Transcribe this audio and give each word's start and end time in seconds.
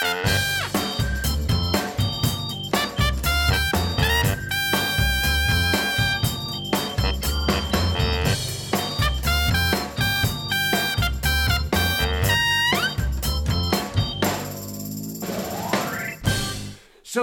Zo, 0.00 0.06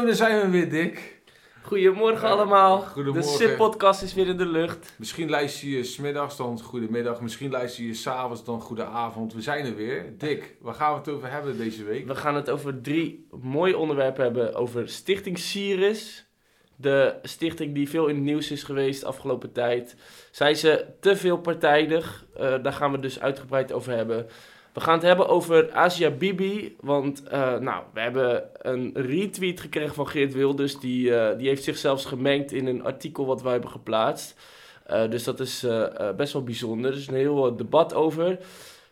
daar 0.06 0.16
zijn 0.16 0.42
we 0.42 0.50
weer, 0.50 0.70
Dick. 0.70 1.17
Goedemorgen 1.68 2.30
allemaal. 2.30 2.82
Goedemorgen. 2.82 3.32
De 3.32 3.38
SIP-podcast 3.38 4.02
is 4.02 4.14
weer 4.14 4.28
in 4.28 4.38
de 4.38 4.46
lucht. 4.46 4.94
Misschien 4.98 5.30
luister 5.30 5.68
je 5.68 5.84
smiddags 5.84 6.38
dan 6.38 6.60
goedemiddag. 6.60 7.22
Misschien 7.22 7.52
luister 7.52 7.84
je 7.84 7.94
s'avonds 7.94 8.44
dan 8.44 8.62
goedenavond. 8.62 9.34
We 9.34 9.42
zijn 9.42 9.66
er 9.66 9.76
weer. 9.76 10.14
Dick, 10.18 10.56
waar 10.62 10.74
gaan 10.74 10.92
we 10.92 10.98
het 10.98 11.10
over 11.10 11.32
hebben 11.32 11.58
deze 11.58 11.84
week? 11.84 12.08
We 12.08 12.16
gaan 12.16 12.36
het 12.36 12.50
over 12.50 12.82
drie 12.82 13.28
mooie 13.42 13.78
onderwerpen 13.78 14.24
hebben. 14.24 14.56
Over 14.56 14.90
Stichting 14.90 15.38
Siris. 15.38 16.26
De 16.76 17.16
stichting 17.22 17.74
die 17.74 17.90
veel 17.90 18.08
in 18.08 18.16
het 18.16 18.24
nieuws 18.24 18.52
is 18.52 18.64
geweest 18.64 19.02
de 19.02 19.08
afgelopen 19.08 19.52
tijd. 19.52 19.96
Zijn 20.32 20.56
ze 20.56 20.86
te 21.00 21.16
veel 21.16 21.38
partijdig? 21.38 22.26
Eh, 22.36 22.64
daar 22.64 22.74
gaan 22.74 22.88
we 22.88 22.94
het 22.94 23.02
dus 23.02 23.20
uitgebreid 23.20 23.72
over 23.72 23.92
hebben. 23.92 24.28
We 24.78 24.84
gaan 24.84 24.94
het 24.94 25.04
hebben 25.04 25.28
over 25.28 25.72
Asia 25.72 26.10
Bibi. 26.10 26.76
Want 26.80 27.24
eh, 27.24 27.58
nou, 27.58 27.84
we 27.94 28.00
hebben 28.00 28.44
een 28.62 28.92
retweet 28.94 29.60
gekregen 29.60 29.96
van 29.96 30.08
Geert 30.08 30.34
Wilders. 30.34 30.80
Die, 30.80 31.16
eh, 31.16 31.38
die 31.38 31.48
heeft 31.48 31.64
zich 31.64 31.78
zelfs 31.78 32.06
gemengd 32.06 32.52
in 32.52 32.68
een 32.68 32.84
artikel 32.84 33.26
wat 33.26 33.42
wij 33.42 33.52
hebben 33.52 33.70
geplaatst. 33.70 34.36
Eh, 34.86 35.10
dus 35.10 35.24
dat 35.24 35.40
is 35.40 35.66
best 36.18 36.34
wel 36.34 36.44
bijzonder. 36.44 36.92
Er 36.92 36.98
is 36.98 37.08
een 37.08 37.14
heel 37.14 37.56
debat 37.56 37.94
over. 37.94 38.40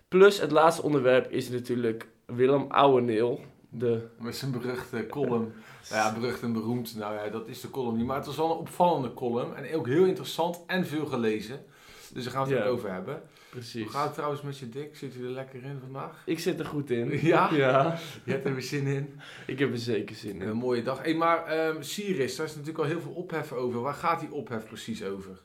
Plus 0.07 0.39
het 0.39 0.51
laatste 0.51 0.81
onderwerp 0.81 1.31
is 1.31 1.49
natuurlijk 1.49 2.07
Willem 2.25 2.65
Ouweneel. 2.69 3.41
De, 3.69 4.07
Met 4.19 4.35
zijn 4.35 4.51
beruchte 4.51 5.05
column. 5.05 5.53
Nou 5.89 6.03
ja, 6.03 6.13
berucht 6.13 6.41
en 6.41 6.53
beroemd. 6.53 6.95
Nou 6.95 7.13
ja, 7.13 7.29
dat 7.29 7.47
is 7.47 7.61
de 7.61 7.69
column 7.69 7.97
niet. 7.97 8.05
Maar 8.05 8.17
het 8.17 8.25
was 8.25 8.37
wel 8.37 8.51
een 8.51 8.57
opvallende 8.57 9.13
column. 9.13 9.55
En 9.55 9.75
ook 9.75 9.87
heel 9.87 10.05
interessant 10.05 10.63
en 10.67 10.85
veel 10.85 11.05
gelezen. 11.05 11.65
Dus 12.13 12.23
daar 12.23 12.33
gaan 12.33 12.47
we 12.47 12.55
het 12.55 12.63
ook 12.63 12.73
over 12.73 12.91
hebben. 12.91 13.21
Precies. 13.55 13.83
Hoe 13.83 13.91
gaat 13.91 14.05
het 14.05 14.13
trouwens 14.13 14.41
met 14.41 14.57
je 14.57 14.69
Dick? 14.69 14.95
Zit 14.95 15.15
u 15.15 15.23
er 15.25 15.31
lekker 15.31 15.63
in 15.63 15.77
vandaag? 15.83 16.21
Ik 16.25 16.39
zit 16.39 16.59
er 16.59 16.65
goed 16.65 16.89
in. 16.89 17.09
Ja? 17.21 17.49
Ja, 17.53 17.97
Je 18.23 18.31
hebt 18.31 18.45
er 18.45 18.53
weer 18.53 18.61
zin 18.63 18.87
in. 18.87 19.19
ik 19.47 19.59
heb 19.59 19.71
er 19.71 19.77
zeker 19.77 20.15
zin 20.15 20.41
Een 20.41 20.47
in. 20.47 20.55
mooie 20.55 20.83
dag. 20.83 21.01
Hey, 21.01 21.13
maar 21.15 21.45
ehm 21.45 21.81
Siris, 21.81 22.35
daar 22.35 22.45
is 22.45 22.51
natuurlijk 22.55 22.79
al 22.83 22.89
heel 22.89 23.01
veel 23.01 23.11
ophef 23.11 23.51
over. 23.51 23.81
Waar 23.81 23.93
gaat 23.93 24.19
die 24.19 24.31
ophef 24.31 24.65
precies 24.65 25.03
over? 25.03 25.41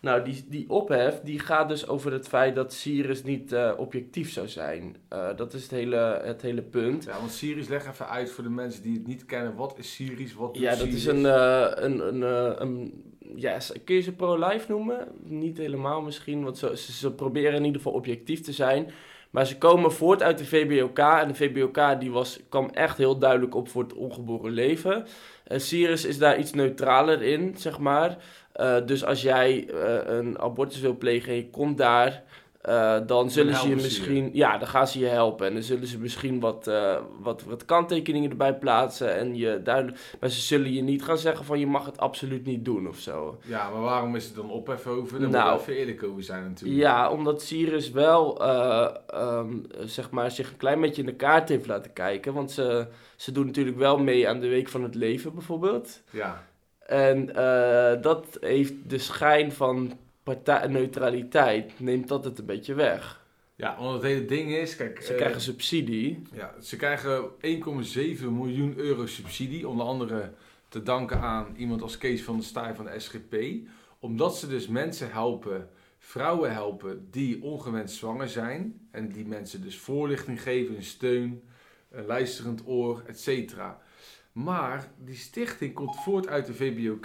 Nou, 0.00 0.24
die, 0.24 0.44
die 0.48 0.70
ophef 0.70 1.20
die 1.20 1.38
gaat 1.38 1.68
dus 1.68 1.88
over 1.88 2.12
het 2.12 2.28
feit 2.28 2.54
dat 2.54 2.72
Sirius 2.72 3.22
niet 3.22 3.52
eh, 3.52 3.72
objectief 3.76 4.30
zou 4.32 4.48
zijn. 4.48 4.96
Eh, 5.08 5.36
dat 5.36 5.54
is 5.54 5.62
het 5.62 5.70
hele, 5.70 6.20
het 6.24 6.42
hele 6.42 6.62
punt. 6.62 7.04
Ja, 7.04 7.18
want 7.18 7.32
Siris, 7.32 7.68
leg 7.68 7.86
even 7.86 8.08
uit 8.08 8.30
voor 8.30 8.44
de 8.44 8.50
mensen 8.50 8.82
die 8.82 8.94
het 8.94 9.06
niet 9.06 9.24
kennen. 9.24 9.54
Wat 9.54 9.78
is 9.78 9.94
Siris? 9.94 10.34
Wat 10.34 10.54
doet 10.54 10.62
Ja, 10.62 10.76
dat 10.76 10.86
is 10.86 11.06
een, 11.06 11.26
eh, 11.26 11.66
een, 11.74 12.06
een, 12.08 12.22
eh, 12.22 12.52
een 12.60 13.02
ja, 13.34 13.58
kun 13.84 13.94
je 13.94 14.00
ze 14.00 14.12
pro-life 14.12 14.72
noemen? 14.72 15.08
Niet 15.22 15.58
helemaal 15.58 16.00
misschien, 16.00 16.44
want 16.44 16.58
ze, 16.58 16.76
ze, 16.76 17.12
proberen 17.12 17.54
in 17.54 17.64
ieder 17.64 17.80
geval 17.80 17.96
objectief 17.96 18.40
te 18.40 18.52
zijn. 18.52 18.90
Maar 19.30 19.46
ze 19.46 19.58
komen 19.58 19.92
voort 19.92 20.22
uit 20.22 20.38
de 20.38 20.44
VBOK 20.44 20.98
en 20.98 21.28
de 21.28 21.34
VBOK 21.34 22.00
die 22.00 22.10
was, 22.10 22.40
kwam 22.48 22.68
echt 22.68 22.96
heel 22.96 23.18
duidelijk 23.18 23.54
op 23.54 23.68
voor 23.68 23.82
het 23.82 23.94
ongeboren 23.94 24.52
leven. 24.52 25.06
En 25.44 25.60
Sirius 25.60 26.04
is 26.04 26.18
daar 26.18 26.38
iets 26.38 26.52
neutraler 26.52 27.22
in, 27.22 27.54
zeg 27.56 27.78
maar. 27.78 28.16
Eh, 28.52 28.76
dus 28.86 29.04
als 29.04 29.22
jij 29.22 29.68
eh, 29.68 30.16
een 30.16 30.38
abortus 30.38 30.80
wil 30.80 30.96
plegen 30.96 31.28
en 31.28 31.36
je 31.36 31.50
komt 31.50 31.78
daar, 31.78 32.22
eh, 32.64 32.96
dan 33.06 33.30
zullen 33.30 33.54
ze 33.54 33.68
je 33.68 33.74
misschien, 33.74 34.30
ja, 34.32 34.58
dan 34.58 34.68
gaan 34.68 34.86
ze 34.88 34.98
je 34.98 35.06
helpen. 35.06 35.46
En 35.46 35.52
dan 35.52 35.62
zullen 35.62 35.86
ze 35.86 35.98
misschien 35.98 36.40
wat, 36.40 36.66
eh, 36.66 36.96
wat, 37.20 37.42
wat 37.42 37.64
kanttekeningen 37.64 38.30
erbij 38.30 38.54
plaatsen. 38.54 39.16
En 39.16 39.36
je 39.36 39.60
duidelijk, 39.62 39.98
maar 40.20 40.28
ze 40.30 40.40
zullen 40.40 40.72
je 40.72 40.82
niet 40.82 41.02
gaan 41.04 41.18
zeggen 41.18 41.44
van 41.44 41.58
je 41.58 41.66
mag 41.66 41.86
het 41.86 41.98
absoluut 41.98 42.46
niet 42.46 42.64
doen 42.64 42.88
of 42.88 42.96
zo. 42.98 43.38
Ja, 43.46 43.70
maar 43.70 43.80
waarom 43.80 44.16
is 44.16 44.24
het 44.24 44.34
dan 44.34 44.50
ophef 44.50 44.86
over? 44.86 45.20
Daar 45.20 45.28
Nou. 45.28 45.50
moet 45.52 45.60
even 45.60 45.74
eerlijk 45.76 46.02
over 46.02 46.22
zijn 46.22 46.44
natuurlijk. 46.44 46.80
Ja, 46.80 47.10
omdat 47.10 47.42
Sirius 47.42 47.90
wel, 47.90 48.42
eh, 48.44 48.94
ehm, 49.06 49.52
zeg 49.80 50.10
maar, 50.10 50.30
zich 50.30 50.50
een 50.50 50.56
klein 50.56 50.80
beetje 50.80 51.00
in 51.02 51.08
de 51.08 51.14
kaart 51.14 51.48
heeft 51.48 51.66
laten 51.66 51.92
kijken. 51.92 52.32
Want 52.34 52.50
ze, 52.50 52.86
ze 53.16 53.32
doen 53.32 53.46
natuurlijk 53.46 53.76
wel 53.78 53.98
mee 53.98 54.28
aan 54.28 54.40
de 54.40 54.48
Week 54.48 54.68
van 54.68 54.82
het 54.82 54.94
Leven 54.94 55.34
bijvoorbeeld. 55.34 56.02
Ja. 56.10 56.44
En 56.86 57.26
dat 58.00 58.38
heeft 58.40 58.72
de 58.86 58.98
schijn 58.98 59.52
van 59.52 59.92
partij 60.24 60.66
neutraliteit, 60.66 61.80
neemt 61.80 62.08
dat 62.08 62.24
het 62.24 62.38
een 62.38 62.46
beetje 62.46 62.74
weg. 62.74 63.22
Ja, 63.56 63.76
want 63.78 63.92
het 63.94 64.02
hele 64.02 64.24
ding 64.24 64.50
is, 64.50 64.76
kijk, 64.76 65.02
Ze 65.02 65.10
eh, 65.10 65.16
krijgen 65.16 65.40
subsidie. 65.40 66.22
ja, 66.32 66.54
ze 66.60 66.76
krijgen 66.76 67.30
1,7 67.30 68.24
miljoen 68.30 68.76
euro 68.76 69.06
subsidie, 69.06 69.68
onder 69.68 69.86
andere 69.86 70.32
te 70.68 70.82
danken 70.82 71.20
aan 71.20 71.54
iemand 71.56 71.82
als 71.82 71.98
Kees 71.98 72.22
van 72.22 72.36
der 72.36 72.44
Staaij 72.44 72.74
van 72.74 72.84
de 72.84 72.98
SGP, 73.00 73.34
omdat 73.98 74.36
ze 74.36 74.48
dus 74.48 74.66
mensen 74.68 75.10
helpen, 75.12 75.68
vrouwen 75.98 76.52
helpen 76.52 77.08
die 77.10 77.42
ongewenst 77.42 77.96
zwanger 77.96 78.28
zijn 78.28 78.88
en 78.90 79.12
die 79.12 79.26
mensen 79.26 79.62
dus 79.62 79.78
voorlichting 79.78 80.42
geven, 80.42 80.76
een 80.76 80.82
steun, 80.82 81.42
een 81.90 82.06
luisterend 82.06 82.62
oor, 82.66 83.02
etc. 83.06 83.54
Maar 84.32 84.90
die 84.98 85.16
stichting 85.16 85.74
komt 85.74 85.96
voort 86.02 86.28
uit 86.28 86.46
de 86.46 86.54
VBOK, 86.54 87.04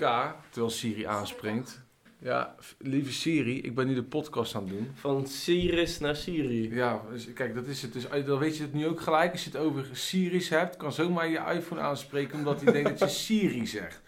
terwijl 0.49 0.69
Siri 0.69 1.03
aanspringt. 1.03 1.87
Ja, 2.21 2.55
lieve 2.77 3.13
Siri, 3.13 3.61
ik 3.61 3.75
ben 3.75 3.87
nu 3.87 3.93
de 3.93 4.03
podcast 4.03 4.55
aan 4.55 4.61
het 4.63 4.69
doen. 4.71 4.87
Van 4.95 5.27
Sirius 5.27 5.99
naar 5.99 6.15
Siri. 6.15 6.75
Ja, 6.75 7.01
dus 7.11 7.33
kijk, 7.33 7.55
dat 7.55 7.65
is 7.67 7.81
het. 7.81 7.93
Dus 7.93 8.05
dan 8.25 8.37
weet 8.39 8.57
je 8.57 8.63
het 8.63 8.73
nu 8.73 8.87
ook 8.87 9.01
gelijk. 9.01 9.31
Als 9.31 9.43
je 9.43 9.49
het 9.49 9.59
over 9.59 9.85
Siri's 9.91 10.49
hebt, 10.49 10.77
kan 10.77 10.93
zomaar 10.93 11.27
je 11.29 11.41
iPhone 11.55 11.81
aanspreken 11.81 12.37
omdat 12.37 12.61
hij 12.61 12.73
denkt 12.73 12.89
dat 12.89 12.99
je 12.99 13.15
Siri 13.25 13.67
zegt. 13.67 14.01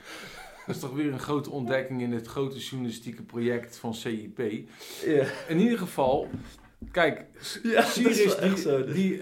Dat 0.66 0.76
is 0.76 0.82
toch 0.82 0.94
weer 0.94 1.12
een 1.14 1.20
grote 1.20 1.50
ontdekking 1.50 2.02
in 2.02 2.12
het 2.12 2.28
grote 2.28 2.58
journalistieke 2.60 3.24
project 3.24 3.78
van 3.78 3.94
CIP. 3.96 4.38
Ja, 5.06 5.26
In 5.48 5.60
ieder 5.60 5.78
geval, 5.78 6.30
kijk, 6.92 7.26
Ja, 7.64 7.82
Siri's 7.84 8.38
die, 8.40 8.58
zo, 8.58 8.84
dus. 8.86 8.96
die 8.96 9.20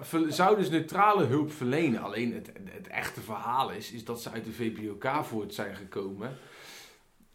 ver- 0.00 0.32
zou 0.32 0.56
dus 0.56 0.70
neutrale 0.70 1.24
hulp 1.24 1.52
verlenen. 1.52 2.02
Alleen 2.02 2.34
het, 2.34 2.50
het 2.70 2.86
echte 2.88 3.20
verhaal 3.20 3.70
is, 3.70 3.92
is 3.92 4.04
dat 4.04 4.22
ze 4.22 4.30
uit 4.30 4.44
de 4.44 4.52
VPOK 4.52 5.24
voort 5.24 5.54
zijn 5.54 5.76
gekomen. 5.76 6.36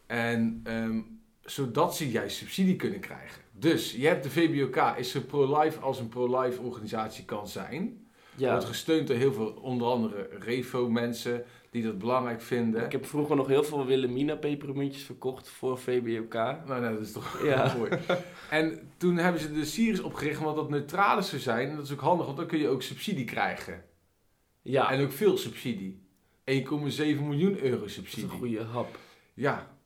En 0.10 0.60
ehm, 0.64 1.00
zodat 1.42 1.96
ze 1.96 2.10
juist 2.10 2.38
subsidie 2.38 2.76
kunnen 2.76 3.00
krijgen. 3.00 3.42
Dus 3.52 3.92
je 3.92 4.08
hebt 4.08 4.24
de 4.24 4.30
VBOK, 4.30 4.98
is 4.98 5.12
zo 5.12 5.20
pro-life 5.22 5.80
als 5.80 6.00
een 6.00 6.10
pro-life 6.10 6.62
organisatie 6.62 7.26
kan 7.26 7.48
zijn. 7.48 8.08
ja. 8.36 8.52
Wordt 8.52 8.66
gesteund 8.66 9.08
door 9.08 9.16
heel 9.18 9.34
veel, 9.34 9.48
onder 9.62 9.88
andere 9.88 10.30
REFO-mensen 10.40 11.44
die 11.72 11.84
dat 11.84 11.98
belangrijk 11.98 12.42
vinden. 12.42 12.86
Ik 12.86 12.92
heb 12.92 13.06
vroeger 13.06 13.36
nog 13.36 13.48
heel 13.48 13.64
veel 13.64 13.86
Wilhelmina 13.86 14.36
pepermuntjes 14.36 15.04
verkocht 15.04 15.50
voor 15.50 15.78
VBOK. 15.80 16.34
Nou, 16.34 16.66
nou, 16.68 16.94
dat 16.94 17.02
is 17.02 17.12
toch 17.12 17.44
Ja. 17.44 17.74
mooi. 17.78 17.92
En 18.50 18.92
toen 18.98 19.18
hebben 19.18 19.42
ze 19.42 19.52
de 19.54 19.66
Sirius 19.66 20.00
opgericht, 20.02 20.40
omdat 20.40 20.56
dat 20.56 20.70
neutraal 20.70 21.24
zou 21.24 21.42
zijn. 21.42 21.70
En 21.70 21.76
dat 21.76 21.86
is 21.86 21.92
ook 21.92 22.00
handig, 22.00 22.26
want 22.26 22.38
dan 22.38 22.48
kun 22.48 22.60
je 22.60 22.68
ook 22.68 22.82
subsidie 22.82 23.26
krijgen. 23.26 23.84
Ja, 24.62 24.92
En 24.92 25.02
ook 25.04 25.12
veel 25.12 25.38
subsidie. 25.38 26.02
1,7 26.52 26.58
miljoen 27.22 27.60
euro 27.60 27.78
dat 27.80 27.88
is 27.88 27.94
subsidie. 27.94 28.24
een 28.24 28.30
goede 28.38 28.64
hap. 28.64 28.98
Ja. 29.34 29.78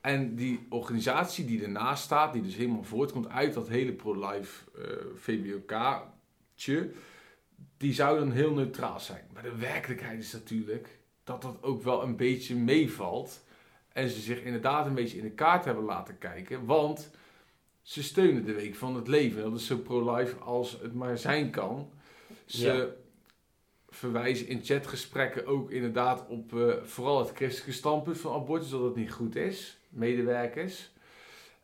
En 0.00 0.34
die 0.34 0.66
organisatie 0.68 1.44
die 1.44 1.62
ernaast 1.62 2.04
staat, 2.04 2.32
die 2.32 2.42
dus 2.42 2.54
helemaal 2.56 2.82
voortkomt 2.82 3.28
uit 3.28 3.54
dat 3.54 3.68
hele 3.68 3.92
pro-life 3.92 4.70
eh, 4.78 4.82
VBOK-tje, 5.14 6.90
die 7.76 7.92
zou 7.94 8.18
dan 8.18 8.30
heel 8.30 8.52
neutraal 8.52 9.00
zijn. 9.00 9.24
Maar 9.32 9.42
de 9.42 9.56
werkelijkheid 9.56 10.18
is 10.18 10.32
natuurlijk 10.32 10.98
dat 11.24 11.42
dat 11.42 11.62
ook 11.62 11.82
wel 11.82 12.02
een 12.02 12.16
beetje 12.16 12.56
meevalt. 12.56 13.44
En 13.92 14.08
ze 14.08 14.20
zich 14.20 14.42
inderdaad 14.42 14.86
een 14.86 14.94
beetje 14.94 15.16
in 15.18 15.22
de 15.24 15.30
kaart 15.30 15.64
hebben 15.64 15.84
laten 15.84 16.18
kijken. 16.18 16.64
Want 16.64 17.10
ze 17.82 18.02
steunen 18.02 18.44
de 18.44 18.52
Week 18.52 18.74
van 18.74 18.94
het 18.96 19.08
Leven. 19.08 19.42
Dat 19.42 19.54
is 19.60 19.66
zo 19.66 19.76
pro-life 19.76 20.36
als 20.36 20.78
het 20.82 20.94
maar 20.94 21.18
zijn 21.18 21.50
kan. 21.50 21.90
Ze 22.46 22.66
Ja. 22.66 22.86
verwijzen 23.88 24.46
in 24.48 24.64
chatgesprekken 24.64 25.46
ook 25.46 25.70
inderdaad 25.70 26.26
op 26.28 26.54
eh, 26.54 26.74
vooral 26.82 27.18
het 27.18 27.30
christelijke 27.36 27.72
standpunt 27.72 28.18
van 28.18 28.34
abortus, 28.34 28.70
dat 28.70 28.82
het 28.82 28.96
niet 28.96 29.12
goed 29.12 29.36
is. 29.36 29.79
Medewerkers. 29.90 30.92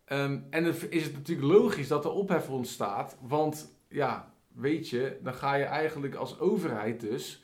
Ehm, 0.04 0.38
en 0.50 0.64
dan 0.64 0.74
is 0.90 1.04
het 1.04 1.12
natuurlijk 1.12 1.48
logisch 1.48 1.88
dat 1.88 2.04
er 2.04 2.10
ophef 2.10 2.48
ontstaat. 2.48 3.16
Want 3.20 3.76
ja, 3.88 4.34
weet 4.52 4.88
je, 4.88 5.18
dan 5.22 5.34
ga 5.34 5.54
je 5.54 5.64
eigenlijk 5.64 6.14
als 6.14 6.38
overheid 6.38 7.00
dus 7.00 7.42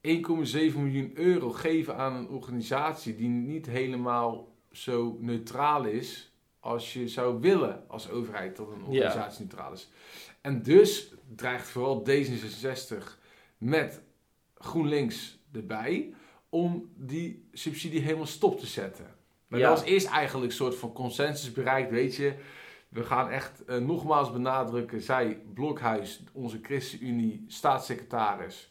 1,7 0.00 0.76
miljoen 0.76 1.10
euro 1.14 1.50
geven 1.50 1.96
aan 1.96 2.16
een 2.16 2.28
organisatie 2.28 3.14
die 3.14 3.28
niet 3.28 3.66
helemaal 3.66 4.54
zo 4.72 5.16
neutraal 5.20 5.84
is 5.84 6.32
als 6.60 6.92
je 6.92 7.08
zou 7.08 7.40
willen 7.40 7.84
als 7.88 8.10
overheid 8.10 8.56
dat 8.56 8.68
een 8.70 8.84
organisatie 8.84 9.40
neutraal 9.40 9.72
is. 9.72 9.90
En 10.40 10.62
dus 10.62 11.14
dreigt 11.36 11.68
vooral 11.68 12.06
D66 12.08 13.18
met 13.58 14.02
GroenLinks 14.54 15.38
erbij 15.52 16.14
om 16.48 16.90
die 16.96 17.48
subsidie 17.52 18.00
helemaal 18.00 18.26
stop 18.26 18.58
te 18.58 18.66
zetten. 18.66 19.06
Maar 19.52 19.60
Ja. 19.60 19.68
dat 19.68 19.78
was 19.78 19.88
eerst 19.88 20.06
eigenlijk 20.06 20.50
een 20.50 20.56
soort 20.56 20.74
van 20.76 20.92
consensus 20.92 21.52
bereikt, 21.52 21.90
weet 21.90 22.14
je. 22.16 22.34
We 22.88 23.04
gaan 23.04 23.30
echt 23.30 23.64
eh, 23.64 23.76
nogmaals 23.76 24.32
benadrukken, 24.32 25.00
zij, 25.00 25.42
Blokhuis, 25.54 26.22
onze 26.32 26.58
ChristenUnie, 26.62 27.44
staatssecretaris, 27.48 28.70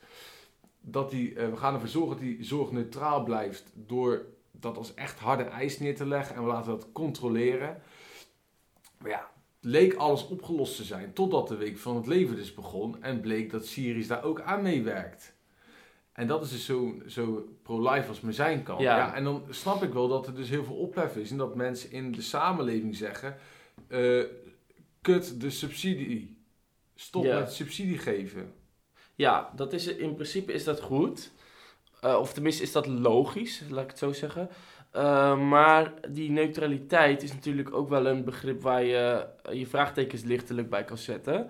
dat 0.79 1.09
die, 1.09 1.35
eh, 1.35 1.49
we 1.49 1.57
gaan 1.57 1.73
ervoor 1.73 1.89
zorgen 1.89 2.09
dat 2.09 2.19
die 2.19 2.43
zorg 2.43 2.71
neutraal 2.71 3.23
blijft 3.23 3.63
door 3.73 4.25
dat 4.51 4.77
als 4.77 4.93
echt 4.93 5.19
harde 5.19 5.43
eis 5.43 5.79
neer 5.79 5.95
te 5.95 6.05
leggen 6.05 6.35
en 6.35 6.41
we 6.41 6.47
laten 6.47 6.71
dat 6.71 6.91
controleren. 6.91 7.81
Maar 8.97 9.11
ja, 9.11 9.29
leek 9.59 9.93
alles 9.93 10.27
opgelost 10.27 10.75
te 10.75 10.83
zijn 10.83 11.13
totdat 11.13 11.47
de 11.47 11.55
week 11.57 11.77
van 11.77 11.95
het 11.95 12.07
leven 12.07 12.35
dus 12.35 12.53
begon 12.53 13.03
en 13.03 13.21
bleek 13.21 13.51
dat 13.51 13.65
Syrisch 13.65 14.07
daar 14.07 14.23
ook 14.23 14.41
aan 14.41 14.61
meewerkt. 14.61 15.33
En 16.13 16.27
dat 16.27 16.43
is 16.43 16.49
dus 16.49 16.65
zo, 16.65 16.93
zo 17.07 17.47
pro-life 17.63 18.07
als 18.07 18.21
maar 18.21 18.33
zijn 18.33 18.63
kan. 18.63 18.81
Ja. 18.81 18.97
Ja. 18.97 19.15
en 19.15 19.23
dan 19.23 19.43
snap 19.49 19.83
ik 19.83 19.93
wel 19.93 20.07
dat 20.07 20.27
er 20.27 20.35
dus 20.35 20.49
heel 20.49 20.63
veel 20.63 20.75
ophef 20.75 21.15
is 21.15 21.31
en 21.31 21.37
dat 21.37 21.55
mensen 21.55 21.91
in 21.91 22.11
de 22.11 22.21
samenleving 22.21 22.95
zeggen: 22.95 23.35
eh, 23.87 24.23
kut 25.01 25.41
de 25.41 25.49
subsidie. 25.49 26.37
Stop 26.95 27.23
Ja. 27.23 27.39
met 27.39 27.51
subsidie 27.53 27.97
geven. 27.97 28.53
Ja, 29.15 29.51
dat 29.55 29.73
is, 29.73 29.87
in 29.87 30.13
principe 30.15 30.53
is 30.53 30.63
dat 30.63 30.81
goed. 30.81 31.31
Eh, 32.01 32.15
of 32.19 32.33
tenminste 32.33 32.63
is 32.63 32.71
dat 32.71 32.87
logisch, 32.87 33.61
laat 33.69 33.83
ik 33.83 33.89
het 33.89 33.97
zo 33.99 34.11
zeggen. 34.11 34.49
Eh, 34.91 35.39
maar 35.49 35.93
die 36.09 36.31
neutraliteit 36.31 37.23
is 37.23 37.33
natuurlijk 37.33 37.73
ook 37.73 37.89
wel 37.89 38.05
een 38.05 38.23
begrip 38.23 38.61
waar 38.61 38.83
je 38.83 39.27
je 39.51 39.67
vraagtekens 39.67 40.23
lichtelijk 40.23 40.69
bij 40.69 40.83
kan 40.83 40.97
zetten. 40.97 41.49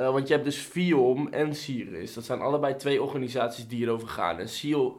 Eh, 0.00 0.12
want 0.12 0.28
je 0.28 0.32
hebt 0.32 0.44
dus 0.44 0.56
FIOM 0.56 1.28
en 1.28 1.54
CIRIS. 1.54 2.14
Dat 2.14 2.24
zijn 2.24 2.40
allebei 2.40 2.76
twee 2.76 3.02
organisaties 3.02 3.68
die 3.68 3.82
erover 3.82 4.08
gaan. 4.08 4.38
En 4.38 4.48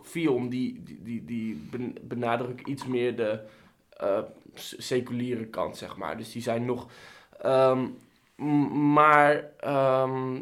FIOM 0.04 0.50
die, 0.50 0.84
die, 0.84 1.00
die, 1.04 1.26
die 1.26 1.68
ben- 1.72 1.98
benadrukt 2.02 2.68
iets 2.68 2.86
meer 2.86 3.16
de 3.16 3.40
eh, 3.98 4.20
seculiere 4.54 5.46
kant, 5.46 5.78
zeg 5.78 5.98
maar. 5.98 6.18
Dus 6.18 6.32
die 6.32 6.42
zijn 6.42 6.66
nog... 6.66 6.88
ehm, 7.40 7.88
maar 8.94 9.50
ehm, 9.60 10.36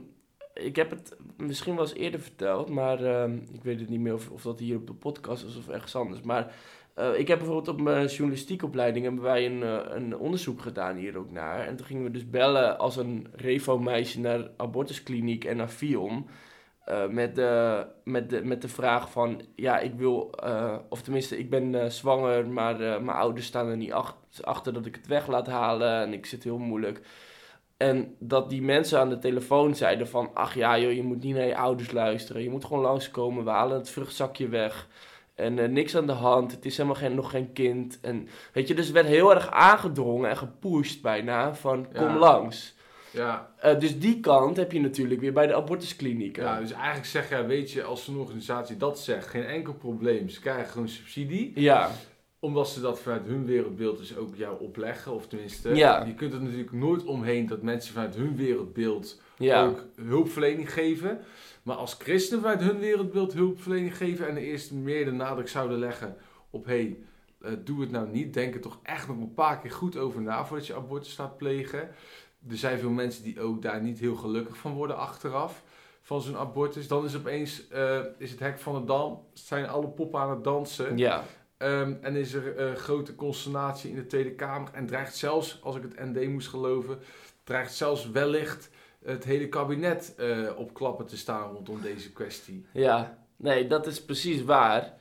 ik 0.53 0.75
heb 0.75 0.89
het 0.89 1.15
misschien 1.37 1.75
wel 1.75 1.83
eens 1.83 1.93
eerder 1.93 2.19
verteld, 2.19 2.69
maar 2.69 3.03
ehm, 3.03 3.33
ik 3.53 3.63
weet 3.63 3.79
het 3.79 3.89
niet 3.89 3.99
meer 3.99 4.13
of, 4.13 4.29
of 4.29 4.41
dat 4.41 4.59
hier 4.59 4.77
op 4.77 4.87
de 4.87 4.93
podcast 4.93 5.43
is 5.43 5.57
of 5.57 5.69
ergens 5.69 5.95
anders. 5.95 6.21
Maar 6.21 6.53
eh, 6.99 7.19
ik 7.19 7.27
heb 7.27 7.37
bijvoorbeeld 7.37 7.67
op 7.67 7.81
mijn 7.81 8.07
journalistiekopleiding 8.07 9.05
hebben 9.05 9.23
wij 9.23 9.45
een, 9.45 9.63
eh, 9.63 9.95
een 9.95 10.17
onderzoek 10.17 10.61
gedaan 10.61 10.95
hier 10.95 11.17
ook 11.17 11.31
naar. 11.31 11.67
En 11.67 11.75
toen 11.75 11.85
gingen 11.85 12.03
we 12.03 12.11
dus 12.11 12.29
bellen 12.29 12.77
als 12.79 12.95
een 12.97 13.27
revo-meisje 13.35 14.19
naar 14.19 14.49
abortuskliniek 14.57 15.45
en 15.45 15.57
naar 15.57 15.67
FIOM. 15.69 16.25
eh, 16.85 17.07
met, 17.07 17.35
de, 17.35 17.85
met, 18.03 18.29
de, 18.29 18.43
met 18.43 18.61
de 18.61 18.67
vraag 18.67 19.11
van, 19.11 19.41
ja, 19.55 19.79
ik 19.79 19.93
wil, 19.93 20.33
of 20.89 21.01
tenminste, 21.01 21.37
ik 21.37 21.49
ben 21.49 21.91
zwanger, 21.91 22.47
maar 22.47 22.77
mijn 22.77 23.17
ouders 23.17 23.45
staan 23.45 23.67
er 23.67 23.77
niet 23.77 23.91
ach- 23.91 24.17
achter 24.41 24.73
dat 24.73 24.85
ik 24.85 24.95
het 24.95 25.07
weg 25.07 25.27
laat 25.27 25.47
halen 25.47 26.01
en 26.01 26.13
ik 26.13 26.25
zit 26.25 26.43
heel 26.43 26.57
moeilijk. 26.57 27.01
En 27.77 28.15
dat 28.19 28.49
die 28.49 28.61
mensen 28.61 28.99
aan 28.99 29.09
de 29.09 29.19
telefoon 29.19 29.75
zeiden 29.75 30.07
van... 30.07 30.29
Ach 30.33 30.55
ja 30.55 30.79
joh, 30.79 30.93
je 30.93 31.03
moet 31.03 31.23
niet 31.23 31.35
naar 31.35 31.45
je 31.45 31.57
ouders 31.57 31.91
luisteren. 31.91 32.43
Je 32.43 32.49
moet 32.49 32.65
gewoon 32.65 32.83
langskomen. 32.83 33.43
We 33.43 33.49
halen 33.49 33.77
het 33.77 33.89
vruchtzakje 33.89 34.47
weg. 34.47 34.87
En 35.39 35.59
eh, 35.59 35.69
niks 35.69 35.95
aan 35.95 36.05
de 36.07 36.11
hand. 36.11 36.51
Het 36.51 36.65
is 36.65 36.77
helemaal 36.77 36.97
geen, 36.99 37.15
nog 37.15 37.29
geen 37.31 37.53
kind. 37.53 37.99
En 38.01 38.27
weet 38.53 38.67
je, 38.67 38.73
dus 38.73 38.87
er 38.87 38.93
werd 38.93 39.07
heel 39.07 39.33
erg 39.35 39.51
aangedrongen 39.51 40.29
en 40.29 40.37
gepusht 40.37 41.01
bijna 41.01 41.55
van 41.55 41.87
kom 41.93 42.15
langs. 42.17 42.77
Ja, 43.11 43.51
Eh, 43.57 43.79
dus 43.79 43.99
die 43.99 44.19
kant 44.19 44.57
heb 44.57 44.71
je 44.71 44.79
natuurlijk 44.81 45.19
weer 45.21 45.33
bij 45.33 45.47
de 45.47 45.55
abortusklinieken. 45.55 46.43
ja, 46.43 46.59
dus 46.59 46.71
eigenlijk 46.71 47.05
zeg 47.05 47.29
je, 47.29 47.45
weet 47.45 47.71
je, 47.71 47.83
als 47.83 48.07
een 48.07 48.15
organisatie 48.17 48.77
dat 48.77 48.99
zegt, 48.99 49.27
geen 49.27 49.45
enkel 49.45 49.73
probleem. 49.73 50.29
Ze 50.29 50.39
krijgen 50.39 50.71
gewoon 50.71 50.87
subsidie. 50.89 51.51
ja. 51.55 51.91
Omdat 52.41 52.69
ze 52.69 52.81
dat 52.81 52.99
vanuit 52.99 53.25
hun 53.25 53.45
wereldbeeld 53.45 53.97
dus 53.97 54.17
ook 54.17 54.35
jou 54.35 54.59
opleggen. 54.59 55.13
Of 55.13 55.27
tenminste, 55.27 55.75
Ja. 55.75 56.03
je 56.05 56.13
kunt 56.13 56.33
er 56.33 56.41
natuurlijk 56.41 56.71
nooit 56.71 57.03
omheen 57.05 57.47
dat 57.47 57.61
mensen 57.61 57.93
vanuit 57.93 58.15
hun 58.15 58.35
wereldbeeld 58.35 59.21
ja. 59.37 59.65
ook 59.65 59.85
hulpverlening 60.01 60.73
geven. 60.73 61.19
Maar 61.63 61.75
als 61.75 61.93
christenen 61.93 62.41
vanuit 62.41 62.61
hun 62.61 62.79
wereldbeeld 62.79 63.33
hulpverlening 63.33 63.97
geven 63.97 64.27
en 64.27 64.35
er 64.35 64.41
eerst 64.41 64.71
meer 64.71 65.05
de 65.05 65.11
nadruk 65.11 65.47
zouden 65.47 65.79
leggen 65.79 66.15
op 66.49 66.65
hé, 66.65 66.71
hey, 66.71 66.97
eh, 67.41 67.51
doe 67.63 67.81
het 67.81 67.91
nou 67.91 68.09
niet. 68.09 68.33
Denk 68.33 68.53
er 68.53 68.61
toch 68.61 68.79
echt 68.83 69.07
nog 69.07 69.17
een 69.17 69.33
paar 69.33 69.59
keer 69.59 69.71
goed 69.71 69.97
over 69.97 70.21
na 70.21 70.45
voordat 70.45 70.67
je 70.67 70.75
abortus 70.75 71.15
gaat 71.15 71.37
plegen. 71.37 71.89
Er 72.49 72.57
zijn 72.57 72.79
veel 72.79 72.89
mensen 72.89 73.23
die 73.23 73.41
ook 73.41 73.61
daar 73.61 73.81
niet 73.81 73.99
heel 73.99 74.15
gelukkig 74.15 74.57
van 74.57 74.73
worden 74.73 74.97
achteraf. 74.97 75.63
Van 76.01 76.21
zo'n 76.21 76.37
abortus. 76.37 76.87
Dan 76.87 77.05
is 77.05 77.15
opeens 77.15 77.67
eh, 77.67 77.99
is 78.17 78.31
het 78.31 78.39
hek 78.39 78.59
van 78.59 78.73
de 78.73 78.83
dam. 78.83 79.23
Zijn 79.33 79.67
alle 79.67 79.87
poppen 79.87 80.19
aan 80.19 80.29
het 80.29 80.43
dansen. 80.43 80.97
ja. 80.97 81.23
Ehm, 81.57 81.93
en 82.01 82.15
is 82.15 82.33
er 82.33 82.57
eh, 82.57 82.75
grote 82.75 83.15
consternatie 83.15 83.89
in 83.89 83.95
de 83.95 84.05
Tweede 84.05 84.31
Kamer. 84.31 84.69
En 84.73 84.85
dreigt 84.85 85.15
zelfs, 85.15 85.59
als 85.63 85.75
ik 85.75 85.81
het 85.81 85.99
ND 85.99 86.27
moest 86.27 86.47
geloven, 86.47 86.99
dreigt 87.43 87.73
zelfs 87.73 88.09
wellicht 88.09 88.69
het 89.05 89.23
hele 89.23 89.49
kabinet 89.49 90.13
eh, 90.17 90.49
op 90.57 90.73
klappen 90.73 91.05
te 91.05 91.17
staan 91.17 91.51
rondom 91.51 91.81
deze 91.81 92.11
kwestie. 92.11 92.65
Ja, 92.73 93.17
nee, 93.35 93.67
dat 93.67 93.87
is 93.87 94.05
precies 94.05 94.43
waar. 94.43 94.93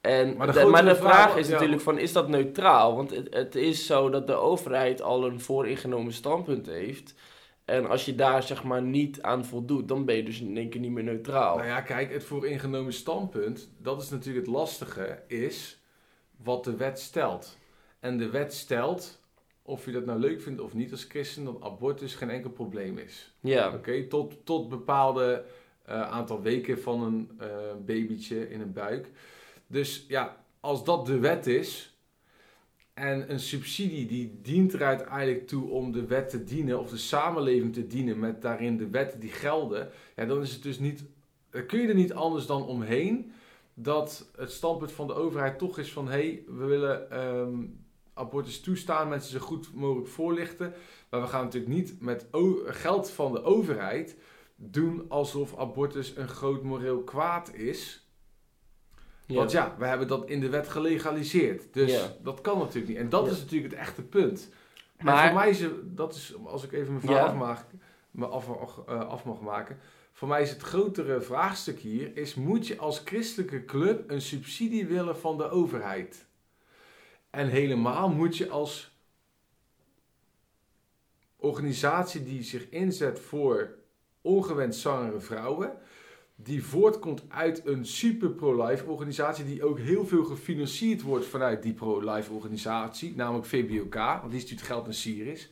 En, 0.00 0.36
Maar 0.36 0.46
de 0.46 0.52
de, 0.52 0.64
maar 0.66 0.84
de 0.84 0.96
vraag 0.96 1.12
vraag- 1.30 1.36
is 1.36 1.46
ja. 1.48 1.52
natuurlijk 1.52 1.80
van, 1.80 1.98
is 1.98 2.12
dat 2.12 2.28
neutraal? 2.28 2.96
Want 2.96 3.10
het, 3.10 3.34
het 3.34 3.54
is 3.54 3.86
zo 3.86 4.10
dat 4.10 4.26
de 4.26 4.34
overheid 4.34 5.02
al 5.02 5.26
een 5.26 5.40
vooringenomen 5.40 6.12
standpunt 6.12 6.66
heeft. 6.66 7.14
En 7.64 7.86
als 7.88 8.04
je 8.04 8.14
daar 8.14 8.42
zeg 8.42 8.62
maar 8.64 8.82
niet 8.82 9.22
aan 9.22 9.44
voldoet, 9.44 9.88
dan 9.88 10.04
ben 10.04 10.16
je 10.16 10.22
dus 10.24 10.40
in 10.40 10.56
één 10.56 10.68
keer 10.68 10.80
niet 10.80 10.90
meer 10.90 11.04
neutraal. 11.04 11.56
Nou 11.56 11.68
ja, 11.68 11.80
kijk, 11.80 12.12
het 12.12 12.24
vooringenomen 12.24 12.92
standpunt, 12.92 13.68
dat 13.78 14.02
is 14.02 14.10
natuurlijk 14.10 14.46
het 14.46 14.54
lastige, 14.54 15.22
is 15.26 15.80
wat 16.42 16.64
de 16.64 16.76
wet 16.76 17.00
stelt. 17.00 17.56
En 18.00 18.18
de 18.18 18.30
wet 18.30 18.54
stelt, 18.54 19.20
of 19.66 19.84
je 19.84 19.92
dat 19.92 20.06
nou 20.06 20.20
leuk 20.20 20.40
vindt 20.40 20.60
of 20.60 20.74
niet 20.74 20.90
als 20.90 21.04
christen, 21.04 21.44
dat 21.44 21.62
abortus 21.62 22.14
geen 22.14 22.30
enkel 22.30 22.50
probleem 22.50 22.98
is. 22.98 23.34
Ja, 23.40 23.72
Oké, 23.72 24.06
tot, 24.06 24.34
tot 24.44 24.68
bepaalde 24.68 25.44
eh, 25.82 26.10
aantal 26.10 26.42
weken 26.42 26.80
van 26.80 27.02
een 27.02 27.30
eh, 27.38 27.48
babytje 27.84 28.50
in 28.50 28.60
een 28.60 28.72
buik. 28.72 29.10
Dus 29.66 30.04
ja, 30.08 30.44
als 30.60 30.84
dat 30.84 31.06
de 31.06 31.18
wet 31.18 31.46
is 31.46 31.96
en 32.94 33.30
een 33.30 33.40
subsidie 33.40 34.06
die 34.06 34.38
dient 34.42 34.72
er 34.72 34.82
uiteindelijk 34.82 35.46
toe 35.46 35.70
om 35.70 35.92
de 35.92 36.06
wet 36.06 36.28
te 36.28 36.44
dienen 36.44 36.80
of 36.80 36.90
de 36.90 36.96
samenleving 36.96 37.72
te 37.72 37.86
dienen 37.86 38.18
met 38.18 38.42
daarin 38.42 38.76
de 38.76 38.88
wetten 38.88 39.20
die 39.20 39.30
gelden, 39.30 39.90
ja, 40.16 40.24
dan 40.24 40.42
is 40.42 40.52
het 40.52 40.62
dus 40.62 40.78
niet, 40.78 41.04
kun 41.66 41.80
je 41.80 41.88
er 41.88 41.94
niet 41.94 42.12
anders 42.12 42.46
dan 42.46 42.66
omheen 42.66 43.32
dat 43.74 44.30
het 44.36 44.50
standpunt 44.50 44.92
van 44.92 45.06
de 45.06 45.14
overheid 45.14 45.58
toch 45.58 45.78
is 45.78 45.92
van 45.92 46.06
hé, 46.08 46.12
hey, 46.12 46.42
we 46.46 46.64
willen 46.64 47.10
ehm, 47.10 47.64
abortus 48.16 48.60
toestaan, 48.60 49.08
mensen 49.08 49.30
zo 49.40 49.46
goed 49.46 49.74
mogelijk 49.74 50.08
voorlichten. 50.08 50.72
Maar 51.10 51.20
we 51.20 51.26
gaan 51.26 51.44
natuurlijk 51.44 51.72
niet 51.72 52.00
met 52.00 52.26
geld 52.66 53.10
van 53.10 53.32
de 53.32 53.42
overheid 53.42 54.16
doen 54.56 55.04
alsof 55.08 55.58
abortus 55.58 56.16
een 56.16 56.28
groot 56.28 56.62
moreel 56.62 57.02
kwaad 57.02 57.54
is. 57.54 58.06
ja. 59.26 59.34
Want 59.34 59.50
ja, 59.50 59.74
we 59.78 59.86
hebben 59.86 60.08
dat 60.08 60.28
in 60.28 60.40
de 60.40 60.48
wet 60.48 60.68
gelegaliseerd. 60.68 61.74
Dus 61.74 61.92
Ja. 61.92 62.16
dat 62.22 62.40
kan 62.40 62.58
natuurlijk 62.58 62.88
niet. 62.88 62.96
En 62.96 63.08
dat 63.08 63.26
Ja. 63.26 63.30
is 63.32 63.38
natuurlijk 63.40 63.72
het 63.72 63.80
echte 63.80 64.02
punt. 64.02 64.48
Maar 65.00 65.26
voor 65.26 65.34
mij 65.36 65.50
is 65.50 65.60
het, 65.60 65.96
dat 65.96 66.14
is, 66.14 66.34
als 66.44 66.64
ik 66.64 66.72
even 66.72 66.92
mijn 66.92 67.00
vraag 67.34 67.66
me 68.10 68.26
af, 68.26 68.48
eh, 68.86 69.08
af 69.08 69.24
mag 69.24 69.40
maken. 69.40 69.78
Voor 70.12 70.28
mij 70.28 70.42
is 70.42 70.50
het 70.50 70.62
grotere 70.62 71.20
vraagstuk 71.20 71.78
hier, 71.78 72.16
is 72.16 72.34
moet 72.34 72.66
je 72.66 72.78
als 72.78 73.02
christelijke 73.04 73.64
club 73.64 74.10
een 74.10 74.20
subsidie 74.20 74.86
willen 74.86 75.16
van 75.16 75.36
de 75.36 75.48
overheid? 75.50 76.26
En 77.30 77.48
helemaal 77.48 78.08
moet 78.08 78.36
je 78.36 78.48
als 78.48 78.96
organisatie 81.36 82.24
die 82.24 82.42
zich 82.42 82.68
inzet 82.68 83.20
voor 83.20 83.74
ongewenst 84.20 84.80
zwangere 84.80 85.20
vrouwen, 85.20 85.78
die 86.34 86.64
voortkomt 86.64 87.22
uit 87.28 87.66
een 87.66 87.86
super 87.86 88.30
pro-life 88.30 88.84
organisatie 88.84 89.44
die 89.44 89.64
ook 89.64 89.78
heel 89.78 90.06
veel 90.06 90.24
gefinancierd 90.24 91.02
wordt 91.02 91.26
vanuit 91.26 91.62
die 91.62 91.72
pro-life 91.72 92.32
organisatie, 92.32 93.16
namelijk 93.16 93.46
VBOK, 93.46 93.94
want 93.94 94.30
die 94.30 94.40
stuurt 94.40 94.62
geld 94.62 94.84
naar 94.84 94.94
Syrisch. 94.94 95.48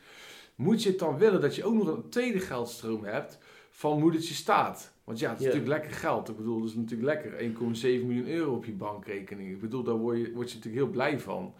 Moet 0.54 0.83
je 0.83 0.88
het 0.88 0.99
dan 0.99 1.19
willen 1.19 1.40
dat 1.40 1.54
je 1.57 1.64
ook 1.64 1.75
nog 1.75 1.87
een 1.87 2.09
tweede 2.09 2.40
geldstroom 2.40 3.04
hebt 3.04 3.38
van 3.71 3.99
moedertje 3.99 4.35
staat? 4.35 4.93
Want 5.04 5.18
ja, 5.18 5.28
het 5.30 5.38
is 5.38 5.44
natuurlijk 5.44 5.73
lekker 5.73 5.92
geld. 5.92 6.28
Ik 6.28 6.37
bedoel, 6.37 6.61
dat 6.61 6.68
is 6.68 6.75
natuurlijk 6.75 7.23
lekker. 7.23 7.40
1,7 7.40 8.06
miljoen 8.06 8.28
euro 8.28 8.54
op 8.54 8.64
je 8.64 8.73
bankrekening. 8.73 9.50
Ik 9.50 9.61
bedoel, 9.61 9.82
daar 9.82 9.94
word 9.94 10.16
je, 10.18 10.32
word 10.32 10.49
je 10.50 10.56
natuurlijk 10.56 10.84
heel 10.84 10.92
blij 10.92 11.20
van. 11.20 11.54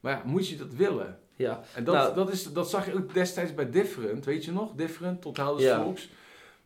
Maar 0.00 0.12
ja, 0.12 0.22
moet 0.30 0.48
je 0.48 0.56
dat 0.56 0.74
willen? 0.74 1.18
ja. 1.36 1.62
En 1.74 1.84
dat, 1.84 1.94
Nou- 1.94 2.14
dat, 2.14 2.32
is, 2.32 2.52
dat 2.52 2.70
zag 2.70 2.86
je 2.86 2.94
ook 2.94 3.14
destijds 3.14 3.54
bij 3.54 3.70
Different, 3.70 4.24
weet 4.24 4.44
je 4.44 4.52
nog? 4.52 4.74
Different, 4.74 5.20
tot 5.22 5.36
Helders 5.36 5.64
Ja. 5.64 5.82
Volks. 5.82 6.10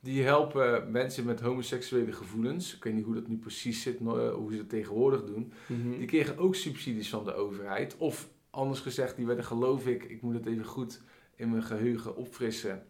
Die 0.00 0.22
helpen 0.22 0.90
mensen 0.90 1.24
met 1.24 1.40
homoseksuele 1.40 2.12
gevoelens. 2.12 2.76
Ik 2.76 2.84
weet 2.84 2.94
niet 2.94 3.04
hoe 3.04 3.14
dat 3.14 3.28
nu 3.28 3.36
precies 3.36 3.82
zit, 3.82 3.98
eh, 4.00 4.32
hoe 4.34 4.50
ze 4.50 4.56
dat 4.56 4.68
tegenwoordig 4.68 5.24
doen. 5.24 5.52
Mhm. 5.66 5.98
Die 5.98 6.06
kregen 6.06 6.38
ook 6.38 6.54
subsidies 6.54 7.08
van 7.08 7.24
de 7.24 7.34
overheid. 7.34 7.96
Of 7.96 8.28
anders 8.50 8.80
gezegd, 8.80 9.16
die 9.16 9.26
werden 9.26 9.44
geloof 9.44 9.86
ik, 9.86 10.04
ik 10.04 10.22
moet 10.22 10.34
het 10.34 10.46
even 10.46 10.64
goed 10.64 11.00
in 11.36 11.50
mijn 11.50 11.62
geheugen 11.62 12.16
opfrissen. 12.16 12.82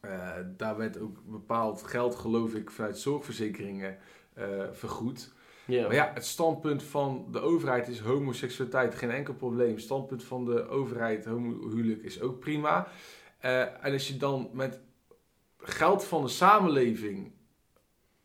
Eh, 0.00 0.32
daar 0.56 0.76
werd 0.76 0.98
ook 0.98 1.16
bepaald 1.24 1.82
geld, 1.82 2.14
geloof 2.14 2.54
ik, 2.54 2.70
vanuit 2.70 2.98
zorgverzekeringen 2.98 3.98
eh, 4.34 4.44
vergoed. 4.72 5.32
Maar 5.66 5.94
ja, 5.94 6.10
het 6.14 6.26
standpunt 6.26 6.82
van 6.82 7.26
de 7.30 7.40
overheid 7.40 7.88
is 7.88 8.00
homoseksualiteit 8.00 8.94
geen 8.94 9.10
enkel 9.10 9.34
probleem. 9.34 9.70
Het 9.74 9.82
standpunt 9.82 10.24
van 10.24 10.44
de 10.44 10.68
overheid, 10.68 11.24
homohuwelijk, 11.24 12.02
is 12.02 12.20
ook 12.20 12.38
prima. 12.38 12.88
Eh, 13.38 13.84
en 13.84 13.92
als 13.92 14.08
je 14.08 14.16
dan 14.16 14.50
met 14.52 14.80
geld 15.58 16.04
van 16.04 16.22
de 16.22 16.28
samenleving 16.28 17.32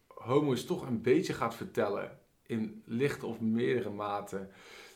homo's 0.07 0.65
toch 0.65 0.87
een 0.87 1.01
beetje 1.01 1.33
gaat 1.33 1.55
vertellen, 1.55 2.19
in 2.45 2.83
lichte 2.85 3.25
of 3.25 3.39
meerdere 3.39 3.89
mate, 3.89 4.47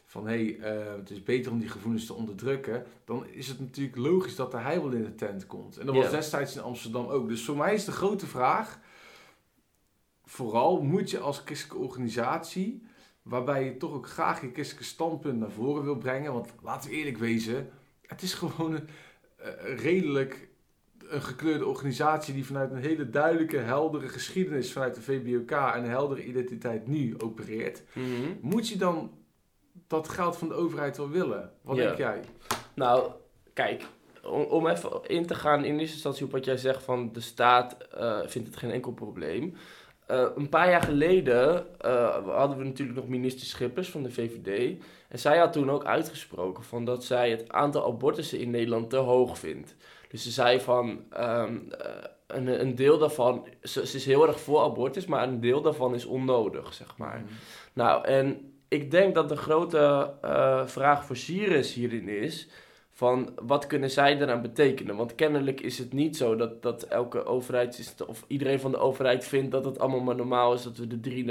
van 0.09 0.27
hé, 0.27 0.55
hey, 0.57 0.59
eh, 0.59 0.95
het 0.95 1.09
is 1.09 1.23
beter 1.23 1.51
om 1.51 1.59
die 1.59 1.69
gevoelens 1.69 2.05
te 2.05 2.13
onderdrukken, 2.13 2.85
dan 3.05 3.27
is 3.27 3.47
het 3.47 3.59
natuurlijk 3.59 3.97
logisch 3.97 4.35
dat 4.35 4.53
hij 4.53 4.81
wel 4.81 4.91
in 4.91 5.03
de 5.03 5.15
tent 5.15 5.47
komt. 5.47 5.77
En 5.77 5.85
dat 5.85 5.95
was 5.95 6.11
destijds 6.11 6.55
in 6.55 6.61
Amsterdam 6.61 7.05
ook. 7.05 7.27
Dus 7.27 7.45
voor 7.45 7.57
mij 7.57 7.73
is 7.73 7.85
de 7.85 7.91
grote 7.91 8.27
vraag, 8.27 8.79
vooral 10.25 10.81
moet 10.81 11.11
je 11.11 11.19
als 11.19 11.41
christelijke 11.45 11.83
organisatie, 11.83 12.83
waarbij 13.21 13.65
je 13.65 13.77
toch 13.77 13.91
ook 13.93 14.07
graag 14.07 14.41
je 14.41 14.49
christelijke 14.53 14.87
standpunt 14.87 15.39
naar 15.39 15.51
voren 15.51 15.83
wil 15.83 15.97
brengen, 15.97 16.33
want 16.33 16.53
laten 16.61 16.89
we 16.89 16.95
eerlijk 16.95 17.17
wezen, 17.17 17.69
het 18.01 18.21
is 18.21 18.33
gewoon 18.33 18.73
een, 18.73 18.87
eh, 19.37 19.79
redelijk 19.79 20.49
een 20.97 21.21
gekleurde 21.21 21.65
organisatie 21.65 22.33
die 22.33 22.45
vanuit 22.45 22.71
een 22.71 22.77
hele 22.77 23.09
duidelijke, 23.09 23.57
heldere 23.57 24.07
geschiedenis 24.07 24.71
vanuit 24.71 24.95
de 24.95 25.01
VBOK 25.01 25.51
en 25.51 25.83
een 25.83 25.89
heldere 25.89 26.25
identiteit 26.25 26.87
nu 26.87 27.19
opereert. 27.19 27.83
Mhm. 27.93 28.31
Moet 28.41 28.69
je 28.69 28.77
dan 28.77 29.11
dat 29.87 30.09
geld 30.09 30.37
van 30.37 30.47
de 30.47 30.53
overheid 30.53 30.97
wel 30.97 31.09
willen? 31.09 31.51
Wat 31.61 31.77
Ja. 31.77 31.83
denk 31.83 31.97
jij? 31.97 32.19
Nou, 32.73 33.11
kijk, 33.53 33.83
om, 34.23 34.41
om 34.41 34.67
even 34.67 34.91
in 35.07 35.25
te 35.25 35.35
gaan 35.35 35.63
in 35.65 35.79
eerste 35.79 35.93
instantie 35.93 36.25
op 36.25 36.31
wat 36.31 36.45
jij 36.45 36.57
zegt 36.57 36.83
van 36.83 37.13
de 37.13 37.21
staat 37.21 37.77
eh, 37.77 38.19
vindt 38.25 38.47
het 38.47 38.57
geen 38.57 38.71
enkel 38.71 38.91
probleem. 38.91 39.55
Eh, 40.05 40.25
een 40.35 40.49
paar 40.49 40.69
jaar 40.69 40.81
geleden 40.81 41.65
eh, 41.81 42.25
hadden 42.25 42.57
we 42.57 42.63
natuurlijk 42.63 42.97
nog 42.97 43.07
minister 43.07 43.47
Schippers 43.47 43.89
van 43.89 44.03
de 44.03 44.11
VVD. 44.11 44.77
En 45.07 45.19
zij 45.19 45.37
had 45.37 45.53
toen 45.53 45.71
ook 45.71 45.85
uitgesproken 45.85 46.63
van 46.63 46.85
dat 46.85 47.03
zij 47.03 47.29
het 47.31 47.49
aantal 47.51 47.85
abortussen 47.85 48.39
in 48.39 48.49
Nederland 48.49 48.89
te 48.89 48.95
hoog 48.95 49.39
vindt. 49.39 49.75
Dus 50.09 50.23
ze 50.23 50.31
zei 50.31 50.59
van 50.61 51.03
ehm, 51.09 51.57
eh, 51.79 51.89
een, 52.27 52.61
een 52.61 52.75
deel 52.75 52.97
daarvan, 52.97 53.47
ze, 53.63 53.87
ze 53.87 53.95
is 53.97 54.05
heel 54.05 54.27
erg 54.27 54.39
voor 54.39 54.61
abortus, 54.61 55.05
maar 55.05 55.27
een 55.27 55.39
deel 55.39 55.61
daarvan 55.61 55.93
is 55.93 56.05
onnodig, 56.05 56.73
zeg 56.73 56.97
maar. 56.97 57.23
Nou, 57.73 58.05
en 58.05 58.51
ik 58.67 58.91
denk 58.91 59.15
dat 59.15 59.29
de 59.29 59.37
grote 59.37 60.13
eh, 60.21 60.67
vraag 60.67 61.05
voor 61.05 61.15
Sirius 61.15 61.73
hierin 61.73 62.09
is: 62.09 62.47
van 62.91 63.29
wat 63.41 63.67
kunnen 63.67 63.91
zij 63.91 64.21
eraan 64.21 64.41
betekenen? 64.41 64.95
Want 64.95 65.15
kennelijk 65.15 65.61
is 65.61 65.77
het 65.77 65.93
niet 65.93 66.17
zo 66.17 66.35
dat, 66.35 66.61
dat 66.61 66.83
elke 66.83 67.25
overheid, 67.25 67.95
of 68.07 68.25
iedereen 68.27 68.59
van 68.59 68.71
de 68.71 68.77
overheid 68.77 69.25
vindt 69.25 69.51
dat 69.51 69.65
het 69.65 69.79
allemaal 69.79 69.99
maar 69.99 70.15
normaal 70.15 70.53
is 70.53 70.63
dat 70.63 70.77
we 70.77 70.99
de 70.99 71.25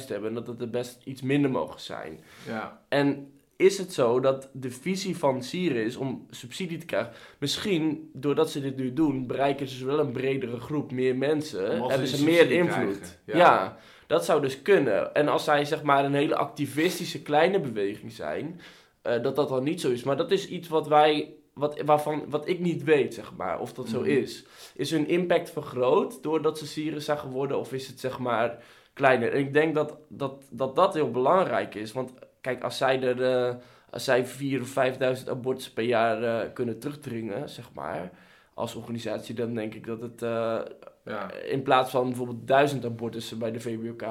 33.000 0.00 0.06
hebben 0.06 0.28
en 0.28 0.34
dat 0.34 0.46
het 0.46 0.60
er 0.60 0.70
best 0.70 1.00
iets 1.04 1.22
minder 1.22 1.50
mogen 1.50 1.80
zijn. 1.80 2.20
Ja, 2.46 2.82
En 2.88 3.32
is 3.56 3.78
het 3.78 3.92
zo 3.92 4.20
dat 4.20 4.48
de 4.52 4.70
visie 4.70 5.16
van 5.16 5.42
Sieren 5.42 5.84
is 5.84 5.96
om 5.96 6.26
subsidie 6.30 6.78
te 6.78 6.86
krijgen? 6.86 7.12
Misschien, 7.38 8.10
doordat 8.12 8.50
ze 8.50 8.60
dit 8.60 8.76
nu 8.76 8.92
doen, 8.92 9.26
bereiken 9.26 9.68
ze 9.68 9.86
wel 9.86 9.98
een 9.98 10.12
bredere 10.12 10.60
groep, 10.60 10.92
meer 10.92 11.16
mensen. 11.16 11.88
Hebben 11.88 12.08
ze 12.08 12.24
meer 12.24 12.50
invloed. 12.50 12.98
krijgen, 12.98 13.16
Ja. 13.24 13.36
ja. 13.36 13.76
Dat 14.12 14.24
zou 14.24 14.40
dus 14.42 14.62
kunnen. 14.62 15.14
En 15.14 15.28
als 15.28 15.44
zij 15.44 15.64
zeg 15.64 15.82
maar 15.82 16.04
een 16.04 16.14
hele 16.14 16.36
activistische 16.36 17.22
kleine 17.22 17.60
beweging 17.60 18.12
zijn, 18.12 18.60
eh, 19.02 19.22
dat 19.22 19.36
dat 19.36 19.48
dan 19.48 19.62
niet 19.64 19.80
zo 19.80 19.90
is. 19.90 20.02
Maar 20.02 20.16
dat 20.16 20.30
is 20.30 20.48
iets 20.48 20.68
wat 20.68 20.88
wij, 20.88 21.34
wat, 21.54 21.80
waarvan, 21.84 22.24
wat 22.28 22.48
ik 22.48 22.58
niet 22.60 22.84
weet, 22.84 23.14
zeg 23.14 23.32
maar, 23.36 23.60
of 23.60 23.72
dat 23.72 23.88
zo 23.88 24.00
Mhm. 24.00 24.08
is. 24.10 24.44
Is 24.74 24.90
hun 24.90 25.08
impact 25.08 25.50
vergroot 25.50 26.22
doordat 26.22 26.58
ze 26.58 26.66
Sieren 26.66 27.02
zijn 27.02 27.18
geworden, 27.18 27.58
of 27.58 27.72
is 27.72 27.86
het 27.86 28.00
zeg 28.00 28.18
maar 28.18 28.56
kleiner? 28.92 29.32
En 29.32 29.38
ik 29.38 29.52
denk 29.52 29.74
dat 29.74 29.96
dat, 30.08 30.44
dat, 30.50 30.76
dat 30.76 30.94
heel 30.94 31.10
belangrijk 31.10 31.74
is. 31.74 31.92
Want 31.92 32.12
kijk, 32.40 32.62
als 32.62 32.76
zij 32.76 33.02
er. 33.02 33.22
eh, 33.48 33.54
als 33.90 34.04
zij 34.04 34.26
4.000 34.26 34.60
of 34.62 34.68
5.000 34.68 35.28
abortussen 35.30 35.72
per 35.72 35.84
jaar 35.84 36.22
eh, 36.22 36.52
kunnen 36.52 36.78
terugdringen, 36.78 37.48
zeg 37.48 37.70
maar, 37.74 38.10
als 38.54 38.74
organisatie, 38.74 39.34
dan 39.34 39.54
denk 39.54 39.74
ik 39.74 39.86
dat 39.86 40.00
het 40.00 40.22
eh, 40.22 40.60
ja. 41.04 41.32
in 41.32 41.62
plaats 41.62 41.90
van 41.90 42.06
bijvoorbeeld 42.06 42.46
1000 42.46 42.84
abortussen 42.84 43.38
bij 43.38 43.52
de 43.52 43.60
VBOK, 43.60 44.04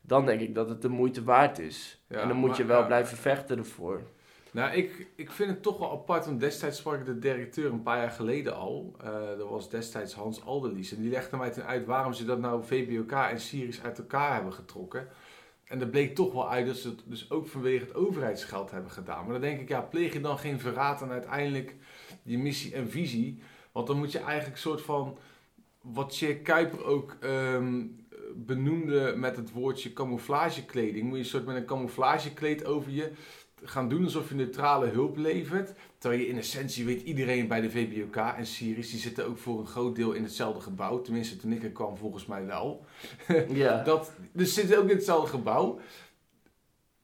dan 0.00 0.26
denk 0.26 0.40
ik 0.40 0.54
dat 0.54 0.68
het 0.68 0.82
de 0.82 0.88
moeite 0.88 1.24
waard 1.24 1.58
is. 1.58 2.02
Ja, 2.08 2.20
en 2.20 2.28
dan 2.28 2.36
moet 2.36 2.48
maar- 2.48 2.58
je 2.58 2.64
wel 2.64 2.80
ja. 2.80 2.86
blijven 2.86 3.16
vechten 3.16 3.58
ervoor. 3.58 4.02
Nou, 4.54 4.74
ik, 4.74 5.06
ik 5.16 5.30
vind 5.30 5.50
het 5.50 5.62
toch 5.62 5.78
wel 5.78 5.92
apart, 5.92 6.26
want 6.26 6.40
destijds 6.40 6.78
sprak 6.78 6.98
ik 6.98 7.06
de 7.06 7.18
directeur 7.18 7.72
een 7.72 7.82
paar 7.82 7.98
jaar 7.98 8.10
geleden 8.10 8.56
al. 8.56 8.96
Eh, 9.00 9.12
dat 9.38 9.48
was 9.48 9.70
destijds 9.70 10.14
Hans 10.14 10.44
Alderlies. 10.44 10.94
En 10.94 11.00
die 11.02 11.10
legde 11.10 11.36
mij 11.36 11.50
toen 11.50 11.64
uit 11.64 11.86
waarom 11.86 12.12
ze 12.12 12.24
dat 12.24 12.38
nou 12.38 12.64
VBOK 12.64 13.12
en 13.12 13.40
Syrisch 13.40 13.82
uit 13.82 13.98
elkaar 13.98 14.34
hebben 14.34 14.52
getrokken. 14.52 15.08
En 15.64 15.80
er 15.80 15.88
bleek 15.88 16.14
toch 16.14 16.32
wel 16.32 16.50
uit 16.50 16.66
dat 16.66 16.76
ze 16.76 16.88
het 16.88 17.02
dus 17.04 17.30
ook 17.30 17.48
vanwege 17.48 17.84
het 17.84 17.94
overheidsgeld 17.94 18.70
hebben 18.70 18.90
gedaan. 18.90 19.24
Maar 19.24 19.32
dan 19.32 19.40
denk 19.40 19.60
ik, 19.60 19.68
ja, 19.68 19.80
pleeg 19.80 20.12
je 20.12 20.20
dan 20.20 20.38
geen 20.38 20.60
verraad 20.60 21.02
aan 21.02 21.10
uiteindelijk 21.10 21.74
je 22.22 22.38
missie 22.38 22.74
en 22.74 22.90
visie? 22.90 23.42
Want 23.74 23.86
dan 23.86 23.98
moet 23.98 24.12
je 24.12 24.18
eigenlijk 24.18 24.52
een 24.52 24.70
soort 24.70 24.82
van, 24.82 25.18
wat 25.80 26.14
Sjeer 26.14 26.36
Kuiper 26.36 26.84
ook 26.84 27.16
ehm, 27.20 27.82
benoemde 28.34 29.14
met 29.16 29.36
het 29.36 29.52
woordje 29.52 29.92
camouflagekleding. 29.92 31.04
Moet 31.04 31.12
je 31.12 31.18
een 31.18 31.24
soort 31.24 31.46
met 31.46 31.56
een 31.56 31.64
camouflagekleed 31.64 32.64
over 32.64 32.90
je 32.92 33.12
gaan 33.62 33.88
doen 33.88 34.04
alsof 34.04 34.28
je 34.28 34.34
neutrale 34.34 34.86
hulp 34.86 35.16
levert. 35.16 35.72
Terwijl 35.98 36.22
je 36.22 36.28
in 36.28 36.36
essentie 36.36 36.84
weet 36.84 37.02
iedereen 37.02 37.48
bij 37.48 37.60
de 37.60 37.70
VBOK 37.70 38.16
en 38.16 38.46
Syrisch, 38.46 38.90
die 38.90 39.00
zitten 39.00 39.26
ook 39.26 39.38
voor 39.38 39.58
een 39.58 39.66
groot 39.66 39.96
deel 39.96 40.12
in 40.12 40.22
hetzelfde 40.22 40.60
gebouw. 40.60 41.00
Tenminste, 41.00 41.36
toen 41.36 41.52
ik 41.52 41.62
er 41.62 41.70
kwam, 41.70 41.96
volgens 41.96 42.26
mij 42.26 42.46
wel. 42.46 42.84
Ja. 43.48 43.82
Dat, 43.82 44.12
dus 44.32 44.54
ze 44.54 44.60
zitten 44.60 44.78
ook 44.78 44.88
in 44.88 44.96
hetzelfde 44.96 45.30
gebouw. 45.30 45.78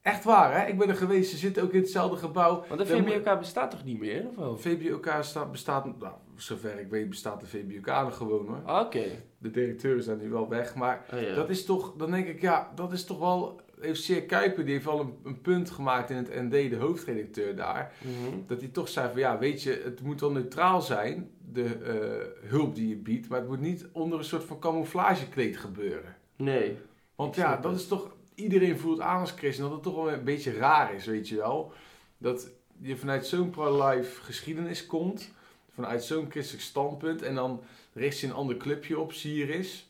Echt 0.01 0.23
waar, 0.23 0.59
hè? 0.59 0.67
Ik 0.67 0.77
ben 0.77 0.89
er 0.89 0.95
geweest, 0.95 1.31
ze 1.31 1.37
zitten 1.37 1.63
ook 1.63 1.73
in 1.73 1.79
hetzelfde 1.79 2.17
gebouw. 2.17 2.65
Want 2.67 2.79
de 2.79 2.85
VBOK 2.85 3.39
bestaat 3.39 3.71
toch 3.71 3.83
niet 3.83 3.99
meer? 3.99 4.27
Of 4.27 4.35
wel? 4.35 4.57
VBOK 4.57 5.07
staat, 5.21 5.51
bestaat, 5.51 5.99
nou, 5.99 6.13
zover 6.41 6.79
ik 6.79 6.89
weet, 6.89 7.09
bestaat 7.09 7.39
de 7.39 7.47
VBOK 7.47 7.85
nog 7.85 8.17
gewoon 8.17 8.47
hoor. 8.47 8.79
Oké. 8.79 9.03
De 9.37 9.51
directeur 9.51 10.01
zijn 10.01 10.17
nu 10.17 10.29
wel 10.29 10.49
weg, 10.49 10.75
maar 10.75 11.05
Oh, 11.13 11.21
ja. 11.21 11.35
dat 11.35 11.49
is 11.49 11.65
toch, 11.65 11.93
dan 11.97 12.11
denk 12.11 12.27
ik, 12.27 12.41
ja, 12.41 12.71
dat 12.75 12.91
is 12.91 13.05
toch 13.05 13.19
wel. 13.19 13.61
Heeft 13.79 14.03
Seer 14.03 14.23
Kuiper, 14.23 14.63
die 14.65 14.73
heeft 14.73 14.85
wel 14.85 14.99
een, 14.99 15.13
een 15.23 15.41
punt 15.41 15.69
gemaakt 15.69 16.09
in 16.09 16.15
het 16.15 16.35
ND, 16.35 16.51
de 16.69 16.75
hoofdredacteur 16.79 17.55
daar. 17.55 17.93
Mhm. 18.01 18.37
Dat 18.47 18.59
hij 18.59 18.69
toch 18.69 18.87
zei 18.89 19.09
van 19.11 19.19
ja, 19.19 19.37
weet 19.37 19.63
je, 19.63 19.81
het 19.83 20.01
moet 20.01 20.19
wel 20.19 20.31
neutraal 20.31 20.81
zijn, 20.81 21.29
de 21.51 21.63
eh, 21.65 22.49
hulp 22.49 22.75
die 22.75 22.87
je 22.89 22.95
biedt, 22.95 23.29
maar 23.29 23.39
het 23.39 23.47
moet 23.47 23.59
niet 23.59 23.87
onder 23.91 24.19
een 24.19 24.25
soort 24.25 24.43
van 24.43 24.59
camouflagekleed 24.59 25.57
gebeuren. 25.57 26.15
Nee. 26.35 26.77
Want 27.15 27.35
ja, 27.35 27.57
dat 27.57 27.71
het. 27.71 27.79
is 27.81 27.87
toch, 27.87 28.15
iedereen 28.35 28.79
voelt 28.79 28.99
aan 28.99 29.19
als 29.19 29.31
christen 29.31 29.63
dat 29.63 29.73
het 29.73 29.83
toch 29.83 29.95
wel 29.95 30.11
een 30.11 30.23
beetje 30.23 30.53
raar 30.53 30.93
is, 30.93 31.05
weet 31.05 31.29
je 31.29 31.35
wel. 31.35 31.73
Dat 32.17 32.49
je 32.81 32.97
vanuit 32.97 33.25
zo'n 33.25 33.49
pro-life 33.49 34.21
geschiedenis 34.21 34.85
komt, 34.85 35.31
vanuit 35.73 36.03
zo'n 36.03 36.29
christelijk 36.31 36.63
standpunt, 36.63 37.21
en 37.21 37.35
dan 37.35 37.63
richt 37.93 38.19
je 38.19 38.27
een 38.27 38.33
ander 38.33 38.57
clubje 38.57 38.99
op, 38.99 39.13
Syrisch. 39.13 39.83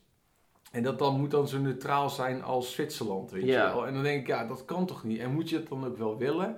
En 0.72 0.84
dat 0.84 1.00
dan 1.00 1.20
moet 1.20 1.32
dan 1.32 1.48
zo 1.48 1.60
neutraal 1.60 2.10
zijn 2.10 2.44
als 2.44 2.72
Zwitserland, 2.74 3.32
weet 3.32 3.44
Ja. 3.46 3.68
je 3.68 3.74
wel. 3.74 3.88
En 3.88 3.94
dan 3.94 4.04
denk 4.04 4.22
ik, 4.22 4.28
ja, 4.28 4.46
dat 4.46 4.66
kan 4.66 4.86
toch 4.86 5.04
niet? 5.04 5.20
En 5.20 5.32
moet 5.34 5.50
je 5.50 5.56
het 5.56 5.68
dan 5.68 5.86
ook 5.86 5.98
wel 5.98 6.18
willen? 6.18 6.56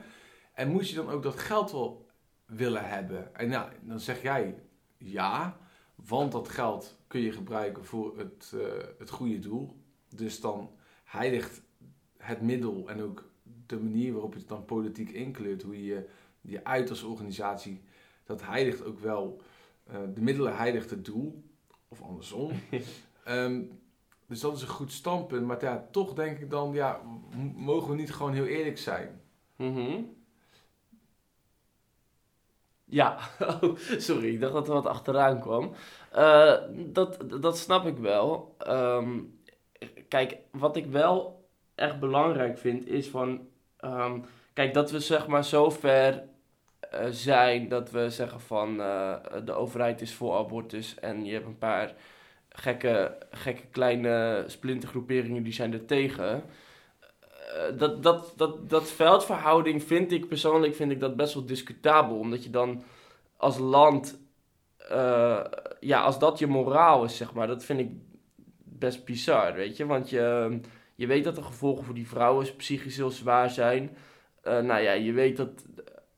En 0.53 0.71
moet 0.71 0.89
je 0.89 0.95
dan 0.95 1.09
ook 1.09 1.23
dat 1.23 1.39
geld 1.39 1.71
wel 1.71 2.05
willen 2.45 2.89
hebben? 2.89 3.35
En 3.35 3.49
nou, 3.49 3.69
dan 3.81 3.99
zeg 3.99 4.21
jij 4.21 4.55
ja, 4.97 5.57
want 5.95 6.31
dat 6.31 6.49
geld 6.49 6.97
kun 7.07 7.21
je 7.21 7.31
gebruiken 7.31 7.85
voor 7.85 8.17
het, 8.17 8.53
eh, 8.55 8.87
het 8.99 9.09
goede 9.09 9.39
doel. 9.39 9.75
Dus 10.15 10.39
dan 10.41 10.71
heiligt 11.03 11.61
het 12.17 12.41
middel 12.41 12.89
en 12.89 13.01
ook 13.01 13.29
de 13.67 13.79
manier 13.79 14.13
waarop 14.13 14.33
je 14.33 14.39
het 14.39 14.47
dan 14.47 14.65
politiek 14.65 15.09
inkleurt, 15.11 15.61
hoe 15.61 15.85
je 15.85 16.09
je 16.41 16.63
uit 16.63 16.89
als 16.89 17.03
organisatie, 17.03 17.81
dat 18.23 18.41
heiligt 18.45 18.85
ook 18.85 18.99
wel, 18.99 19.41
eh, 19.83 19.95
de 20.13 20.21
middelen 20.21 20.55
heiligt 20.55 20.89
het 20.89 21.05
doel, 21.05 21.43
of 21.87 22.01
andersom. 22.01 22.51
Ehm, 23.23 23.61
dus 24.27 24.39
dat 24.39 24.55
is 24.55 24.61
een 24.61 24.67
goed 24.67 24.91
standpunt, 24.91 25.45
maar 25.45 25.61
ja, 25.63 25.87
toch 25.91 26.13
denk 26.13 26.39
ik 26.39 26.49
dan, 26.49 26.73
ja, 26.73 27.01
mogen 27.55 27.89
we 27.89 27.95
niet 27.95 28.13
gewoon 28.13 28.33
heel 28.33 28.45
eerlijk 28.45 28.77
zijn? 28.77 29.21
Mhm. 29.55 30.01
Ja, 32.85 33.17
Oh, 33.39 33.77
sorry, 34.07 34.33
ik 34.33 34.39
dacht 34.39 34.53
dat 34.53 34.67
er 34.67 34.73
wat 34.73 34.85
achteraan 34.85 35.39
kwam. 35.39 35.71
Eh, 36.11 36.53
dat, 36.75 37.41
dat 37.41 37.57
snap 37.57 37.85
ik 37.85 37.97
wel. 37.97 38.55
Ehm, 38.57 39.19
kijk, 40.07 40.37
wat 40.51 40.75
ik 40.75 40.85
wel 40.85 41.45
echt 41.75 41.99
belangrijk 41.99 42.57
vind 42.57 42.87
is 42.87 43.07
van... 43.07 43.47
ehm, 43.77 44.19
kijk, 44.53 44.73
dat 44.73 44.91
we 44.91 44.99
zeg 44.99 45.27
maar 45.27 45.45
zo 45.45 45.69
ver 45.69 46.23
zijn 47.09 47.67
dat 47.67 47.91
we 47.91 48.09
zeggen 48.09 48.39
van... 48.41 48.81
eh, 48.81 49.15
de 49.45 49.53
overheid 49.53 50.01
is 50.01 50.13
voor 50.13 50.37
abortus 50.37 50.99
en 50.99 51.25
je 51.25 51.33
hebt 51.33 51.45
een 51.45 51.57
paar 51.57 51.93
gekke, 52.49 53.17
gekke 53.31 53.67
kleine 53.71 54.43
splintergroeperingen 54.47 55.43
die 55.43 55.53
zijn 55.53 55.73
er 55.73 55.85
tegen... 55.85 56.43
Eh, 57.53 57.77
dat, 57.77 58.03
dat, 58.03 58.33
dat, 58.35 58.69
dat 58.69 58.91
veldverhouding 58.91 59.83
vind 59.83 60.11
ik 60.11 60.27
persoonlijk 60.27 60.75
vind 60.75 60.91
ik 60.91 60.99
dat 60.99 61.15
best 61.15 61.33
wel 61.33 61.45
discutabel. 61.45 62.17
Omdat 62.17 62.43
je 62.43 62.49
dan 62.49 62.83
als 63.37 63.57
land, 63.57 64.19
eh, 64.77 65.43
ja, 65.79 66.01
als 66.01 66.19
dat 66.19 66.39
je 66.39 66.47
moraal 66.47 67.03
is, 67.03 67.17
zeg 67.17 67.33
maar, 67.33 67.47
dat 67.47 67.65
vind 67.65 67.79
ik 67.79 67.91
best 68.63 69.05
bizar, 69.05 69.53
weet 69.53 69.77
je. 69.77 69.85
Want 69.85 70.09
je, 70.09 70.59
je 70.95 71.07
weet 71.07 71.23
dat 71.23 71.35
de 71.35 71.43
gevolgen 71.43 71.85
voor 71.85 71.95
die 71.95 72.07
vrouwen 72.07 72.55
psychisch 72.55 72.95
heel 72.95 73.11
zwaar 73.11 73.49
zijn. 73.49 73.97
Eh, 74.41 74.59
nou 74.59 74.81
ja, 74.81 74.91
je 74.91 75.11
weet 75.11 75.37
dat 75.37 75.65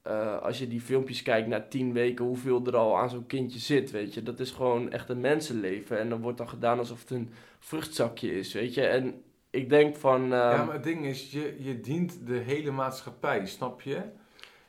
eh, 0.06 0.42
als 0.42 0.60
je 0.60 0.68
die 0.68 0.82
filmpjes 0.82 1.22
kijkt 1.22 1.48
na 1.48 1.66
tien 1.70 1.94
weken, 1.94 2.26
hoeveel 2.26 2.66
er 2.66 2.76
al 2.76 2.98
aan 2.98 3.10
zo'n 3.10 3.26
kindje 3.26 3.60
zit, 3.60 3.92
weet 3.92 4.14
je. 4.14 4.24
Dat 4.24 4.40
is 4.40 4.52
gewoon 4.52 4.92
echt 4.92 5.10
een 5.10 5.20
mensenleven. 5.22 6.00
En 6.00 6.10
dan 6.10 6.22
wordt 6.22 6.38
dan 6.38 6.50
gedaan 6.50 6.78
alsof 6.80 7.00
het 7.00 7.10
een 7.10 7.30
vruchtzakje 7.60 8.38
is, 8.38 8.54
weet 8.54 8.74
je. 8.74 8.82
En 8.86 9.22
ik 9.50 9.70
denk 9.70 9.96
van... 9.96 10.22
ehm, 10.22 10.32
Ja, 10.34 10.64
maar 10.64 10.74
het 10.74 10.84
ding 10.84 11.06
is, 11.06 11.32
je, 11.32 11.56
je 11.60 11.80
dient 11.82 12.28
de 12.28 12.34
hele 12.38 12.72
maatschappij, 12.72 13.46
snap 13.46 13.82
je? 13.82 14.02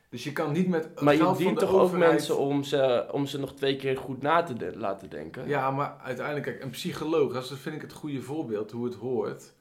Dus 0.09 0.23
je 0.23 0.31
kan 0.31 0.51
niet 0.51 0.67
met 0.67 1.01
maar 1.01 1.15
je 1.15 1.33
dient 1.37 1.59
toch 1.59 1.73
ook 1.73 1.91
mensen 1.91 2.37
om 2.37 2.63
ze, 2.63 3.07
om 3.11 3.25
ze 3.25 3.39
nog 3.39 3.53
twee 3.53 3.75
keer 3.75 3.97
goed 3.97 4.21
na 4.21 4.43
te 4.43 4.53
de- 4.53 4.77
laten 4.77 5.09
denken? 5.09 5.47
Ja, 5.47 5.71
maar 5.71 5.97
uiteindelijk, 6.03 6.45
kijk, 6.45 6.63
een 6.63 6.69
psycholoog, 6.69 7.33
dat 7.33 7.47
vind 7.57 7.75
ik 7.75 7.81
het 7.81 7.93
goede 7.93 8.21
voorbeeld 8.21 8.71
hoe 8.71 8.85
het 8.85 8.95
hoort. 8.95 9.53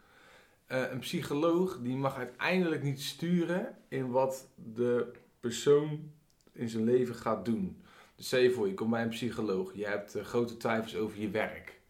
Eh, 0.66 0.83
een 0.92 0.99
psycholoog 0.99 1.78
die 1.83 1.97
mag 1.97 2.16
uiteindelijk 2.16 2.83
niet 2.83 3.00
sturen 3.02 3.76
in 3.88 4.11
wat 4.11 4.49
de 4.75 5.12
persoon 5.46 6.10
in 6.52 6.68
zijn 6.68 6.84
leven 6.84 7.14
gaat 7.14 7.44
doen. 7.44 7.82
Dus 8.16 8.26
stel 8.26 8.40
je 8.40 8.50
voor, 8.50 8.68
je 8.68 8.74
komt 8.74 8.90
bij 8.90 9.02
een 9.02 9.08
psycholoog, 9.08 9.74
je 9.74 9.86
hebt 9.86 10.14
eh, 10.14 10.24
grote 10.24 10.56
twijfels 10.56 10.96
over 10.96 11.20
je 11.20 11.30
werk. 11.30 11.80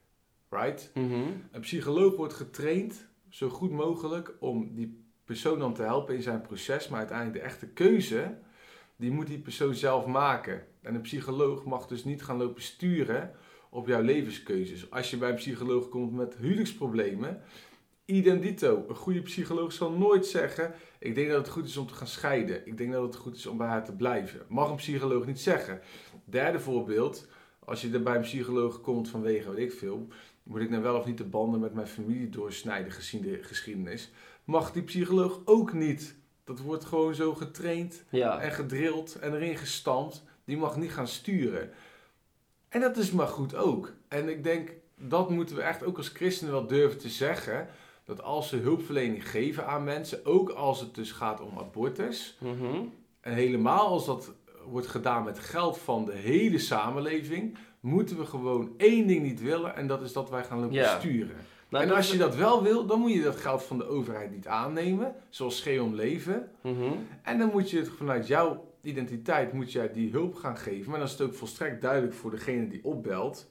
Right? 0.48 0.90
Mhm. 0.94 1.22
Een 1.50 1.60
psycholoog 1.60 2.16
wordt 2.16 2.34
getraind 2.34 3.08
zo 3.28 3.48
goed 3.48 3.70
mogelijk 3.70 4.36
om 4.38 4.75
die 4.75 5.04
persoon 5.25 5.58
dan 5.58 5.75
te 5.75 5.82
helpen 5.82 6.14
in 6.14 6.22
zijn 6.22 6.40
proces, 6.40 6.88
maar 6.88 6.98
uiteindelijk 6.98 7.38
de 7.38 7.44
echte 7.44 7.66
keuze, 7.66 8.38
die 8.96 9.10
moet 9.10 9.26
die 9.26 9.38
persoon 9.38 9.75
zelf 9.75 10.06
maken. 10.06 10.66
En 10.82 10.94
een 10.94 11.00
psycholoog 11.00 11.64
mag 11.64 11.86
dus 11.86 12.04
niet 12.04 12.22
gaan 12.22 12.36
lopen 12.36 12.62
sturen 12.62 13.34
op 13.70 13.86
jouw 13.86 14.02
levenskeuzes. 14.02 14.90
Als 14.90 15.10
je 15.10 15.16
bij 15.16 15.28
een 15.28 15.34
psycholoog 15.34 15.88
komt 15.88 16.12
met 16.12 16.36
huwelijksproblemen, 16.36 17.42
idem 18.06 18.40
dito. 18.40 18.84
Een 18.88 18.94
goede 18.94 19.22
psycholoog 19.22 19.72
zal 19.72 19.90
nooit 19.90 20.26
zeggen, 20.26 20.75
ik 20.98 21.14
denk 21.14 21.28
dat 21.28 21.38
het 21.38 21.48
goed 21.48 21.66
is 21.66 21.76
om 21.76 21.86
te 21.86 21.94
gaan 21.94 22.06
scheiden. 22.06 22.66
Ik 22.66 22.78
denk 22.78 22.92
dat 22.92 23.02
het 23.02 23.16
goed 23.16 23.36
is 23.36 23.46
om 23.46 23.56
bij 23.56 23.66
haar 23.66 23.84
te 23.84 23.92
blijven. 23.92 24.40
Mag 24.48 24.70
een 24.70 24.76
psycholoog 24.76 25.26
niet 25.26 25.40
zeggen. 25.40 25.80
Derde 26.25 26.60
voorbeeld, 26.60 27.26
als 27.58 27.80
je 27.80 27.90
er 27.90 28.02
bij 28.02 28.14
een 28.14 28.20
psycholoog 28.20 28.80
komt 28.80 29.08
vanwege, 29.08 29.50
weet 29.54 29.72
ik 29.72 29.78
veel, 29.78 30.08
moet 30.42 30.60
ik 30.60 30.70
nou 30.70 30.82
wel 30.82 30.96
of 30.98 31.06
niet 31.06 31.18
de 31.18 31.25
banden 31.25 31.60
met 31.60 31.75
mijn 31.75 31.86
familie 31.86 32.28
doorsnijden 32.28 32.92
gezien 32.92 33.22
de 33.22 33.38
geschiedenis, 33.42 34.10
mag 34.44 34.72
die 34.72 34.82
psycholoog 34.82 35.40
ook 35.44 35.72
niet. 35.72 36.14
Dat 36.44 36.60
wordt 36.60 36.84
gewoon 36.84 37.14
zo 37.14 37.34
getraind 37.34 38.04
Ja. 38.10 38.40
en 38.40 38.52
gedrild 38.52 39.14
en 39.18 39.34
erin 39.34 39.56
gestampt. 39.56 40.22
Die 40.44 40.56
mag 40.56 40.76
niet 40.76 40.92
gaan 40.92 41.08
sturen. 41.08 41.70
En 42.68 42.80
dat 42.80 42.96
is 42.96 43.10
maar 43.10 43.26
goed 43.28 43.54
ook. 43.54 43.92
En 44.08 44.28
ik 44.28 44.44
denk, 44.44 44.70
dat 44.98 45.30
moeten 45.30 45.56
we 45.56 45.62
echt 45.62 45.84
ook 45.84 45.96
als 45.96 46.08
christenen 46.08 46.52
wel 46.52 46.66
durven 46.66 46.98
te 46.98 47.08
zeggen. 47.08 47.68
Dat 48.06 48.22
als 48.22 48.48
ze 48.48 48.56
hulpverlening 48.56 49.28
geven 49.30 49.66
aan 49.66 49.84
mensen, 49.84 50.25
ook 50.26 50.50
als 50.50 50.80
het 50.80 50.94
dus 50.94 51.12
gaat 51.12 51.40
om 51.40 51.58
abortus. 51.58 52.36
Mhm. 52.40 52.82
En 53.20 53.32
helemaal 53.32 53.86
als 53.86 54.06
dat 54.06 54.32
wordt 54.68 54.86
gedaan 54.86 55.25
met 55.25 55.38
geld 55.38 55.78
van 55.78 56.04
de 56.04 56.12
hele 56.14 56.58
samenleving. 56.58 57.56
Moeten 57.80 58.18
we 58.18 58.25
gewoon 58.26 58.75
één 58.76 59.06
ding 59.06 59.22
niet 59.22 59.40
willen. 59.42 59.76
En 59.76 59.86
dat 59.86 60.02
is 60.02 60.12
dat 60.12 60.30
wij 60.30 60.44
gaan 60.44 60.60
lopen 60.60 60.75
Ja. 60.75 60.98
sturen. 60.98 61.36
Nou, 61.68 61.84
en 61.84 61.90
als 61.94 62.10
je 62.12 62.18
dat 62.18 62.36
wel 62.36 62.62
wil, 62.62 62.86
dan 62.86 63.00
moet 63.00 63.12
je 63.12 63.22
dat 63.22 63.36
geld 63.36 63.62
van 63.62 63.78
de 63.78 63.86
overheid 63.88 64.30
niet 64.30 64.46
aannemen. 64.46 65.14
Zoals 65.28 65.56
Scheom 65.56 65.94
Leven. 65.94 66.50
Mhm. 66.62 66.92
En 67.22 67.38
dan 67.38 67.50
moet 67.52 67.70
je 67.70 67.78
het 67.78 67.88
vanuit 67.88 68.26
jouw 68.26 68.64
identiteit 68.82 69.52
moet 69.52 69.72
jij 69.72 69.92
die 69.92 70.10
hulp 70.10 70.34
gaan 70.34 70.56
geven. 70.56 70.90
Maar 70.90 70.98
dan 70.98 71.06
is 71.06 71.12
het 71.12 71.22
ook 71.22 71.34
volstrekt 71.34 71.82
duidelijk 71.82 72.14
voor 72.14 72.30
degene 72.30 72.68
die 72.68 72.84
opbelt 72.84 73.46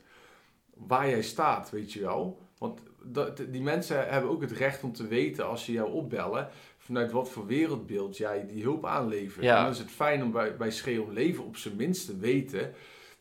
waar 0.73 1.09
jij 1.09 1.21
staat, 1.21 1.69
weet 1.69 1.93
je 1.93 1.99
wel. 2.01 2.39
Want 2.57 2.81
dat, 3.05 3.41
die 3.49 3.61
mensen 3.61 4.07
hebben 4.09 4.29
ook 4.29 4.41
het 4.41 4.51
recht 4.51 4.83
om 4.83 4.93
te 4.93 5.07
weten 5.07 5.47
als 5.47 5.65
ze 5.65 5.71
jou 5.71 5.91
opbellen 5.91 6.49
vanuit 6.77 7.11
wat 7.11 7.29
voor 7.29 7.45
wereldbeeld 7.45 8.17
jij 8.17 8.45
die 8.47 8.63
hulp 8.63 8.85
aanlevert. 8.85 9.45
Ja. 9.45 9.57
En 9.57 9.63
dan 9.63 9.71
is 9.71 9.79
het 9.79 9.91
fijn 9.91 10.23
om 10.23 10.31
bij, 10.31 10.55
bij 10.55 10.71
Schreeuw 10.71 11.09
Leven 11.11 11.43
op 11.43 11.57
zijn 11.57 11.75
minst 11.75 12.05
te 12.05 12.17
weten 12.17 12.73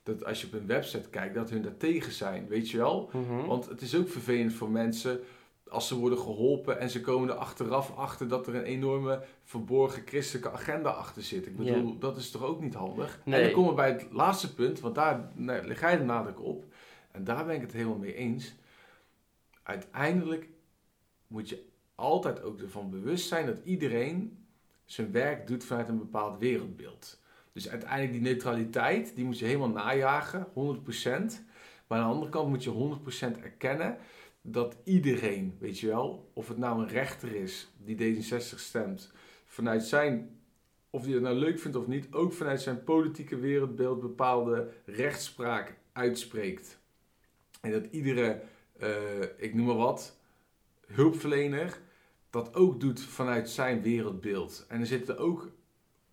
dat 0.02 0.24
als 0.24 0.40
je 0.40 0.46
op 0.46 0.52
een 0.52 0.66
website 0.66 1.08
kijkt 1.08 1.34
dat 1.34 1.50
hun 1.50 1.62
daar 1.62 1.76
tegen 1.76 2.12
zijn, 2.12 2.46
weet 2.48 2.70
je 2.70 2.76
wel. 2.76 3.10
Mhm. 3.12 3.46
Want 3.46 3.68
het 3.68 3.80
is 3.80 3.96
ook 3.96 4.08
vervelend 4.08 4.52
voor 4.52 4.70
mensen 4.70 5.20
als 5.68 5.88
ze 5.88 5.98
worden 5.98 6.18
geholpen 6.18 6.80
en 6.80 6.90
ze 6.90 7.00
komen 7.00 7.28
er 7.28 7.34
achteraf 7.34 7.96
achter 7.96 8.28
dat 8.28 8.46
er 8.46 8.54
een 8.54 8.64
enorme 8.64 9.22
verborgen 9.44 10.02
christelijke 10.04 10.50
agenda 10.50 10.90
achter 10.90 11.22
zit. 11.22 11.46
Ik 11.46 11.56
bedoel, 11.56 11.98
dat 11.98 12.16
is 12.16 12.30
toch 12.30 12.44
ook 12.44 12.60
niet 12.60 12.74
handig? 12.74 13.20
Nee. 13.24 13.40
En 13.40 13.44
dan 13.44 13.54
komen 13.54 13.70
we 13.70 13.76
bij 13.76 13.90
het 13.90 14.06
laatste 14.10 14.54
punt, 14.54 14.80
want 14.80 14.94
daar 14.94 15.30
nee, 15.34 15.66
leg 15.66 15.80
jij 15.80 15.98
de 15.98 16.04
nadruk 16.04 16.40
op. 16.42 16.64
En 17.10 17.24
daar 17.24 17.46
ben 17.46 17.54
ik 17.54 17.60
het 17.60 17.72
helemaal 17.72 17.98
mee 17.98 18.14
eens. 18.14 18.54
Uiteindelijk 19.64 20.48
moet 21.26 21.48
je 21.48 21.66
altijd 21.94 22.42
ook 22.42 22.60
ervan 22.60 22.90
bewust 22.90 23.28
zijn 23.28 23.46
dat 23.46 23.64
iedereen 23.64 24.46
zijn 24.84 25.12
werk 25.12 25.46
doet 25.46 25.64
vanuit 25.64 25.88
een 25.88 25.98
bepaald 25.98 26.38
wereldbeeld. 26.38 27.22
Dus 27.52 27.68
uiteindelijk 27.68 28.12
die 28.12 28.20
neutraliteit, 28.20 29.14
die 29.14 29.24
moet 29.24 29.38
je 29.38 29.44
helemaal 29.44 29.68
najagen, 29.68 30.46
100%. 30.46 30.52
Maar 31.86 31.98
aan 31.98 32.08
de 32.08 32.14
andere 32.14 32.30
kant 32.30 32.48
moet 32.48 32.64
je 32.64 32.98
100% 33.36 33.42
erkennen 33.42 33.98
dat 34.40 34.76
iedereen, 34.84 35.56
weet 35.58 35.78
je 35.78 35.86
wel, 35.86 36.30
of 36.32 36.48
het 36.48 36.58
nou 36.58 36.82
een 36.82 36.88
rechter 36.88 37.34
is 37.34 37.70
die 37.76 38.22
D66 38.22 38.58
stemt, 38.58 39.12
vanuit 39.44 39.82
zijn, 39.82 40.40
of 40.90 41.02
die 41.04 41.14
het 41.14 41.22
nou 41.22 41.36
leuk 41.36 41.58
vindt 41.58 41.76
of 41.76 41.86
niet, 41.86 42.12
ook 42.12 42.32
vanuit 42.32 42.60
zijn 42.60 42.84
politieke 42.84 43.36
wereldbeeld 43.36 44.00
bepaalde 44.00 44.70
rechtspraak 44.84 45.78
uitspreekt. 45.92 46.78
En 47.60 47.70
dat 47.70 47.86
iedere, 47.90 48.42
eh, 48.78 49.22
ik 49.36 49.54
noem 49.54 49.66
maar 49.66 49.76
wat, 49.76 50.18
hulpverlener 50.86 51.80
dat 52.30 52.54
ook 52.54 52.80
doet 52.80 53.00
vanuit 53.00 53.50
zijn 53.50 53.82
wereldbeeld. 53.82 54.66
En 54.68 54.80
er 54.80 54.86
zitten 54.86 55.18
ook 55.18 55.52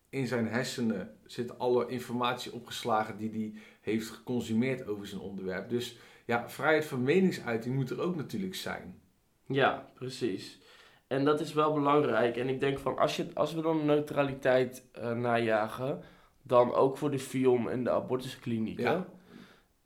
in 0.10 0.28
zijn 0.28 0.48
hersenen 0.48 1.18
zit 1.26 1.60
alle 1.60 1.88
informatie 1.88 2.54
opgeslagen 2.54 3.18
die 3.18 3.32
hij 3.32 3.62
heeft 3.82 4.10
geconsumeerd 4.10 4.88
over 4.88 5.08
zijn 5.08 5.22
onderwerp. 5.22 5.70
Dus 5.70 5.98
ja, 6.26 6.50
vrijheid 6.50 6.86
van 6.86 7.04
meningsuiting 7.04 7.76
moet 7.76 7.90
er 7.90 8.02
ook 8.02 8.16
natuurlijk 8.16 8.56
zijn. 8.56 9.02
Ja, 9.46 9.90
precies. 9.94 10.60
En 11.08 11.26
dat 11.26 11.40
is 11.40 11.54
wel 11.54 11.74
belangrijk. 11.74 12.38
En 12.38 12.50
ik 12.50 12.60
denk 12.60 12.80
van, 12.80 12.98
als, 12.98 13.16
je, 13.16 13.28
als 13.34 13.54
we 13.54 13.62
dan 13.62 13.86
neutraliteit 13.86 14.86
eh, 14.92 15.12
najagen, 15.12 16.02
dan 16.42 16.74
ook 16.74 16.98
voor 16.98 17.12
de 17.12 17.20
film 17.20 17.68
en 17.68 17.84
de 17.84 17.90
abortusklinieken. 17.90 18.84
Ja. 18.84 19.08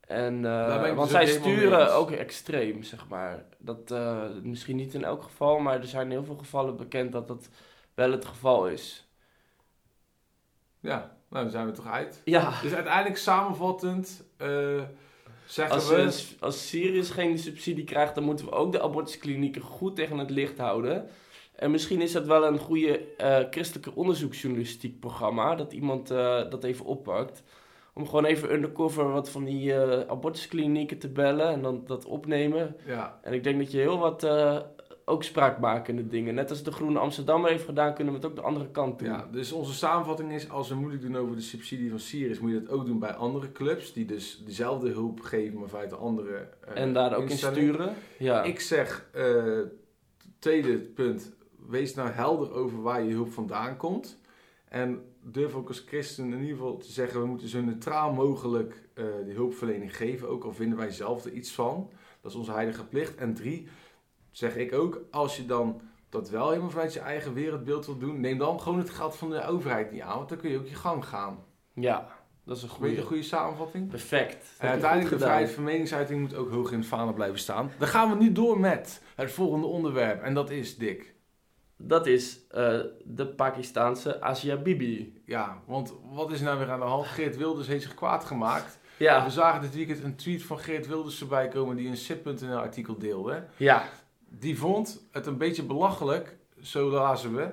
En, 0.06 0.44
eh, 0.44 0.94
want 0.94 0.94
dus 0.94 0.98
ook 0.98 1.08
zij 1.08 1.26
sturen 1.26 1.94
ook 1.94 2.10
extreem, 2.10 2.82
zeg 2.82 3.08
maar. 3.08 3.44
Dat, 3.58 3.90
eh, 3.90 4.22
misschien 4.42 4.76
niet 4.76 4.94
in 4.94 5.04
elk 5.04 5.22
geval, 5.22 5.58
maar 5.58 5.80
er 5.80 5.86
zijn 5.86 6.10
heel 6.10 6.24
veel 6.24 6.36
gevallen 6.36 6.76
bekend 6.76 7.12
dat 7.12 7.28
dat 7.28 7.48
wel 7.94 8.10
het 8.10 8.24
geval 8.24 8.68
is. 8.68 9.08
Ja, 10.80 11.16
nou 11.28 11.42
dan 11.42 11.50
zijn 11.50 11.66
we 11.66 11.72
toch 11.72 11.86
uit. 11.86 12.22
Ja, 12.24 12.60
Dus 12.62 12.72
uiteindelijk 12.72 13.16
samenvattend 13.16 14.24
eh, 14.36 14.82
zeggen 15.46 15.74
als, 15.74 15.88
we... 15.88 15.94
we, 15.94 16.36
als 16.40 16.68
Sirius 16.68 17.10
geen 17.10 17.38
subsidie 17.38 17.84
krijgt, 17.84 18.14
dan 18.14 18.24
moeten 18.24 18.46
we 18.46 18.52
ook 18.52 18.72
de 18.72 18.82
abortusklinieken 18.82 19.62
goed 19.62 19.96
tegen 19.96 20.18
het 20.18 20.30
licht 20.30 20.58
houden. 20.58 21.08
En 21.54 21.70
misschien 21.70 22.00
is 22.00 22.12
dat 22.12 22.26
wel 22.26 22.46
een 22.46 22.58
goede 22.58 23.06
christelijke 23.50 23.94
onderzoeksjournalistiek 23.94 25.00
programma, 25.00 25.54
dat 25.54 25.72
iemand 25.72 26.08
dat 26.08 26.64
even 26.64 26.84
oppakt. 26.84 27.42
Om 27.96 28.06
gewoon 28.06 28.24
even 28.24 28.52
undercover 28.52 29.12
wat 29.12 29.30
van 29.30 29.44
die 29.44 29.74
eh, 29.74 30.08
abortusklinieken 30.08 30.98
te 30.98 31.08
bellen 31.08 31.48
en 31.48 31.62
dan 31.62 31.82
dat 31.86 32.04
opnemen. 32.04 32.76
Ja, 32.86 33.18
En 33.22 33.32
ik 33.32 33.44
denk 33.44 33.58
dat 33.58 33.72
je 33.72 33.78
heel 33.78 33.98
wat 33.98 34.24
eh, 34.24 34.58
ook 35.04 35.22
spraakmakende 35.24 36.06
dingen, 36.06 36.34
net 36.34 36.50
als 36.50 36.62
de 36.62 36.72
Groene 36.72 36.98
Amsterdammer 36.98 37.50
heeft 37.50 37.64
gedaan, 37.64 37.94
kunnen 37.94 38.12
we 38.12 38.18
het 38.18 38.28
ook 38.28 38.36
de 38.36 38.42
andere 38.42 38.70
kant 38.70 38.98
doen. 38.98 39.08
ja, 39.08 39.28
dus 39.32 39.52
onze 39.52 39.74
samenvatting 39.74 40.32
is, 40.32 40.50
als 40.50 40.68
we 40.68 40.74
moeilijk 40.74 41.02
doen 41.02 41.16
over 41.16 41.36
de 41.36 41.42
subsidie 41.42 41.90
van 41.90 41.98
Sirius, 41.98 42.38
moet 42.38 42.50
je 42.50 42.62
dat 42.62 42.70
ook 42.70 42.86
doen 42.86 42.98
bij 42.98 43.14
andere 43.14 43.52
clubs, 43.52 43.92
die 43.92 44.04
dus 44.04 44.42
dezelfde 44.44 44.90
hulp 44.90 45.20
geven, 45.20 45.58
maar 45.58 45.68
vanuit 45.68 45.90
de 45.90 45.96
andere 45.96 46.48
eh, 46.60 46.82
en 46.82 46.92
daar 46.92 47.16
ook 47.16 47.30
in 47.30 47.36
sturen. 47.36 47.94
Ja. 48.18 48.42
Ik 48.42 48.60
zeg, 48.60 49.10
tweede 50.38 50.78
punt, 50.78 51.32
wees 51.68 51.94
nou 51.94 52.10
helder 52.10 52.52
over 52.52 52.82
waar 52.82 53.02
je 53.02 53.12
hulp 53.12 53.32
vandaan 53.32 53.76
komt. 53.76 54.18
En 54.80 55.04
durf 55.22 55.54
ook 55.54 55.68
als 55.68 55.84
christen 55.86 56.32
in 56.32 56.40
ieder 56.40 56.56
geval 56.56 56.76
te 56.76 56.92
zeggen, 56.92 57.20
we 57.20 57.26
moeten 57.26 57.48
zo 57.48 57.60
neutraal 57.60 58.12
mogelijk 58.12 58.88
eh 58.94 59.04
die 59.24 59.34
hulpverlening 59.34 59.96
geven, 59.96 60.28
ook 60.28 60.44
al 60.44 60.52
vinden 60.52 60.78
wij 60.78 60.90
zelf 60.90 61.24
er 61.24 61.32
iets 61.32 61.52
van. 61.52 61.90
Dat 62.20 62.30
is 62.30 62.36
onze 62.36 62.52
heilige 62.52 62.86
plicht. 62.86 63.14
En 63.14 63.34
drie, 63.34 63.68
zeg 64.30 64.56
ik 64.56 64.72
ook, 64.72 65.00
als 65.10 65.36
je 65.36 65.46
dan 65.46 65.80
dat 66.08 66.30
wel 66.30 66.48
helemaal 66.48 66.70
vanuit 66.70 66.92
je 66.92 67.00
eigen 67.00 67.34
wereldbeeld 67.34 67.86
wil 67.86 67.98
doen, 67.98 68.20
neem 68.20 68.38
dan 68.38 68.60
gewoon 68.60 68.78
het 68.78 68.90
geld 68.90 69.16
van 69.16 69.30
de 69.30 69.46
overheid 69.46 69.92
niet 69.92 70.00
aan, 70.00 70.16
want 70.16 70.28
dan 70.28 70.38
kun 70.38 70.50
je 70.50 70.58
ook 70.58 70.68
je 70.68 70.74
gang 70.74 71.04
gaan. 71.04 71.44
ja, 71.74 72.08
dat 72.44 72.56
is 72.56 72.62
een 72.62 72.68
goede. 72.68 72.96
een 72.96 73.02
goede 73.02 73.22
samenvatting? 73.22 73.88
Perfect. 73.88 74.54
En 74.58 74.66
je 74.66 74.72
uiteindelijk 74.72 75.10
de 75.10 75.18
vrijheid 75.18 75.50
van 75.50 75.64
meningsuiting 75.64 76.20
moet 76.20 76.34
ook 76.34 76.50
hoog 76.50 76.72
in 76.72 76.78
het 76.78 76.88
vaandel 76.88 77.14
blijven 77.14 77.38
staan. 77.38 77.70
Dan 77.78 77.88
gaan 77.88 78.10
we 78.10 78.24
nu 78.24 78.32
door 78.32 78.60
met 78.60 79.02
het 79.14 79.32
volgende 79.32 79.66
onderwerp. 79.66 80.22
En 80.22 80.34
dat 80.34 80.50
is 80.50 80.76
Dick. 80.76 81.14
Dat 81.76 82.06
is 82.06 82.40
eh, 82.50 82.80
de 83.04 83.26
Pakistaanse 83.26 84.20
Asia 84.20 84.56
Bibi. 84.56 85.20
Ja, 85.24 85.62
want 85.66 85.94
wat 86.12 86.30
is 86.32 86.40
nou 86.40 86.58
weer 86.58 86.70
aan 86.70 86.80
de 86.80 86.86
hand? 86.86 87.06
Geert 87.06 87.36
Wilders 87.36 87.66
heeft 87.66 87.82
zich 87.82 87.94
kwaad 87.94 88.24
gemaakt. 88.24 88.78
We 88.98 89.04
Ja, 89.04 89.28
zagen 89.28 89.60
dit 89.60 89.74
weekend 89.74 90.02
een 90.04 90.16
tweet 90.16 90.42
van 90.42 90.58
Geert 90.58 90.86
Wilders 90.86 91.20
erbij 91.20 91.48
komen 91.48 91.76
die 91.76 91.88
een 91.88 91.96
SIP.nl 91.96 92.56
artikel 92.58 92.98
deelde. 92.98 93.44
ja, 93.56 93.82
Die 94.28 94.58
vond 94.58 95.06
het 95.12 95.26
een 95.26 95.38
beetje 95.38 95.62
belachelijk, 95.62 96.36
zo 96.62 96.90
lazen 96.90 97.34
we, 97.34 97.48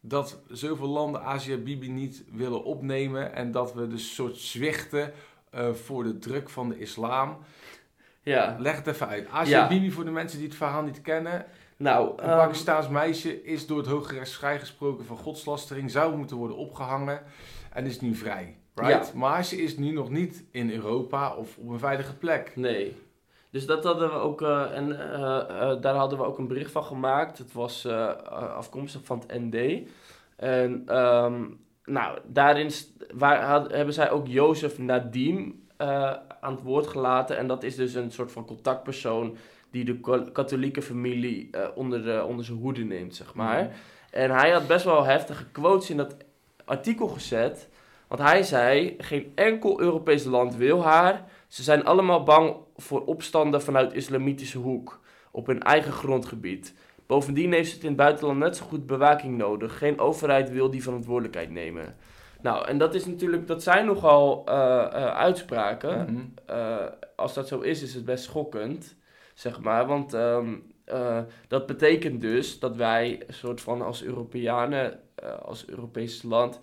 dat 0.00 0.40
zoveel 0.50 0.88
landen 0.88 1.22
Asia 1.22 1.56
Bibi 1.56 1.90
niet 1.90 2.24
willen 2.32 2.64
opnemen 2.64 3.32
en 3.34 3.50
dat 3.50 3.74
we 3.74 3.86
dus 3.88 4.14
soort 4.14 4.36
zwichten 4.36 5.12
eh, 5.50 5.72
voor 5.72 6.02
de 6.04 6.18
druk 6.18 6.48
van 6.50 6.68
de 6.68 6.78
islam. 6.78 7.38
Ja. 8.20 8.56
Leg 8.58 8.76
het 8.76 8.86
even 8.86 9.08
uit. 9.08 9.28
Asia 9.30 9.58
Ja. 9.62 9.68
Bibi, 9.68 9.90
voor 9.90 10.04
de 10.04 10.10
mensen 10.10 10.38
die 10.38 10.46
het 10.48 10.56
verhaal 10.56 10.82
niet 10.82 11.00
kennen, 11.02 11.44
Nou, 11.76 12.10
een 12.16 12.28
ehm, 12.28 12.36
Pakistaans 12.36 12.88
meisje 12.88 13.42
is 13.42 13.66
door 13.66 13.78
het 13.78 13.86
Hoge 13.86 14.14
Rechtshof 14.14 14.38
vrijgesproken 14.38 15.04
van 15.04 15.16
godslastering, 15.16 15.90
zou 15.90 16.16
moeten 16.16 16.36
worden 16.36 16.56
opgehangen 16.56 17.22
en 17.72 17.84
is 17.86 18.00
nu 18.00 18.14
vrij. 18.14 18.56
Right? 18.74 19.14
Maar 19.14 19.44
ze 19.44 19.62
is 19.62 19.76
nu 19.76 19.92
nog 19.92 20.10
niet 20.10 20.44
in 20.50 20.70
Europa 20.70 21.34
of 21.34 21.56
op 21.58 21.68
een 21.68 21.78
veilige 21.78 22.16
plek. 22.16 22.52
Nee. 22.56 22.96
Dus 23.50 23.66
dat 23.66 23.84
hadden 23.84 24.08
we 24.08 24.14
ook, 24.14 24.42
eh, 24.42 24.76
en 24.76 25.12
eh, 25.12 25.38
eh, 25.38 25.80
daar 25.80 25.94
hadden 25.94 26.18
we 26.18 26.24
ook 26.24 26.38
een 26.38 26.48
bericht 26.48 26.70
van 26.70 26.84
gemaakt. 26.84 27.38
Het 27.38 27.52
was 27.52 27.86
afkomstig 28.56 29.00
van 29.04 29.22
het 29.26 29.40
ND. 29.40 29.88
En 30.36 30.82
ehm, 30.86 31.44
nou, 31.84 32.18
daarin 32.26 32.70
waar, 33.14 33.42
had- 33.42 33.72
hebben 33.72 33.94
zij 33.94 34.10
ook 34.10 34.26
Jozef 34.26 34.78
Nadim 34.78 35.64
aan 36.40 36.54
het 36.54 36.62
woord 36.62 36.86
gelaten. 36.86 37.36
En 37.36 37.46
dat 37.46 37.62
is 37.62 37.76
dus 37.76 37.94
een 37.94 38.12
soort 38.12 38.32
van 38.32 38.44
contactpersoon 38.44 39.36
die 39.76 40.00
de 40.02 40.30
katholieke 40.32 40.82
familie 40.82 41.48
eh, 41.50 41.68
onder, 41.74 42.04
de, 42.04 42.24
onder 42.24 42.44
zijn 42.44 42.58
hoede 42.58 42.84
neemt, 42.84 43.14
zeg 43.14 43.34
maar. 43.34 43.62
Mhm. 43.62 43.72
En 44.10 44.30
hij 44.30 44.50
had 44.50 44.66
best 44.66 44.84
wel 44.84 45.04
heftige 45.04 45.44
quotes 45.50 45.90
in 45.90 45.96
dat 45.96 46.16
artikel 46.64 47.08
gezet. 47.08 47.68
Want 48.08 48.20
hij 48.20 48.42
zei: 48.42 48.94
geen 48.98 49.32
enkel 49.34 49.80
Europees 49.80 50.24
land 50.24 50.56
wil 50.56 50.82
haar. 50.82 51.24
Ze 51.48 51.62
zijn 51.62 51.84
allemaal 51.84 52.22
bang 52.22 52.56
voor 52.76 53.04
opstanden 53.04 53.62
vanuit 53.62 53.92
islamitische 53.92 54.58
hoek 54.58 55.00
op 55.30 55.46
hun 55.46 55.62
eigen 55.62 55.92
grondgebied. 55.92 56.74
Bovendien 57.06 57.52
heeft 57.52 57.68
ze 57.68 57.74
het 57.74 57.82
in 57.82 57.88
het 57.88 57.98
buitenland 57.98 58.38
net 58.38 58.56
zo 58.56 58.64
goed 58.64 58.86
bewaking 58.86 59.36
nodig. 59.36 59.78
Geen 59.78 59.98
overheid 59.98 60.50
wil 60.50 60.70
die 60.70 60.82
verantwoordelijkheid 60.82 61.50
nemen. 61.50 61.96
Nou, 62.40 62.66
en 62.66 62.78
dat 62.78 62.94
is 62.94 63.06
natuurlijk, 63.06 63.46
dat 63.46 63.62
zijn 63.62 63.86
nogal 63.86 64.42
eh, 64.46 64.54
eh, 64.54 65.16
uitspraken. 65.16 66.12
Mhm. 66.12 66.54
Als 67.16 67.34
dat 67.34 67.48
zo 67.48 67.60
is, 67.60 67.82
is 67.82 67.94
het 67.94 68.04
best 68.04 68.24
schokkend, 68.24 68.96
zeg 69.36 69.60
maar. 69.60 69.86
Want 69.86 70.14
ehm, 70.14 70.54
eh, 70.84 71.20
dat 71.48 71.66
betekent 71.66 72.20
dus 72.20 72.58
dat 72.58 72.76
wij 72.76 73.22
een 73.26 73.34
soort 73.34 73.60
van 73.60 73.82
als 73.82 74.02
Europeanen, 74.02 75.00
eh, 75.14 75.38
als 75.38 75.68
Europees 75.68 76.22
land, 76.22 76.58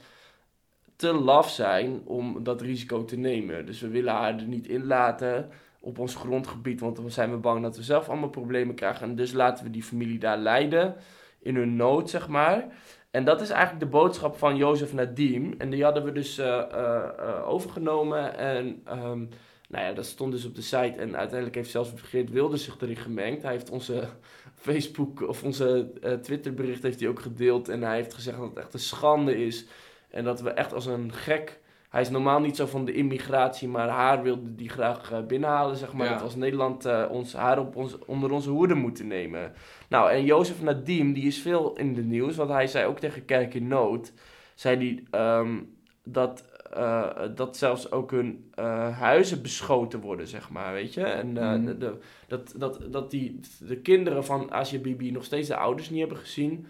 te 0.95 1.13
laf 1.13 1.49
zijn 1.49 2.01
om 2.05 2.43
dat 2.43 2.61
risico 2.61 3.05
te 3.05 3.17
nemen. 3.17 3.65
Dus 3.65 3.81
we 3.81 3.87
willen 3.87 4.13
haar 4.13 4.35
er 4.35 4.47
niet 4.47 4.67
in 4.67 4.85
laten 4.85 5.49
op 5.79 5.99
ons 5.99 6.15
grondgebied, 6.15 6.79
want 6.79 6.95
dan 6.95 7.11
zijn 7.11 7.31
we 7.31 7.37
bang 7.37 7.61
dat 7.61 7.77
we 7.77 7.83
zelf 7.83 8.09
allemaal 8.09 8.29
problemen 8.29 8.75
krijgen. 8.75 9.07
En 9.09 9.15
dus 9.15 9.31
laten 9.31 9.65
we 9.65 9.71
die 9.71 9.83
familie 9.83 10.19
daar 10.19 10.37
lijden, 10.37 10.95
in 11.39 11.55
hun 11.55 11.75
nood, 11.75 12.09
zeg 12.09 12.27
maar. 12.27 12.67
En 13.11 13.23
dat 13.23 13.41
is 13.41 13.49
eigenlijk 13.49 13.79
de 13.83 13.97
boodschap 13.97 14.37
van 14.37 14.55
Jozef 14.55 14.93
Nadim. 14.93 15.55
En 15.57 15.69
die 15.69 15.83
hadden 15.83 16.03
we 16.03 16.11
dus 16.11 16.37
eh, 16.37 17.43
overgenomen. 17.45 18.37
En 18.37 18.81
ehm, 18.85 19.25
nou 19.73 19.85
ja, 19.85 19.93
dat 19.93 20.05
stond 20.05 20.31
dus 20.31 20.45
op 20.45 20.55
de 20.55 20.61
site. 20.61 20.93
En 20.97 21.17
uiteindelijk 21.17 21.55
heeft 21.55 21.69
zelfs 21.69 21.91
Geert 21.95 22.29
Wilders 22.29 22.63
zich 22.63 22.77
erin 22.79 22.95
gemengd. 22.95 23.41
Hij 23.41 23.51
heeft 23.51 23.69
onze 23.69 24.07
Facebook 24.65 25.27
of 25.27 25.43
onze 25.43 25.91
eh, 26.01 26.13
Twitterbericht 26.13 26.83
heeft 26.83 26.99
hij 26.99 27.09
ook 27.09 27.19
gedeeld. 27.19 27.69
En 27.69 27.81
hij 27.81 27.95
heeft 27.95 28.13
gezegd 28.13 28.37
dat 28.37 28.49
het 28.49 28.57
echt 28.57 28.73
een 28.73 28.79
schande 28.79 29.45
is. 29.45 29.65
En 30.09 30.23
dat 30.23 30.41
we 30.41 30.49
echt 30.49 30.73
als 30.73 30.85
een 30.85 31.13
gek... 31.13 31.61
Hij 31.89 32.01
is 32.01 32.09
normaal 32.09 32.39
niet 32.39 32.55
zo 32.55 32.65
van 32.65 32.85
de 32.85 32.93
immigratie, 32.93 33.67
maar 33.67 33.89
haar 33.89 34.23
wilde 34.23 34.55
die 34.55 34.69
graag 34.69 35.11
eh, 35.11 35.21
binnenhalen, 35.21 35.77
zeg 35.77 35.93
maar. 35.93 36.07
Ja. 36.07 36.13
Dat 36.13 36.21
als 36.21 36.35
Nederland 36.35 36.85
eh, 36.85 37.05
ons, 37.09 37.33
haar 37.33 37.59
op 37.59 37.75
ons, 37.75 37.97
onder 38.05 38.31
onze 38.31 38.49
hoede 38.49 38.73
moeten 38.73 39.07
nemen. 39.07 39.53
Nou, 39.89 40.11
en 40.11 40.25
Jozef 40.25 40.61
Nadim, 40.61 41.13
die 41.13 41.27
is 41.27 41.41
veel 41.41 41.77
in 41.77 41.93
de 41.93 42.03
nieuws, 42.03 42.35
want 42.35 42.49
hij 42.49 42.67
zei 42.67 42.85
ook 42.85 42.99
tegen 42.99 43.25
Kerk 43.25 43.53
in 43.53 43.67
Nood, 43.67 44.13
zei 44.55 44.77
die, 44.77 45.03
ehm, 45.11 45.59
dat, 46.03 46.52
eh, 46.75 47.09
dat 47.35 47.57
zelfs 47.57 47.91
ook 47.91 48.11
hun 48.11 48.51
eh, 48.53 48.97
huizen 48.99 49.41
beschoten 49.41 49.99
worden, 49.99 50.27
zeg 50.27 50.49
maar, 50.49 50.73
weet 50.73 50.93
je. 50.93 51.03
En 51.03 51.37
eh, 51.37 51.51
Mhm. 51.53 51.77
de, 51.79 51.97
dat, 52.27 52.53
dat, 52.57 52.79
dat 52.89 53.11
die, 53.11 53.39
de 53.59 53.77
kinderen 53.77 54.25
van 54.25 54.51
Asia 54.51 54.79
Bibi 54.79 55.11
nog 55.11 55.23
steeds 55.23 55.47
de 55.47 55.55
ouders 55.55 55.89
niet 55.89 55.99
hebben 55.99 56.17
gezien. 56.17 56.67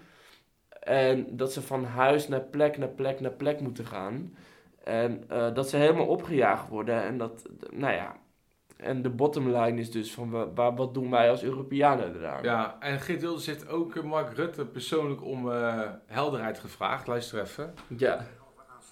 En 0.79 1.27
dat 1.37 1.53
ze 1.53 1.61
van 1.61 1.83
huis 1.85 2.27
naar 2.27 2.41
plek, 2.41 2.77
naar 2.77 2.89
plek, 2.89 3.19
naar 3.19 3.31
plek 3.31 3.59
moeten 3.59 3.85
gaan. 3.85 4.35
En 4.83 5.23
eh, 5.29 5.53
dat 5.53 5.69
ze 5.69 5.77
helemaal 5.77 6.07
opgejaagd 6.07 6.69
worden. 6.69 7.03
En 7.03 7.17
dat, 7.17 7.49
nou 7.71 7.93
ja. 7.93 8.15
En 8.77 9.01
de 9.01 9.09
bottom 9.09 9.55
line 9.55 9.79
is 9.79 9.91
dus 9.91 10.13
van 10.13 10.29
wa- 10.29 10.53
waar, 10.53 10.75
wat 10.75 10.93
doen 10.93 11.09
wij 11.09 11.29
als 11.29 11.43
Europeanen 11.43 12.15
eraan? 12.15 12.43
Ja, 12.43 12.77
en 12.79 12.99
Geert 12.99 13.21
Wilders 13.21 13.45
heeft 13.45 13.67
ook 13.69 13.95
eh, 13.95 14.03
Mark 14.03 14.33
Rutte 14.35 14.65
persoonlijk 14.65 15.23
om 15.23 15.51
eh, 15.51 15.81
helderheid 16.05 16.59
gevraagd. 16.59 17.07
Luister 17.07 17.41
even. 17.41 17.73
Ja. 17.97 18.25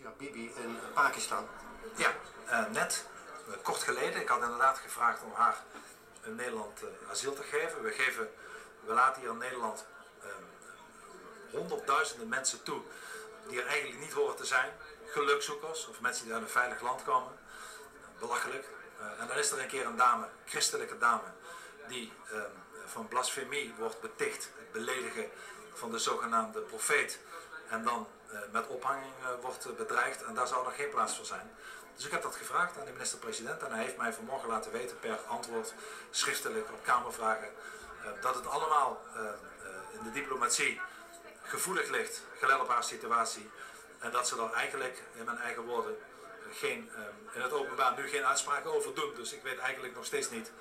Asia 0.02 0.14
Bibi 0.18 0.54
in 0.56 0.80
Pakistan. 0.94 1.48
Ja, 1.96 2.14
eh, 2.46 2.66
net, 2.72 3.06
eh, 3.48 3.54
kort 3.62 3.84
geleden. 3.84 4.22
Ik 4.22 4.28
had 4.28 4.42
inderdaad 4.42 4.78
gevraagd 4.78 5.24
om 5.24 5.34
haar 5.34 5.64
in 6.24 6.36
Nederland 6.36 6.82
eh, 6.82 7.10
asiel 7.10 7.34
te 7.34 7.44
geven. 7.44 7.84
We, 7.84 7.92
geven. 7.92 8.30
we 8.86 8.94
laten 8.94 9.22
hier 9.22 9.32
in 9.32 9.38
Nederland 9.38 9.86
honderdduizenden 11.52 12.28
mensen 12.28 12.64
toe 12.64 12.82
die 13.48 13.62
er 13.62 13.68
eigenlijk 13.68 14.00
niet 14.00 14.12
horen 14.12 14.36
te 14.36 14.46
zijn. 14.46 14.72
Gelukzoekers 15.06 15.88
of 15.88 16.02
mensen 16.02 16.26
die 16.26 16.34
uit 16.34 16.44
een 16.44 16.50
veilig 16.50 16.82
land 16.82 17.04
komen. 17.04 17.34
Belachelijk. 18.20 18.66
En 19.20 19.28
dan 19.28 19.38
is 19.38 19.52
er 19.52 19.60
een 19.60 19.68
keer 19.68 19.86
een 19.86 19.96
dame, 19.96 20.28
christelijke 20.46 20.98
dame, 20.98 21.28
die 21.88 22.14
eh, 22.32 22.42
van 22.86 23.08
blasfemie 23.08 23.74
wordt 23.78 24.02
beticht. 24.02 24.50
Het 24.58 24.72
beledigen 24.72 25.30
van 25.74 25.92
de 25.92 26.00
zogenaamde 26.00 26.62
profeet. 26.62 27.20
En 27.70 27.84
dan 27.84 28.08
met 28.52 28.68
ophanging 28.68 29.14
eh, 29.22 29.28
wordt 29.42 29.66
eh, 29.66 29.72
bedreigd. 29.72 30.24
En 30.24 30.34
daar 30.34 30.48
zou 30.48 30.64
nog 30.64 30.76
geen 30.76 30.90
plaats 30.90 31.16
voor 31.16 31.26
zijn. 31.26 31.52
Dus 31.96 32.06
ik 32.06 32.12
heb 32.12 32.22
dat 32.22 32.36
gevraagd 32.36 32.78
aan 32.80 32.86
de 32.86 32.92
minister-president. 32.92 33.62
En 33.64 33.72
hij 33.72 33.84
heeft 33.84 33.98
mij 33.98 34.14
vanmorgen 34.14 34.50
laten 34.50 34.72
weten 34.72 35.00
per 35.00 35.18
antwoord 35.28 35.74
schriftelijk 36.10 36.70
op 36.72 36.84
Kamervragen. 36.84 37.48
eh, 38.04 38.22
dat 38.22 38.36
het 38.36 38.48
allemaal 38.48 39.02
eh, 39.16 39.22
eh, 39.22 39.30
in 39.98 40.04
de 40.04 40.12
diplomatie 40.12 40.82
gevoelig 41.44 41.90
ligt, 41.90 42.22
gelet 42.40 42.60
op 42.60 42.68
haar 42.70 42.84
situatie. 42.84 43.50
En 44.00 44.12
dat 44.12 44.28
ze 44.28 44.42
er 44.42 44.54
eigenlijk, 44.54 45.02
in 45.14 45.26
mijn 45.26 45.38
eigen 45.38 45.64
woorden, 45.64 45.98
geen, 46.52 46.92
eh, 46.96 47.36
in 47.36 47.42
het 47.42 47.52
openbaar 47.54 47.94
nu 47.98 48.08
geen 48.08 48.26
uitspraken 48.26 48.74
over 48.74 48.94
doen. 48.96 49.14
Dus 49.16 49.34
ik 49.34 49.44
weet 49.44 49.58
eigenlijk 49.60 49.96
nog 49.96 50.06
steeds 50.06 50.30
niet. 50.30 50.52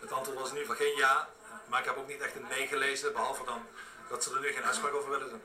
Het 0.00 0.12
antwoord 0.12 0.38
was 0.38 0.50
in 0.50 0.56
ieder 0.56 0.70
geval 0.70 0.86
geen 0.86 0.96
ja. 0.96 1.28
Maar 1.66 1.80
ik 1.80 1.84
heb 1.84 1.96
ook 1.96 2.06
niet 2.08 2.20
echt 2.20 2.34
een 2.34 2.46
nee 2.48 2.66
gelezen. 2.66 3.12
Behalve 3.12 3.44
dan 3.44 3.66
dat 4.08 4.22
ze 4.24 4.34
er 4.34 4.40
nu 4.40 4.52
geen 4.52 4.64
uitspraak 4.64 4.94
over 4.94 5.10
willen 5.10 5.28
doen. 5.30 5.42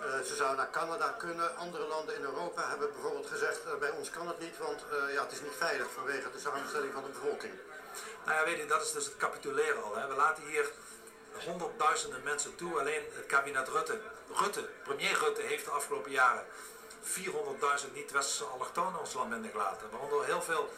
Eh, 0.00 0.20
ze 0.20 0.36
zou 0.36 0.56
naar 0.56 0.70
Canada 0.70 1.08
kunnen. 1.08 1.56
Andere 1.56 1.86
landen 1.86 2.14
in 2.14 2.22
Europa 2.22 2.68
hebben 2.68 2.92
bijvoorbeeld 2.92 3.26
gezegd, 3.26 3.64
eh, 3.64 3.74
bij 3.78 3.90
ons 3.90 4.10
kan 4.10 4.28
het 4.28 4.38
niet, 4.38 4.58
want 4.58 4.84
eh, 4.90 5.14
ja, 5.14 5.22
het 5.22 5.32
is 5.32 5.40
niet 5.40 5.56
veilig 5.58 5.86
vanwege 5.94 6.30
de 6.30 6.38
samenstelling 6.38 6.92
van 6.92 7.02
de 7.02 7.08
bevolking. 7.08 7.52
Nou 8.24 8.38
ja, 8.38 8.44
weet 8.44 8.58
je, 8.58 8.66
dat 8.66 8.82
is 8.82 8.92
dus 8.92 9.04
het 9.04 9.16
capituleren 9.16 9.82
al. 9.82 9.96
Hè. 9.96 10.06
We 10.08 10.14
laten 10.14 10.42
hier 10.42 10.70
honderdduizenden 11.44 12.22
mensen 12.22 12.54
toe. 12.54 12.78
Alleen 12.78 13.02
het 13.14 13.26
kabinet 13.26 13.68
Rutte, 13.68 14.00
Rutte, 14.32 14.68
premier 14.82 15.18
Rutte 15.18 15.42
heeft 15.42 15.64
de 15.64 15.70
afgelopen 15.70 16.10
jaren 16.10 16.44
400.000 17.02 17.92
niet-westerse 17.92 18.44
allochtonen 18.44 19.00
ons 19.00 19.12
land 19.12 19.30
binnengelaten. 19.30 19.90
Waaronder 19.90 20.24
heel 20.24 20.42
veel 20.42 20.72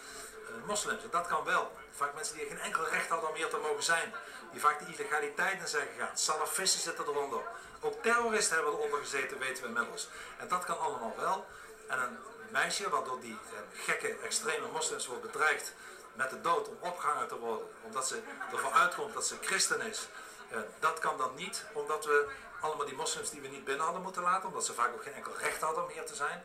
moslims. 0.67 1.03
En 1.03 1.11
dat 1.11 1.27
kan 1.27 1.45
wel. 1.45 1.73
Vaak 1.95 2.15
mensen 2.15 2.37
die 2.37 2.47
geen 2.47 2.61
enkel 2.61 2.89
recht 2.89 3.09
hadden 3.09 3.29
om 3.29 3.35
hier 3.35 3.49
te 3.49 3.57
mogen 3.57 3.83
zijn. 3.83 4.15
Die 4.53 4.61
vaak 4.61 4.79
de 4.79 4.93
illegaliteit 4.93 5.61
in 5.61 5.69
zijn 5.69 5.89
gegaan. 5.95 6.19
Salafisten 6.19 6.81
zitten 6.81 7.05
eronder. 7.09 7.43
Ook 7.81 8.03
terroristen 8.03 8.55
hebben 8.55 8.73
eronder 8.75 8.99
gezeten, 8.99 9.39
weten 9.39 9.63
we 9.63 9.69
inmiddels. 9.69 10.09
En 10.39 10.49
dat 10.49 10.65
kan 10.65 10.79
allemaal 10.79 11.15
wel. 11.17 11.47
En 11.87 11.99
een 12.01 12.19
meisje 12.51 12.91
wat 12.91 13.05
door 13.05 13.21
die 13.21 13.39
eh, 13.53 13.83
gekke, 13.85 14.17
extreme 14.23 14.67
moslims 14.73 15.07
wordt 15.07 15.23
bedreigd 15.23 15.75
met 16.13 16.31
de 16.31 16.41
dood 16.41 16.69
om 16.69 16.77
opgehangen 16.81 17.29
te 17.29 17.39
worden. 17.39 17.67
Omdat 17.83 18.09
ze 18.09 18.21
ervan 18.53 18.73
uitkomt 18.73 19.15
dat 19.15 19.27
ze 19.27 19.37
christen 19.41 19.81
is. 19.81 20.09
Eh, 20.51 20.59
dat 20.79 20.99
kan 20.99 21.19
dan 21.19 21.35
niet, 21.35 21.65
omdat 21.73 22.05
we 22.05 22.29
allemaal 22.61 22.87
die 22.87 22.95
moslims 22.95 23.31
die 23.31 23.41
we 23.41 23.49
niet 23.49 23.65
binnen 23.65 23.85
hadden 23.85 24.03
moeten 24.03 24.23
laten, 24.23 24.49
omdat 24.49 24.65
ze 24.65 24.73
vaak 24.73 24.93
ook 24.95 25.03
geen 25.03 25.15
enkel 25.15 25.37
recht 25.37 25.61
hadden 25.61 25.85
om 25.85 25.91
hier 25.91 26.07
te 26.07 26.15
zijn, 26.15 26.45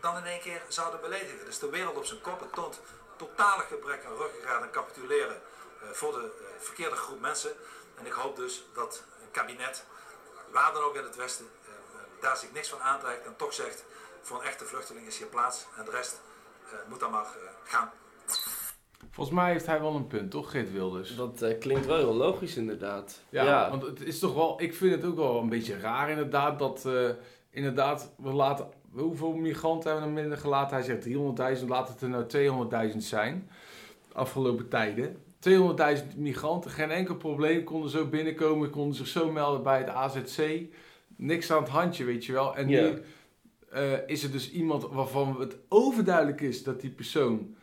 dan 0.00 0.16
in 0.16 0.24
één 0.24 0.40
keer 0.40 0.62
zouden 0.68 1.00
beledigen. 1.00 1.44
Dus 1.44 1.58
de 1.58 1.70
wereld 1.70 1.96
op 1.96 2.04
zijn 2.04 2.20
kop, 2.20 2.40
het 2.40 2.52
toont 2.52 2.80
totale 3.16 3.62
gebrek 3.62 4.04
aan 4.04 4.16
ruggengraat 4.16 4.62
en 4.62 4.70
capituleren 4.70 5.42
eh, 5.82 5.88
voor 5.92 6.12
de 6.12 6.30
verkeerde 6.58 6.96
groep 6.96 7.20
mensen. 7.20 7.56
En 7.94 8.06
ik 8.06 8.12
hoop 8.12 8.36
dus 8.36 8.64
dat 8.72 9.02
een 9.22 9.30
kabinet, 9.30 9.84
waar 10.52 10.72
dan 10.72 10.82
ook 10.82 10.94
in 10.94 11.04
het 11.04 11.16
Westen, 11.16 11.46
eh, 11.64 11.70
eh, 11.70 12.22
daar 12.22 12.36
zich 12.36 12.52
niks 12.52 12.68
van 12.68 12.80
aantrekt 12.80 13.26
en 13.26 13.36
toch 13.36 13.52
zegt, 13.52 13.84
voor 14.22 14.40
een 14.40 14.46
echte 14.46 14.64
vluchteling 14.64 15.06
is 15.06 15.18
hier 15.18 15.26
plaats 15.26 15.66
en 15.76 15.84
de 15.84 15.90
rest 15.90 16.20
eh, 16.72 16.88
moet 16.88 17.00
dan 17.00 17.10
maar 17.10 17.24
eh, 17.24 17.50
gaan. 17.64 17.90
Volgens 19.10 19.36
mij 19.36 19.50
heeft 19.52 19.66
hij 19.66 19.80
wel 19.80 19.94
een 19.94 20.06
punt, 20.06 20.30
toch, 20.30 20.50
Geert 20.50 20.72
Wilders? 20.72 21.16
Dat 21.16 21.42
eh, 21.42 21.58
klinkt 21.58 21.86
wel 21.86 21.96
heel 21.96 22.14
logisch 22.14 22.56
inderdaad. 22.56 23.20
Ja, 23.28 23.70
want 23.70 23.82
het 23.82 24.00
is 24.00 24.18
toch 24.18 24.34
wel, 24.34 24.62
ik 24.62 24.74
vind 24.74 24.94
het 24.94 25.04
ook 25.04 25.16
wel 25.16 25.38
een 25.38 25.48
beetje 25.48 25.78
raar 25.78 26.10
inderdaad 26.10 26.58
dat, 26.58 26.86
eh, 26.86 27.08
inderdaad, 27.50 28.12
we 28.16 28.32
laten, 28.32 28.68
hoeveel 28.92 29.32
migranten 29.32 29.90
hebben 29.90 30.08
we 30.08 30.14
er 30.14 30.20
minder 30.20 30.38
gelaten? 30.38 30.76
Hij 30.76 30.84
zegt 30.84 31.02
300.000, 31.02 31.68
laat 31.68 31.88
het 31.88 32.00
er 32.00 32.08
nou 32.08 32.26
200.000 32.92 32.96
zijn, 33.04 33.50
de 34.08 34.14
afgelopen 34.14 34.68
tijden. 34.68 35.24
200.000 35.48 36.16
migranten, 36.16 36.70
geen 36.70 36.90
enkel 36.90 37.14
probleem, 37.16 37.64
konden 37.64 37.90
zo 37.90 38.06
binnenkomen, 38.06 38.70
konden 38.70 38.94
zich 38.96 39.06
zo 39.06 39.32
melden 39.32 39.62
bij 39.62 39.78
het 39.78 39.88
AZC. 39.88 40.62
niks 41.16 41.50
aan 41.52 41.62
het 41.62 41.70
handje, 41.70 42.04
weet 42.04 42.24
je 42.24 42.32
wel. 42.32 42.56
En 42.56 42.68
Ja. 42.68 42.80
nu 42.82 43.02
eh, 43.70 43.92
is 44.08 44.22
er 44.22 44.30
dus 44.32 44.50
iemand 44.50 44.86
waarvan 44.90 45.40
het 45.40 45.56
overduidelijk 45.68 46.40
is 46.40 46.62
dat 46.62 46.80
die 46.80 46.90
persoon 46.90 47.54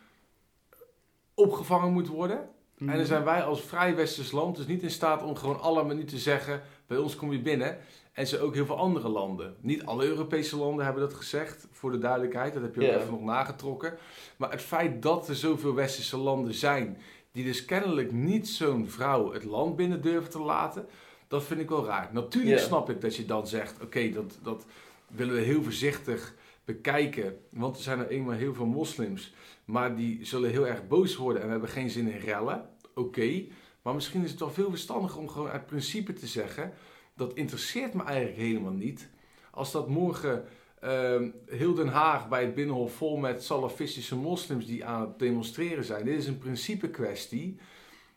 opgevangen 1.34 1.94
moet 1.94 2.08
worden. 2.08 2.50
Mhm. 2.78 2.90
En 2.90 2.98
dan 2.98 3.06
zijn 3.06 3.24
wij 3.24 3.44
als 3.44 3.62
vrij 3.62 3.96
westers 3.96 4.32
land 4.32 4.56
dus 4.56 4.66
niet 4.68 4.82
in 4.84 4.92
staat 4.92 5.24
om 5.24 5.36
gewoon 5.36 5.60
allemaal 5.60 5.96
nu 5.96 6.04
te 6.04 6.18
zeggen, 6.18 6.62
bij 6.88 6.98
ons 6.98 7.16
kom 7.16 7.32
je 7.32 7.42
binnen. 7.42 7.78
En 8.14 8.28
ze 8.28 8.40
ook 8.40 8.54
heel 8.54 8.66
veel 8.66 8.78
andere 8.78 9.10
landen. 9.10 9.56
Niet 9.62 9.86
alle 9.86 10.06
Europese 10.06 10.58
landen 10.58 10.86
hebben 10.86 11.04
dat 11.04 11.14
gezegd, 11.14 11.68
voor 11.72 11.92
de 11.92 11.98
duidelijkheid. 11.98 12.54
Dat 12.54 12.62
heb 12.62 12.76
je 12.76 12.82
ook 12.82 12.98
even 12.98 13.12
nog 13.12 13.22
nagetrokken. 13.24 13.98
Maar 14.38 14.52
het 14.52 14.62
feit 14.62 15.02
dat 15.02 15.28
er 15.28 15.36
zoveel 15.36 15.74
westerse 15.74 16.18
landen 16.18 16.54
zijn, 16.54 16.98
die 17.38 17.46
dus 17.46 17.66
kennelijk 17.66 18.12
niet 18.12 18.48
zo'n 18.48 18.90
vrouw 18.90 19.34
het 19.34 19.44
land 19.44 19.76
binnen 19.76 20.02
durven 20.02 20.30
te 20.30 20.40
laten, 20.40 20.88
dat 21.28 21.44
vind 21.44 21.60
ik 21.60 21.70
wel 21.70 21.86
raar. 21.86 22.10
Natuurlijk 22.12 22.60
snap 22.60 22.90
ik 22.90 23.02
dat 23.02 23.16
je 23.16 23.26
dan 23.26 23.48
zegt, 23.48 23.82
oké, 23.82 24.10
dat, 24.10 24.38
dat 24.44 24.66
willen 25.08 25.36
we 25.36 25.42
heel 25.42 25.64
voorzichtig 25.64 26.36
bekijken. 26.66 27.38
Want 27.50 27.76
er 27.76 27.82
zijn 27.82 28.00
er 28.00 28.08
eenmaal 28.08 28.36
heel 28.36 28.54
veel 28.54 28.66
moslims. 28.66 29.34
Maar 29.66 29.96
die 29.96 30.26
zullen 30.26 30.50
heel 30.50 30.68
erg 30.68 30.88
boos 30.88 31.16
worden 31.16 31.42
en 31.42 31.48
we 31.48 31.54
hebben 31.54 31.70
geen 31.70 31.90
zin 31.90 32.12
in 32.12 32.20
rellen. 32.20 32.70
Oké, 32.94 33.46
maar 33.82 33.94
misschien 33.94 34.24
is 34.24 34.32
het 34.32 34.40
wel 34.40 34.52
veel 34.52 34.70
verstandiger 34.70 35.20
om 35.20 35.30
gewoon 35.30 35.50
uit 35.50 35.66
principe 35.66 36.14
te 36.14 36.28
zeggen... 36.28 36.74
dat 37.16 37.34
interesseert 37.34 37.94
me 37.94 38.04
eigenlijk 38.04 38.38
helemaal 38.38 38.72
niet. 38.72 39.10
Als 39.52 39.72
dat 39.72 39.90
morgen 39.90 40.46
ehm, 40.80 41.30
heel 41.46 41.74
Den 41.74 41.88
Haag 41.88 42.30
bij 42.30 42.42
het 42.42 42.56
Binnenhof 42.56 42.94
vol 42.94 43.18
met 43.18 43.44
salafistische 43.44 44.16
moslims 44.16 44.66
die 44.66 44.86
aan 44.86 45.02
het 45.02 45.20
demonstreren 45.20 45.84
zijn. 45.84 46.06
Dit 46.06 46.18
is 46.18 46.28
een 46.28 46.38
principe 46.38 46.90
kwestie. 46.90 47.58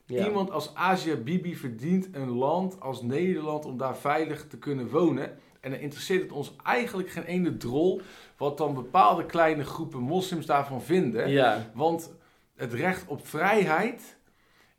Ja. 0.04 0.26
Iemand 0.26 0.50
als 0.50 0.74
Asia 0.74 1.16
Bibi 1.16 1.56
verdient 1.56 2.08
een 2.12 2.30
land 2.30 2.80
als 2.80 3.02
Nederland 3.02 3.64
om 3.64 3.76
daar 3.76 3.96
veilig 3.96 4.46
te 4.46 4.58
kunnen 4.58 4.88
wonen. 4.88 5.38
En 5.60 5.70
dan 5.70 5.80
interesseert 5.80 6.22
het 6.22 6.32
ons 6.32 6.56
eigenlijk 6.64 7.10
geen 7.10 7.24
ene 7.24 7.56
drol 7.56 8.00
wat 8.36 8.58
dan 8.58 8.74
bepaalde 8.74 9.26
kleine 9.26 9.64
groepen 9.64 10.00
moslims 10.00 10.46
daarvan 10.46 10.82
vinden. 10.82 11.30
Ja, 11.30 11.70
Want 11.74 12.12
het 12.54 12.72
recht 12.72 13.06
op 13.06 13.26
vrijheid 13.26 14.16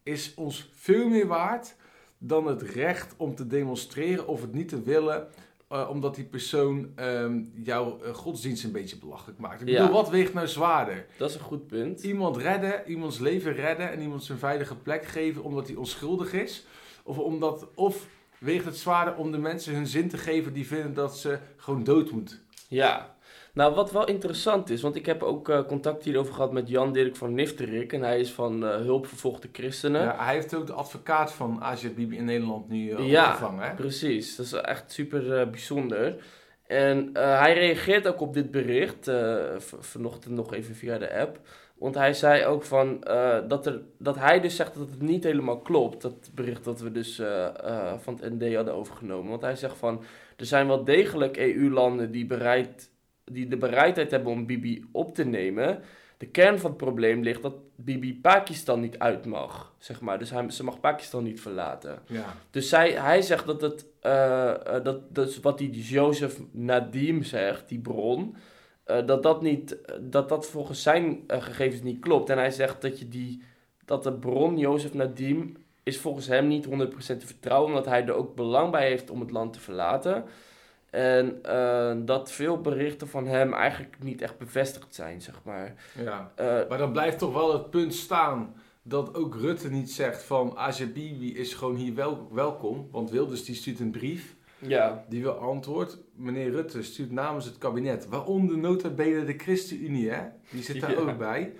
is 0.04 0.34
ons 0.36 0.70
veel 0.74 1.10
meer 1.10 1.28
waard 1.28 1.76
dan 2.18 2.48
het 2.48 2.62
recht 2.62 3.14
om 3.18 3.36
te 3.36 3.48
demonstreren 3.48 4.28
of 4.28 4.42
het 4.42 4.54
niet 4.54 4.70
te 4.70 4.82
willen. 4.82 5.28
Eh, 5.72 5.90
omdat 5.90 6.16
die 6.16 6.24
persoon 6.26 6.92
ehm, 6.96 7.42
jouw 7.54 8.00
eh, 8.04 8.14
godsdienst 8.14 8.64
een 8.64 8.72
beetje 8.72 8.98
belachelijk 8.98 9.40
maakt. 9.40 9.62
Ik 9.62 9.68
Ja. 9.68 9.80
bedoel, 9.82 9.96
wat 9.96 10.10
weegt 10.10 10.34
nou 10.34 10.48
zwaarder? 10.48 11.06
dat 11.18 11.30
is 11.30 11.36
een 11.36 11.42
goed 11.42 11.68
punt. 11.68 12.04
Iemand 12.04 12.38
redden, 12.38 12.82
iemands 12.88 13.20
leven 13.20 13.54
redden 13.54 13.92
en 13.92 14.02
iemand 14.02 14.24
zijn 14.24 14.38
veilige 14.38 14.76
plek 14.76 15.06
geven 15.06 15.44
omdat 15.44 15.68
hij 15.68 15.76
onschuldig 15.76 16.34
is? 16.34 16.66
Of, 17.04 17.18
omdat, 17.18 17.68
of 17.76 18.08
weegt 18.40 18.66
het 18.66 18.78
zwaarder 18.78 19.16
om 19.16 19.32
de 19.32 19.38
mensen 19.38 19.74
hun 19.76 19.88
zin 19.88 20.10
te 20.10 20.18
geven 20.18 20.54
die 20.54 20.68
vinden 20.68 20.94
dat 20.94 21.18
ze 21.18 21.38
gewoon 21.58 21.84
dood 21.84 22.12
moet? 22.12 22.40
Ja, 22.68 23.16
nou 23.54 23.76
wat 23.76 23.92
wel 23.92 24.08
interessant 24.08 24.70
is, 24.70 24.82
want 24.82 24.96
ik 24.96 25.06
heb 25.06 25.24
ook 25.24 25.50
eh, 25.50 25.66
contact 25.66 26.04
hierover 26.04 26.34
gehad 26.34 26.52
met 26.52 26.68
Jan 26.70 26.94
Dirk 26.94 27.16
van 27.16 27.34
Nifterik 27.34 27.94
en 27.94 28.02
hij 28.02 28.20
is 28.20 28.32
van 28.32 28.66
eh 28.66 28.76
Hulp 28.76 29.08
Vervolgde 29.08 29.50
Christenen. 29.52 30.02
Ja, 30.02 30.16
hij 30.26 30.34
heeft 30.34 30.54
ook 30.56 30.68
de 30.68 30.74
advocaat 30.74 31.34
van 31.34 31.62
Asia 31.62 31.90
Bibi 31.90 32.18
in 32.18 32.26
Nederland 32.26 32.70
nu 32.70 32.90
eh, 32.90 33.10
Ja, 33.10 33.26
opgevangen. 33.26 33.68
Hè? 33.70 33.76
Precies, 33.76 34.36
dat 34.36 34.46
is 34.46 34.54
echt 34.54 34.92
super 34.92 35.40
eh, 35.40 35.50
bijzonder. 35.50 36.16
En 36.68 37.10
eh, 37.14 37.40
hij 37.40 37.54
reageert 37.54 38.08
ook 38.08 38.22
op 38.22 38.34
dit 38.34 38.52
bericht, 38.52 39.08
eh, 39.08 39.36
vanochtend 39.80 40.36
nog 40.36 40.54
even 40.54 40.76
via 40.76 40.98
de 40.98 41.20
app. 41.20 41.40
Want 41.82 41.96
hij 41.96 42.14
zei 42.14 42.46
ook 42.46 42.64
van, 42.64 43.04
eh, 43.04 43.38
dat, 43.48 43.66
er, 43.66 43.82
dat 43.98 44.16
hij 44.16 44.40
dus 44.40 44.56
zegt 44.56 44.74
dat 44.74 44.90
het 44.90 45.02
niet 45.02 45.24
helemaal 45.24 45.60
klopt, 45.60 46.02
dat 46.02 46.30
bericht 46.36 46.64
dat 46.64 46.80
we 46.80 46.92
dus 46.92 47.20
eh, 47.20 47.46
eh, 47.46 47.94
van 47.98 48.20
het 48.22 48.40
ND 48.40 48.56
hadden 48.56 48.74
overgenomen. 48.74 49.30
Want 49.30 49.42
hij 49.42 49.56
zegt 49.56 49.78
van, 49.78 50.04
er 50.38 50.46
zijn 50.46 50.68
wel 50.68 50.84
degelijk 50.84 51.38
EU-landen 51.38 52.12
die, 52.12 52.26
bereid, 52.26 52.91
die 53.32 53.48
de 53.48 53.58
bereidheid 53.58 54.12
hebben 54.12 54.32
om 54.32 54.46
Bibi 54.46 54.86
op 54.92 55.16
te 55.16 55.24
nemen. 55.24 55.82
De 56.18 56.28
kern 56.28 56.60
van 56.60 56.70
het 56.70 56.80
probleem 56.80 57.22
ligt 57.22 57.42
dat 57.42 57.54
Bibi 57.76 58.20
Pakistan 58.20 58.80
niet 58.80 59.00
uit 59.00 59.26
mag, 59.26 59.74
zeg 59.78 60.02
maar. 60.02 60.20
Dus 60.20 60.30
hij, 60.30 60.50
ze 60.50 60.64
mag 60.64 60.80
Pakistan 60.80 61.24
niet 61.24 61.42
verlaten. 61.42 62.00
Ja. 62.06 62.36
Dus 62.50 62.70
zij, 62.70 62.92
hij 62.92 63.22
zegt 63.22 63.46
dat 63.46 63.62
het, 63.62 63.86
eh, 64.00 64.76
eh, 64.76 64.84
dat, 64.84 65.16
dat 65.16 65.28
is 65.28 65.40
wat 65.40 65.58
die 65.58 65.82
Jozef 65.82 66.40
Nadim 66.52 67.24
zegt, 67.24 67.70
die 67.70 67.80
bron, 67.80 68.36
eh, 68.84 69.06
dat, 69.06 69.24
dat, 69.24 69.42
niet, 69.42 69.78
dat 70.02 70.30
dat 70.30 70.48
volgens 70.48 70.82
zijn 70.82 71.24
gegevens 71.28 71.82
niet 71.82 72.00
klopt. 72.00 72.30
En 72.30 72.38
hij 72.38 72.52
zegt 72.52 72.82
dat, 72.82 73.00
je 73.00 73.08
die, 73.08 73.44
dat 73.86 74.04
de 74.04 74.14
bron 74.14 74.58
Jozef 74.58 74.94
Nadim 74.94 75.58
is 75.84 76.00
volgens 76.00 76.28
hem 76.28 76.48
niet 76.48 76.66
100% 76.66 76.70
te 76.98 77.28
vertrouwen, 77.28 77.70
omdat 77.70 77.86
hij 77.86 78.06
er 78.06 78.14
ook 78.14 78.36
belang 78.36 78.72
bij 78.72 78.88
heeft 78.88 79.10
om 79.10 79.20
het 79.20 79.32
land 79.32 79.54
te 79.54 79.60
verlaten. 79.60 80.24
En 80.92 81.40
eh, 81.44 81.94
dat 82.06 82.32
veel 82.32 82.62
berichten 82.62 83.08
van 83.08 83.28
hem 83.28 83.54
eigenlijk 83.54 83.96
niet 84.00 84.22
echt 84.22 84.38
bevestigd 84.38 84.96
zijn, 84.96 85.22
zeg 85.22 85.36
maar. 85.44 85.74
ja. 85.98 86.32
Eh, 86.36 86.46
Maar 86.70 86.78
dan 86.78 86.92
blijft 86.92 87.18
toch 87.20 87.34
wel 87.34 87.54
het 87.54 87.70
punt 87.70 87.94
staan 87.94 88.54
dat 88.84 89.16
ook 89.16 89.36
Rutte 89.36 89.70
niet 89.70 89.92
zegt 89.92 90.24
van 90.24 90.58
Asia 90.58 90.86
Bibi 90.86 91.38
is 91.38 91.54
gewoon 91.54 91.76
hier 91.76 91.96
wel, 91.96 92.28
welkom. 92.32 92.88
Want 92.92 93.10
Wilders 93.10 93.44
die 93.46 93.56
stuurt 93.56 93.80
een 93.80 93.92
brief, 93.92 94.36
ja, 94.58 95.06
die 95.10 95.22
wil 95.22 95.34
antwoord. 95.34 95.98
Meneer 96.16 96.52
Rutte 96.52 96.84
stuurt 96.84 97.12
namens 97.12 97.46
het 97.46 97.58
kabinet, 97.58 98.08
waaronder 98.08 98.58
nota 98.58 98.90
bene 98.90 99.24
de 99.26 99.34
ChristenUnie, 99.38 100.10
hè? 100.10 100.22
die 100.50 100.64
zit 100.64 100.82
daar 100.82 100.92
Ja. 100.92 100.98
ook 100.98 101.18
bij. 101.18 101.54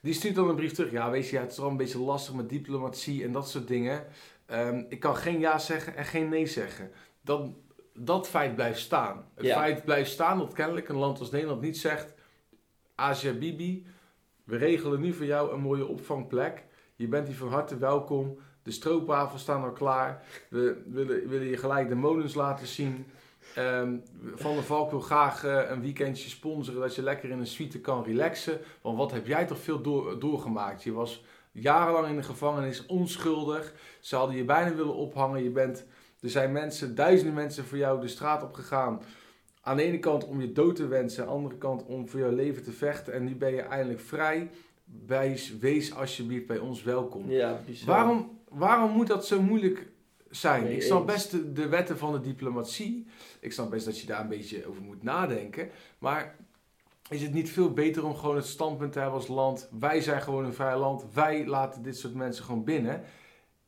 Die 0.00 0.12
stuurt 0.14 0.34
dan 0.34 0.48
een 0.48 0.56
brief 0.56 0.72
terug. 0.72 0.90
Ja, 0.90 1.10
weet 1.10 1.28
je, 1.28 1.36
ja, 1.36 1.42
het 1.42 1.50
is 1.52 1.58
wel 1.58 1.68
een 1.68 1.76
beetje 1.76 1.98
lastig 1.98 2.34
met 2.34 2.48
diplomatie 2.48 3.24
en 3.24 3.32
dat 3.32 3.48
soort 3.48 3.68
dingen. 3.68 4.04
Ehm, 4.46 4.82
ik 4.88 5.00
kan 5.00 5.16
geen 5.16 5.38
ja 5.38 5.58
zeggen 5.58 5.96
en 5.96 6.04
geen 6.04 6.28
nee 6.28 6.46
zeggen. 6.46 6.90
Dan, 7.20 7.56
dat 7.94 8.28
feit 8.28 8.54
blijft 8.54 8.80
staan. 8.80 9.24
Het 9.34 9.46
Ja. 9.46 9.54
feit 9.54 9.84
blijft 9.84 10.10
staan 10.10 10.38
dat 10.38 10.52
kennelijk 10.52 10.88
een 10.88 10.96
land 10.96 11.18
als 11.18 11.30
Nederland 11.30 11.60
niet 11.60 11.78
zegt... 11.78 12.14
Asia 12.94 13.32
Bibi, 13.32 13.86
we 14.44 14.56
regelen 14.56 15.00
nu 15.00 15.12
voor 15.12 15.26
jou 15.26 15.52
een 15.52 15.60
mooie 15.60 15.86
opvangplek. 15.86 16.64
Je 16.96 17.08
bent 17.08 17.26
hier 17.26 17.36
van 17.36 17.48
harte 17.48 17.76
welkom. 17.78 18.38
De 18.62 18.70
stroopwafels 18.70 19.42
staan 19.42 19.62
al 19.64 19.72
klaar. 19.72 20.22
We 20.50 20.82
willen, 20.86 21.28
willen 21.28 21.46
je 21.46 21.56
gelijk 21.56 21.88
de 21.88 21.94
molens 21.94 22.34
laten 22.34 22.66
zien. 22.66 23.06
Ehm, 23.54 23.96
van 24.34 24.54
der 24.54 24.62
Valk 24.64 24.90
wil 24.90 25.00
graag 25.00 25.44
eh, 25.44 25.70
een 25.70 25.80
weekendje 25.80 26.28
sponsoren 26.28 26.80
dat 26.80 26.94
je 26.94 27.02
lekker 27.02 27.30
in 27.30 27.38
een 27.38 27.46
suite 27.46 27.80
kan 27.80 28.04
relaxen. 28.04 28.58
Want 28.80 28.98
wat 28.98 29.12
heb 29.12 29.26
jij 29.26 29.44
toch 29.46 29.58
veel 29.58 29.80
door, 29.80 30.18
doorgemaakt? 30.20 30.82
Je 30.82 30.92
was 30.92 31.24
jarenlang 31.52 32.06
in 32.08 32.16
de 32.16 32.22
gevangenis, 32.22 32.86
onschuldig. 32.86 33.74
Ze 34.00 34.16
hadden 34.16 34.36
je 34.36 34.44
bijna 34.44 34.74
willen 34.74 34.94
ophangen. 34.94 35.42
Je 35.42 35.50
bent, 35.50 35.86
er 36.24 36.30
zijn 36.30 36.52
mensen, 36.52 36.94
duizenden 36.94 37.34
mensen 37.34 37.64
voor 37.64 37.78
jou 37.78 38.00
de 38.00 38.08
straat 38.08 38.42
op 38.42 38.54
gegaan. 38.54 39.00
Aan 39.60 39.76
de 39.76 39.82
ene 39.82 39.98
kant 39.98 40.26
om 40.26 40.40
je 40.40 40.52
dood 40.52 40.76
te 40.76 40.86
wensen, 40.86 41.22
aan 41.22 41.28
de 41.28 41.34
andere 41.34 41.56
kant 41.56 41.84
om 41.84 42.08
voor 42.08 42.20
jouw 42.20 42.30
leven 42.34 42.62
te 42.62 42.72
vechten. 42.72 43.12
En 43.12 43.24
nu 43.24 43.34
ben 43.36 43.54
je 43.54 43.60
eindelijk 43.60 44.00
vrij. 44.00 44.50
Wees, 45.06 45.58
wees 45.58 45.94
alsjeblieft 45.94 46.46
bij 46.46 46.58
ons 46.58 46.82
welkom. 46.82 47.30
ja. 47.30 47.60
Waarom, 47.86 48.38
waarom 48.48 48.90
moet 48.90 49.06
dat 49.06 49.26
zo 49.26 49.42
moeilijk 49.42 49.86
zijn? 50.30 50.64
Nee, 50.64 50.74
ik 50.74 50.82
snap 50.82 51.06
best 51.06 51.30
de, 51.30 51.52
de 51.52 51.68
wetten 51.68 51.98
van 51.98 52.12
de 52.12 52.20
diplomatie. 52.20 53.06
Ik 53.40 53.52
snap 53.52 53.70
best 53.70 53.84
dat 53.84 54.00
je 54.00 54.06
daar 54.06 54.20
een 54.20 54.28
beetje 54.28 54.66
over 54.66 54.82
moet 54.82 55.02
nadenken. 55.02 55.68
Maar 55.98 56.36
is 57.08 57.22
het 57.22 57.32
niet 57.32 57.50
veel 57.50 57.72
beter 57.72 58.04
om 58.04 58.14
gewoon 58.16 58.36
het 58.36 58.46
standpunt 58.46 58.92
te 58.92 58.98
hebben 58.98 59.18
als 59.18 59.28
land? 59.28 59.68
Wij 59.78 60.00
zijn 60.00 60.22
gewoon 60.22 60.44
een 60.44 60.54
vrij 60.54 60.78
land. 60.78 61.04
Wij 61.12 61.46
laten 61.46 61.82
dit 61.82 61.96
soort 61.98 62.14
mensen 62.14 62.44
gewoon 62.44 62.64
binnen. 62.64 63.02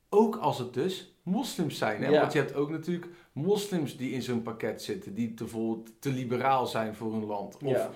Ook 0.08 0.36
als 0.36 0.58
het 0.58 0.74
dus 0.74 1.15
moslims 1.26 1.78
zijn. 1.78 2.02
Hè? 2.02 2.10
Ja. 2.10 2.20
Want 2.20 2.32
je 2.32 2.38
hebt 2.38 2.54
ook 2.54 2.70
natuurlijk 2.70 3.06
moslims 3.32 3.96
die 3.96 4.10
in 4.10 4.22
zo'n 4.22 4.42
pakket 4.42 4.82
zitten. 4.82 5.14
Die 5.14 5.30
bijvoorbeeld 5.30 5.90
te 5.98 6.10
liberaal 6.10 6.66
zijn 6.66 6.94
voor 6.94 7.12
hun 7.12 7.24
land. 7.24 7.54
Of 7.56 7.70
Ja. 7.76 7.90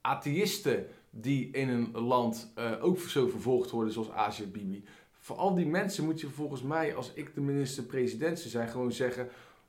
atheïsten 0.00 0.86
die 1.10 1.50
in 1.52 1.68
een 1.68 1.90
land 1.92 2.52
eh, 2.54 2.70
ook 2.80 2.98
zo 2.98 3.28
vervolgd 3.28 3.70
worden 3.70 3.92
zoals 3.92 4.10
Asia 4.10 4.46
Bibi. 4.46 4.84
Voor 5.20 5.36
al 5.36 5.54
die 5.54 5.66
mensen 5.66 6.04
moet 6.04 6.20
je 6.20 6.28
volgens 6.28 6.62
mij, 6.62 6.94
als 6.94 7.12
ik 7.14 7.34
de 7.34 7.40
minister-president 7.40 8.38
zou 8.38 8.50
zijn, 8.50 8.68
gewoon 8.68 8.92
zeggen... 8.92 9.28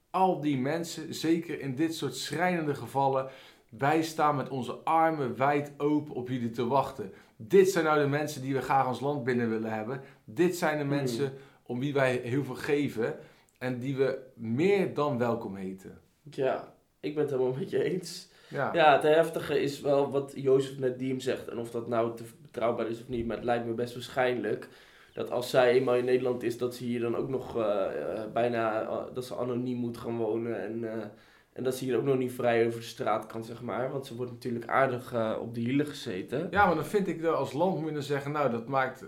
Al 0.10 0.42
die 0.42 0.58
mensen, 0.58 1.14
zeker 1.14 1.60
in 1.60 1.76
dit 1.76 1.96
soort 1.96 2.16
schrijnende 2.16 2.76
gevallen... 2.76 3.30
Wij 3.70 4.04
staan 4.04 4.36
met 4.36 4.50
onze 4.50 4.72
armen 4.74 5.38
wijd 5.38 5.72
open 5.78 6.16
op 6.16 6.30
jullie 6.30 6.50
te 6.50 6.68
wachten. 6.68 7.12
Dit 7.36 7.70
zijn 7.70 7.86
nou 7.86 8.00
de 8.02 8.08
mensen 8.08 8.42
die 8.42 8.54
we 8.54 8.62
graag 8.62 8.88
ons 8.88 9.00
land 9.00 9.24
binnen 9.24 9.50
willen 9.50 9.74
hebben. 9.74 10.02
Dit 10.24 10.56
zijn 10.56 10.78
de 10.78 10.84
Hmm. 10.84 10.96
mensen 10.96 11.34
om 11.66 11.80
wie 11.80 11.94
wij 11.94 12.16
heel 12.24 12.44
veel 12.44 12.56
geven. 12.56 13.16
En 13.58 13.80
die 13.80 13.96
we 13.96 14.20
meer 14.34 14.94
dan 14.94 15.18
welkom 15.18 15.56
heten. 15.56 16.00
Ja, 16.32 16.74
ik 17.00 17.14
ben 17.14 17.24
het 17.24 17.32
helemaal 17.32 17.54
met 17.54 17.70
je 17.70 17.84
eens. 17.84 18.30
Ja, 18.50 18.74
Ja, 18.74 18.94
het 18.94 19.04
heftige 19.04 19.62
is 19.62 19.82
wel 19.82 20.12
wat 20.12 20.34
Jozef 20.36 20.80
Nadim 20.80 21.20
zegt. 21.20 21.48
En 21.48 21.58
of 21.58 21.72
dat 21.72 21.88
nou 21.88 22.16
te 22.16 22.24
betrouwbaar 22.42 22.88
is 22.90 23.02
of 23.02 23.08
niet, 23.08 23.26
maar 23.26 23.36
het 23.36 23.46
lijkt 23.46 23.66
me 23.66 23.74
best 23.74 23.94
waarschijnlijk. 23.94 24.70
Dat 25.14 25.32
als 25.32 25.50
zij 25.50 25.72
eenmaal 25.72 25.96
in 25.96 26.06
Nederland 26.06 26.44
is, 26.44 26.58
dat 26.58 26.76
ze 26.76 26.84
hier 26.84 27.00
dan 27.00 27.16
ook 27.16 27.30
nog 27.30 27.58
eh, 27.58 28.22
eh, 28.22 28.32
bijna, 28.32 28.82
eh, 28.82 29.04
dat 29.14 29.26
ze 29.26 29.36
anoniem 29.36 29.78
moet 29.78 29.98
gaan 29.98 30.18
wonen. 30.18 30.62
En, 30.62 31.12
en 31.54 31.64
dat 31.64 31.76
ze 31.76 31.84
hier 31.84 31.98
ook 31.98 32.04
nog 32.04 32.18
niet 32.18 32.32
vrij 32.32 32.68
over 32.68 32.80
de 32.80 32.86
straat 32.86 33.26
kan, 33.26 33.44
zeg 33.44 33.62
maar. 33.62 33.92
Want 33.92 34.06
ze 34.06 34.16
wordt 34.16 34.32
natuurlijk 34.32 34.68
aardig 34.68 35.38
op 35.40 35.54
de 35.54 35.60
hielen 35.60 35.86
gezeten. 35.86 36.48
Ja, 36.52 36.66
maar 36.66 36.76
dan 36.76 36.86
vind 36.86 37.08
ik 37.08 37.22
dat 37.22 37.36
als 37.36 37.54
land 37.54 37.78
moet 37.78 37.88
je 37.88 37.94
dan 37.94 38.04
zeggen, 38.04 38.32
nou 38.32 38.52
dat 38.52 38.68
maakt, 38.68 39.06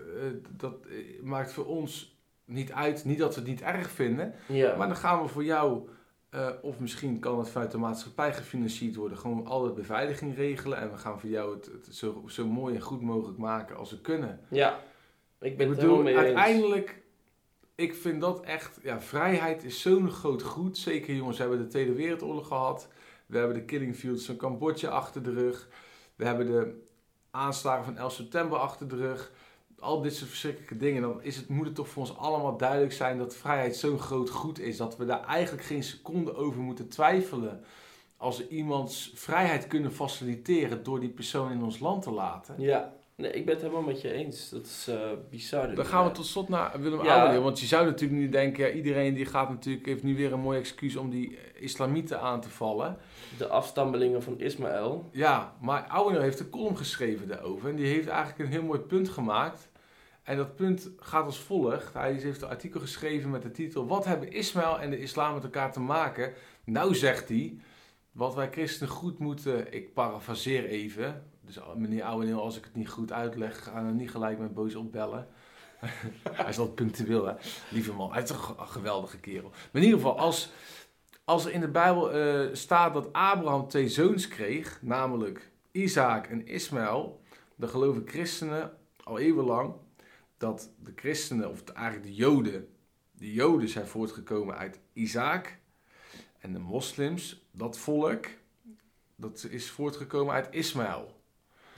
dat 0.58 0.76
maakt 1.22 1.54
voor 1.54 1.65
ons 1.65 2.16
niet 2.47 2.71
uit, 2.71 3.05
niet 3.05 3.17
dat 3.19 3.33
we 3.36 3.39
het 3.39 3.49
niet 3.49 3.62
erg 3.62 3.89
vinden, 3.89 4.33
Ja, 4.47 4.75
maar 4.75 4.88
dan 4.88 4.97
gaan 4.97 5.21
we 5.21 5.27
voor 5.27 5.43
jou 5.43 5.89
Eh, 6.29 6.49
of 6.62 6.79
misschien 6.79 7.19
kan 7.19 7.39
het 7.39 7.49
vanuit 7.49 7.71
de 7.71 7.77
maatschappij 7.77 8.33
gefinancierd 8.33 8.95
worden. 8.95 9.17
Gewoon 9.17 9.45
alle 9.45 9.71
beveiliging 9.73 10.36
regelen. 10.36 10.77
En 10.77 10.91
we 10.91 10.97
gaan 10.97 11.19
voor 11.19 11.29
jou 11.29 11.55
het, 11.55 11.65
het 11.65 11.95
zo, 11.95 12.23
zo 12.27 12.45
mooi 12.47 12.75
en 12.75 12.81
goed 12.81 13.01
mogelijk 13.01 13.38
maken 13.38 13.77
als 13.77 13.91
we 13.91 14.01
kunnen. 14.01 14.39
Ja, 14.49 14.79
ik 15.39 15.57
ben 15.57 15.69
Ik 15.69 15.75
bedoel, 15.75 16.03
mee 16.03 16.13
eens. 16.15 16.23
uiteindelijk, 16.23 17.01
ik 17.75 17.95
vind 17.95 18.21
dat 18.21 18.41
echt, 18.41 18.79
ja, 18.83 19.01
vrijheid 19.01 19.63
is 19.63 19.81
zo'n 19.81 20.12
groot 20.12 20.43
goed. 20.43 20.77
Zeker 20.77 21.15
jongens, 21.15 21.38
we 21.38 21.43
hebben 21.43 21.62
de 21.62 21.67
Tweede 21.67 21.93
Wereldoorlog 21.93 22.47
gehad. 22.47 22.88
We 23.25 23.38
hebben 23.38 23.55
de 23.57 23.65
killing 23.65 23.95
fields 23.95 24.25
van 24.25 24.36
Cambodja 24.36 24.89
achter 24.89 25.23
de 25.23 25.31
rug. 25.33 25.67
We 26.15 26.25
hebben 26.25 26.45
de 26.45 26.81
aanslagen 27.31 27.86
van 27.86 27.97
11 27.97 28.13
september 28.13 28.57
achter 28.57 28.88
de 28.88 28.95
rug. 28.95 29.31
Al 29.80 30.02
dit 30.02 30.16
soort 30.16 30.30
verschrikkelijke 30.30 30.78
dingen. 30.78 31.02
Dan 31.02 31.24
is 31.24 31.36
het, 31.36 31.48
moet 31.50 31.66
het 31.66 31.76
toch 31.76 31.90
voor 31.90 32.02
ons 32.02 32.18
allemaal 32.18 32.58
duidelijk 32.58 32.94
zijn 32.94 33.18
dat 33.18 33.36
vrijheid 33.36 33.76
zo'n 33.76 34.00
groot 34.00 34.30
goed 34.30 34.60
is. 34.60 34.78
Dat 34.78 34.98
we 34.98 35.06
daar 35.06 35.24
eigenlijk 35.24 35.66
geen 35.66 35.84
seconde 35.84 36.36
over 36.36 36.62
moeten 36.62 36.88
twijfelen. 36.88 37.63
Als 38.18 38.38
we 38.38 38.48
iemands 38.48 39.12
vrijheid 39.16 39.68
kunnen 39.68 39.92
faciliteren 39.92 40.84
door 40.84 41.00
die 41.00 41.10
persoon 41.10 41.52
in 41.52 41.63
ons 41.63 41.80
land 41.80 42.02
te 42.02 42.12
laten. 42.12 42.56
Ja, 42.58 42.94
nee, 43.17 43.32
ik 43.32 43.45
ben 43.45 43.53
het 43.53 43.63
helemaal 43.63 43.84
met 43.84 44.01
je 44.01 44.12
eens. 44.12 44.49
Dat 44.49 44.65
is 44.65 44.88
eh, 44.88 45.12
bizar. 45.30 45.75
Dan 45.75 45.86
gaan 45.86 46.06
we 46.06 46.12
tot 46.12 46.25
slot 46.25 46.49
naar 46.49 46.82
Willem 46.82 47.03
Ja. 47.03 47.39
Want 47.39 47.60
je 47.60 47.65
zou 47.65 47.86
natuurlijk 47.86 48.19
nu 48.19 48.30
denken, 48.30 48.67
ja, 48.67 48.71
iedereen 48.71 49.13
die 49.13 49.25
gaat 49.25 49.49
natuurlijk, 49.49 49.86
heeft 49.86 50.03
nu 50.03 50.15
weer 50.15 50.34
een 50.34 50.39
mooi 50.39 50.60
excuus 50.60 50.95
om 50.95 51.10
die 51.10 51.38
eh, 51.38 51.62
islamieten 51.62 52.21
aan 52.21 52.41
te 52.41 52.49
vallen. 52.49 52.97
De 53.38 53.47
afstammelingen 53.47 54.23
van 54.23 54.39
Ismaël. 54.39 55.10
Ja, 55.12 55.56
maar 55.62 55.88
Ouwendeel 55.88 56.21
heeft 56.21 56.39
een 56.39 56.49
column 56.49 56.77
geschreven 56.77 57.27
daarover. 57.27 57.69
En 57.69 57.75
die 57.75 57.88
heeft 57.88 58.08
eigenlijk 58.08 58.39
een 58.39 58.56
heel 58.56 58.63
mooi 58.63 58.80
punt 58.80 59.10
gemaakt. 59.10 59.69
En 60.23 60.38
dat 60.38 60.56
punt 60.56 60.89
gaat 60.99 61.25
als 61.25 61.39
volgt. 61.39 61.93
Hij 61.93 62.13
heeft 62.13 62.41
een 62.41 62.49
artikel 62.49 62.80
geschreven 62.80 63.30
met 63.30 63.41
de 63.41 63.51
titel... 63.51 63.88
Wat 63.88 64.06
hebben 64.06 64.32
Ismaël 64.32 64.80
en 64.80 64.89
de 64.89 64.99
islam 64.99 65.34
met 65.34 65.43
elkaar 65.43 65.71
te 65.71 65.80
maken? 65.80 66.34
Nou 66.63 66.95
zegt 66.95 67.30
hij, 67.30 67.58
wat 68.12 68.36
wij 68.36 68.51
christenen 68.51 68.93
goed 68.93 69.19
moeten... 69.19 69.73
Ik 69.73 69.93
parafraseer 69.93 70.65
even. 70.65 71.27
Dus 71.47 71.60
meneer 71.75 72.03
Ouwendeel, 72.03 72.41
als 72.41 72.57
ik 72.57 72.63
het 72.63 72.75
niet 72.75 72.89
goed 72.89 73.12
uitleg... 73.12 73.63
ga 73.63 73.83
dan 73.83 73.95
niet 73.95 74.12
gelijk 74.12 74.39
met 74.39 74.53
boos 74.53 74.75
opbellen. 74.75 75.27
hij 76.31 76.49
is 76.49 76.57
altijd 76.57 76.75
punctueel, 76.75 77.25
hè. 77.25 77.33
Lieve 77.71 77.93
man. 77.93 78.12
Hij 78.12 78.21
is 78.21 78.27
toch 78.27 78.57
een 78.57 78.67
geweldige 78.67 79.19
kerel. 79.19 79.49
Maar 79.49 79.81
in 79.81 79.83
ieder 79.83 79.99
geval, 79.99 80.17
als, 80.17 80.51
als 81.23 81.45
er 81.45 81.51
in 81.51 81.60
de 81.62 81.67
Bijbel 81.67 82.12
eh, 82.12 82.53
staat 82.53 82.93
dat 82.93 83.13
Abraham 83.13 83.67
twee 83.67 83.89
zoons 83.89 84.27
kreeg... 84.27 84.79
namelijk 84.81 85.51
Isaac 85.71 86.27
en 86.27 86.47
Ismaël... 86.47 87.21
dan 87.55 87.69
geloven 87.69 88.03
christenen 88.05 88.77
al 89.03 89.19
eeuwenlang... 89.19 89.73
dat 90.38 90.69
de 90.83 90.93
christenen, 90.95 91.49
of 91.49 91.63
eigenlijk 91.63 92.07
de 92.07 92.15
joden... 92.15 92.67
de 93.12 93.33
joden 93.33 93.69
zijn 93.69 93.88
voortgekomen 93.88 94.57
uit 94.57 94.79
Isaac... 94.93 95.57
en 96.39 96.53
de 96.53 96.60
moslims, 96.60 97.45
dat 97.51 97.77
volk... 97.77 98.25
dat 99.15 99.47
is 99.49 99.69
voortgekomen 99.69 100.33
uit 100.33 100.47
Ismaël... 100.51 101.15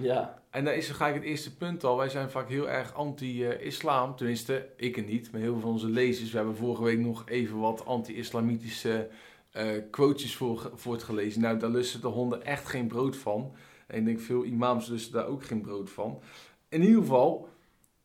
Ja, 0.01 0.43
En 0.49 0.65
daar 0.65 0.75
is 0.75 0.89
gelijk 0.89 1.15
het 1.15 1.23
eerste 1.23 1.55
punt 1.55 1.83
al. 1.83 1.97
Wij 1.97 2.09
zijn 2.09 2.29
vaak 2.29 2.49
heel 2.49 2.69
erg 2.69 2.93
anti-islam. 2.93 4.15
Tenminste, 4.15 4.69
ik 4.77 4.97
en 4.97 5.05
niet, 5.05 5.31
maar 5.31 5.41
heel 5.41 5.51
veel 5.51 5.61
van 5.61 5.71
onze 5.71 5.89
lezers. 5.89 6.31
We 6.31 6.37
hebben 6.37 6.55
vorige 6.55 6.83
week 6.83 6.99
nog 6.99 7.29
even 7.29 7.59
wat 7.59 7.85
anti-islamitische 7.85 9.09
eh 9.51 9.67
quotejes 9.91 10.35
voor, 10.35 10.71
voortgelezen. 10.75 11.41
Nou, 11.41 11.59
daar 11.59 11.69
lusten 11.69 12.01
de 12.01 12.07
honden 12.07 12.43
echt 12.43 12.67
geen 12.67 12.87
brood 12.87 13.17
van. 13.17 13.55
En 13.87 13.97
ik 13.97 14.05
denk 14.05 14.19
veel 14.19 14.43
imams 14.43 14.87
lusten 14.87 15.13
daar 15.13 15.27
ook 15.27 15.43
geen 15.43 15.61
brood 15.61 15.89
van. 15.89 16.21
In 16.69 16.81
ieder 16.81 17.01
geval, 17.01 17.49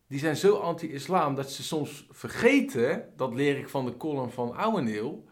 die 0.07 0.19
zijn 0.19 0.37
zo 0.37 0.57
anti-islam 0.57 1.35
dat 1.35 1.51
ze 1.51 1.63
soms 1.63 2.07
vergeten, 2.11 3.13
dat 3.17 3.35
leer 3.35 3.59
ik 3.59 3.69
van 3.69 3.85
de 3.85 3.97
column 3.97 4.31
van 4.31 4.57
Ouweneel, 4.57 5.25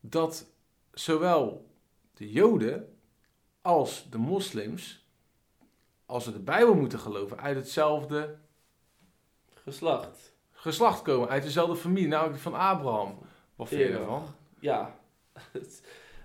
dat 0.00 0.46
zowel 0.92 1.66
de 2.14 2.30
joden 2.30 2.98
als 3.62 4.06
de 4.10 4.18
moslims 4.18 5.03
als 6.14 6.24
we 6.24 6.32
de 6.32 6.38
Bijbel 6.38 6.74
moeten 6.74 6.98
geloven, 6.98 7.40
uit 7.40 7.56
hetzelfde 7.56 8.34
geslacht. 9.54 10.32
geslacht 10.52 11.02
komen, 11.02 11.28
uit 11.28 11.42
dezelfde 11.42 11.76
familie, 11.76 12.08
namelijk 12.08 12.38
van 12.38 12.54
Abraham. 12.54 13.18
Wat 13.56 13.68
vind 13.68 13.80
je 13.80 13.98
ervan? 13.98 14.22
Ja, 14.60 14.94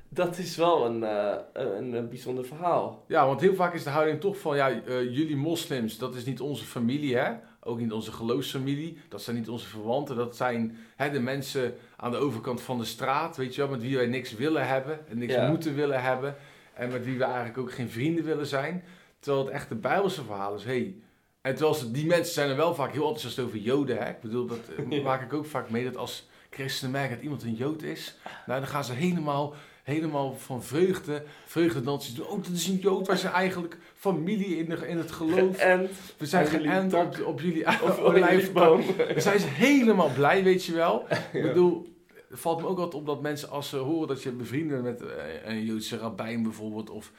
dat 0.10 0.38
is 0.38 0.56
wel 0.56 0.86
een, 0.86 1.04
eh, 1.04 1.36
een, 1.54 1.94
een 1.94 2.10
bijzonder 2.10 2.46
verhaal. 2.46 3.04
Ja, 3.08 3.26
want 3.26 3.42
heel 3.42 3.56
vaak 3.56 3.74
is 3.74 3.84
de 3.84 3.90
houding 3.90 4.20
toch 4.20 4.38
van, 4.38 4.56
ja, 4.56 4.70
eh, 4.70 5.02
jullie 5.04 5.36
moslims, 5.38 5.98
dat 5.98 6.16
is 6.16 6.26
niet 6.26 6.42
onze 6.42 6.66
familie, 6.66 7.16
hè? 7.18 7.34
Ook 7.64 7.80
niet 7.80 7.92
onze 7.92 8.12
geloofsfamilie, 8.12 8.98
dat 9.10 9.22
zijn 9.22 9.36
niet 9.36 9.50
onze 9.50 9.68
verwanten, 9.68 10.16
dat 10.16 10.36
zijn 10.36 10.78
hè, 10.96 11.10
de 11.10 11.20
mensen 11.20 11.76
aan 11.96 12.12
de 12.12 12.18
overkant 12.18 12.62
van 12.62 12.78
de 12.78 12.86
straat, 12.86 13.38
weet 13.38 13.56
je 13.56 13.62
wel, 13.62 13.70
met 13.70 13.82
wie 13.82 13.98
wij 13.98 14.08
niks 14.08 14.34
willen 14.34 14.68
hebben 14.68 15.08
en 15.10 15.18
niks 15.18 15.34
Ja. 15.34 15.50
moeten 15.50 15.76
willen 15.76 16.02
hebben 16.02 16.36
en 16.74 16.92
met 16.92 17.06
wie 17.06 17.18
we 17.18 17.24
eigenlijk 17.24 17.58
ook 17.58 17.72
geen 17.72 17.90
vrienden 17.90 18.24
willen 18.24 18.48
zijn. 18.48 18.84
Terwijl 19.20 19.46
het 19.46 19.54
echt 19.54 19.70
de 19.70 19.76
Bijbelse 19.76 20.24
verhaal 20.24 20.56
is, 20.56 20.64
hey, 20.64 20.96
en 21.42 21.56
terwijl 21.56 21.76
ze, 21.76 21.92
die 21.92 22.06
mensen 22.06 22.34
zijn 22.34 22.50
er 22.50 22.56
wel 22.56 22.76
vaak 22.76 22.92
heel 22.92 23.02
enthousiast 23.02 23.40
over 23.40 23.58
Joden, 23.58 23.98
hè? 23.98 24.10
Ik 24.10 24.22
bedoel, 24.22 24.46
dat 24.46 24.60
eh, 24.78 24.90
Ja. 24.98 25.02
maak 25.02 25.22
ik 25.22 25.34
ook 25.34 25.46
vaak 25.46 25.70
mee, 25.70 25.84
dat 25.84 25.98
als 25.98 26.28
christenen 26.50 26.92
merken 26.92 27.16
dat 27.16 27.24
iemand 27.24 27.44
een 27.44 27.54
Jood 27.56 27.82
is, 27.82 28.18
nou, 28.46 28.60
dan 28.60 28.70
gaan 28.70 28.84
ze 28.84 28.94
helemaal, 28.94 29.54
helemaal 29.84 30.34
van 30.38 30.64
vreugde, 30.64 31.24
vreugdedansjes 31.46 32.16
doen. 32.16 32.28
Oh, 32.28 32.44
dat 32.44 32.52
is 32.54 32.68
een 32.68 32.76
Jood, 32.78 33.08
wij 33.08 33.16
zijn 33.16 33.34
eigenlijk 33.34 33.78
familie 33.96 34.58
in, 34.58 34.70
de, 34.70 34.88
in 34.88 34.98
het 34.98 35.12
geloof. 35.12 35.58
En 35.58 35.90
We 36.18 36.26
zijn 36.26 36.48
geënt 36.48 36.94
op, 36.94 37.22
op 37.26 37.42
jullie 37.42 37.66
olijfboom. 38.02 38.82
Dan 39.14 39.22
zijn 39.22 39.40
ze 39.40 39.48
helemaal 39.48 40.12
blij, 40.14 40.44
weet 40.44 40.66
je 40.66 40.74
wel. 40.74 41.06
Ik 41.34 41.42
bedoel, 41.42 41.88
het 42.30 42.40
valt 42.40 42.62
me 42.62 42.68
ook 42.68 42.78
altijd 42.78 43.02
op 43.02 43.06
dat 43.06 43.22
mensen 43.22 43.50
als 43.50 43.70
ze 43.70 43.78
horen 43.78 44.08
dat 44.08 44.24
je 44.24 44.32
bevriend 44.32 44.68
bent 44.70 44.84
met 44.84 45.02
eh, 45.02 45.08
een 45.44 45.64
Joodse 45.66 45.98
rabbijn 45.98 46.44
bijvoorbeeld, 46.44 46.90
of 46.90 47.12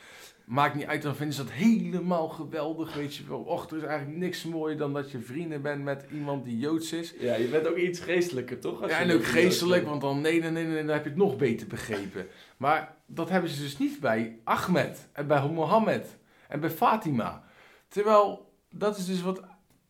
maakt 0.45 0.75
niet 0.75 0.87
uit, 0.87 1.03
dan 1.03 1.17
vinden 1.17 1.35
ze 1.35 1.43
dat 1.43 1.53
helemaal 1.53 2.29
geweldig, 2.29 2.95
weet 2.95 3.15
je 3.15 3.25
wel. 3.29 3.39
Och, 3.39 3.71
er 3.71 3.77
is 3.77 3.83
eigenlijk 3.83 4.19
niks 4.19 4.45
mooier 4.45 4.79
dan 4.79 4.93
dat 4.93 5.11
je 5.11 5.21
vrienden 5.21 5.63
bent 5.63 5.83
met 5.83 6.05
iemand 6.13 6.45
die 6.45 6.59
Joods 6.59 6.93
is. 6.93 7.15
Ja, 7.19 7.35
je 7.35 7.49
bent 7.49 7.69
ook 7.69 7.77
iets 7.77 8.01
geestelijker, 8.01 8.59
toch? 8.59 8.83
Als 8.83 8.91
Ja, 8.91 9.01
je 9.01 9.05
en 9.11 9.17
ook 9.17 9.25
geestelijk, 9.25 9.85
want 9.85 10.01
dan 10.01 10.21
nee, 10.21 10.41
nee, 10.41 10.51
nee, 10.51 10.65
nee, 10.65 10.85
dan 10.85 10.95
heb 10.95 11.05
je 11.05 11.09
het 11.11 11.19
nog 11.19 11.37
beter 11.37 11.67
begrepen. 11.67 12.27
Maar 12.57 12.97
dat 13.07 13.29
hebben 13.29 13.51
ze 13.51 13.63
dus 13.63 13.79
niet 13.79 14.01
bij 14.01 14.39
Ahmed 14.45 15.09
en 15.13 15.27
bij 15.27 15.49
Mohammed 15.49 16.17
en 16.49 16.61
bij 16.61 16.71
Fatima. 16.71 17.45
Terwijl, 17.89 18.53
dat 18.71 18.99
is 18.99 19.07
dus 19.07 19.23
wat 19.23 19.41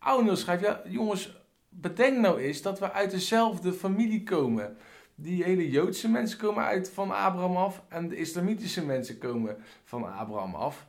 Ouweneel 0.00 0.36
schrijft. 0.36 0.64
Ja, 0.64 0.82
jongens, 0.88 1.36
bedenk 1.68 2.18
nou 2.18 2.40
eens 2.40 2.62
dat 2.62 2.78
we 2.78 2.92
uit 2.92 3.10
dezelfde 3.10 3.72
familie 3.72 4.22
komen. 4.22 4.76
Die 5.22 5.44
hele 5.44 5.70
Joodse 5.70 6.08
mensen 6.08 6.38
komen 6.38 6.64
uit 6.64 6.90
van 6.90 7.10
Abraham 7.10 7.56
af 7.56 7.82
en 7.88 8.08
de 8.08 8.16
islamitische 8.16 8.84
mensen 8.84 9.18
komen 9.18 9.56
van 9.84 10.12
Abraham 10.12 10.54
af. 10.54 10.86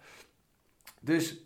Dus 1.00 1.38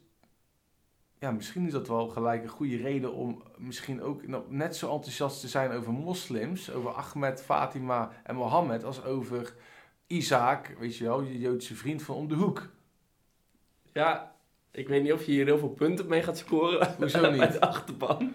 ja, 1.19 1.31
misschien 1.31 1.65
is 1.65 1.71
dat 1.71 1.87
wel 1.87 2.07
gelijk 2.07 2.43
een 2.43 2.49
goede 2.49 2.77
reden 2.77 3.13
om 3.13 3.43
misschien 3.57 4.01
ook 4.01 4.21
net 4.49 4.75
zo 4.75 4.93
enthousiast 4.93 5.39
te 5.39 5.47
zijn 5.47 5.71
over 5.71 5.93
moslims, 5.93 6.71
over 6.71 6.91
Ahmed, 6.91 7.43
Fatima 7.43 8.11
en 8.23 8.35
Mohammed, 8.35 8.83
als 8.83 9.03
over 9.03 9.53
Isaac, 10.07 10.75
weet 10.79 10.97
je 10.97 11.03
wel, 11.03 11.21
je 11.21 11.39
Joodse 11.39 11.75
vriend 11.75 12.03
van 12.03 12.15
om 12.15 12.27
de 12.27 12.35
hoek. 12.35 12.69
Ja, 13.93 14.35
ik 14.71 14.87
weet 14.87 15.03
niet 15.03 15.13
of 15.13 15.25
je 15.25 15.31
hier 15.31 15.45
heel 15.45 15.57
veel 15.57 15.69
punten 15.69 16.07
mee 16.07 16.23
gaat 16.23 16.37
scoren. 16.37 16.95
Hoezo 16.97 17.29
niet? 17.31 17.41
Uit 17.41 17.53
de 17.53 17.61
achterban. 17.61 18.33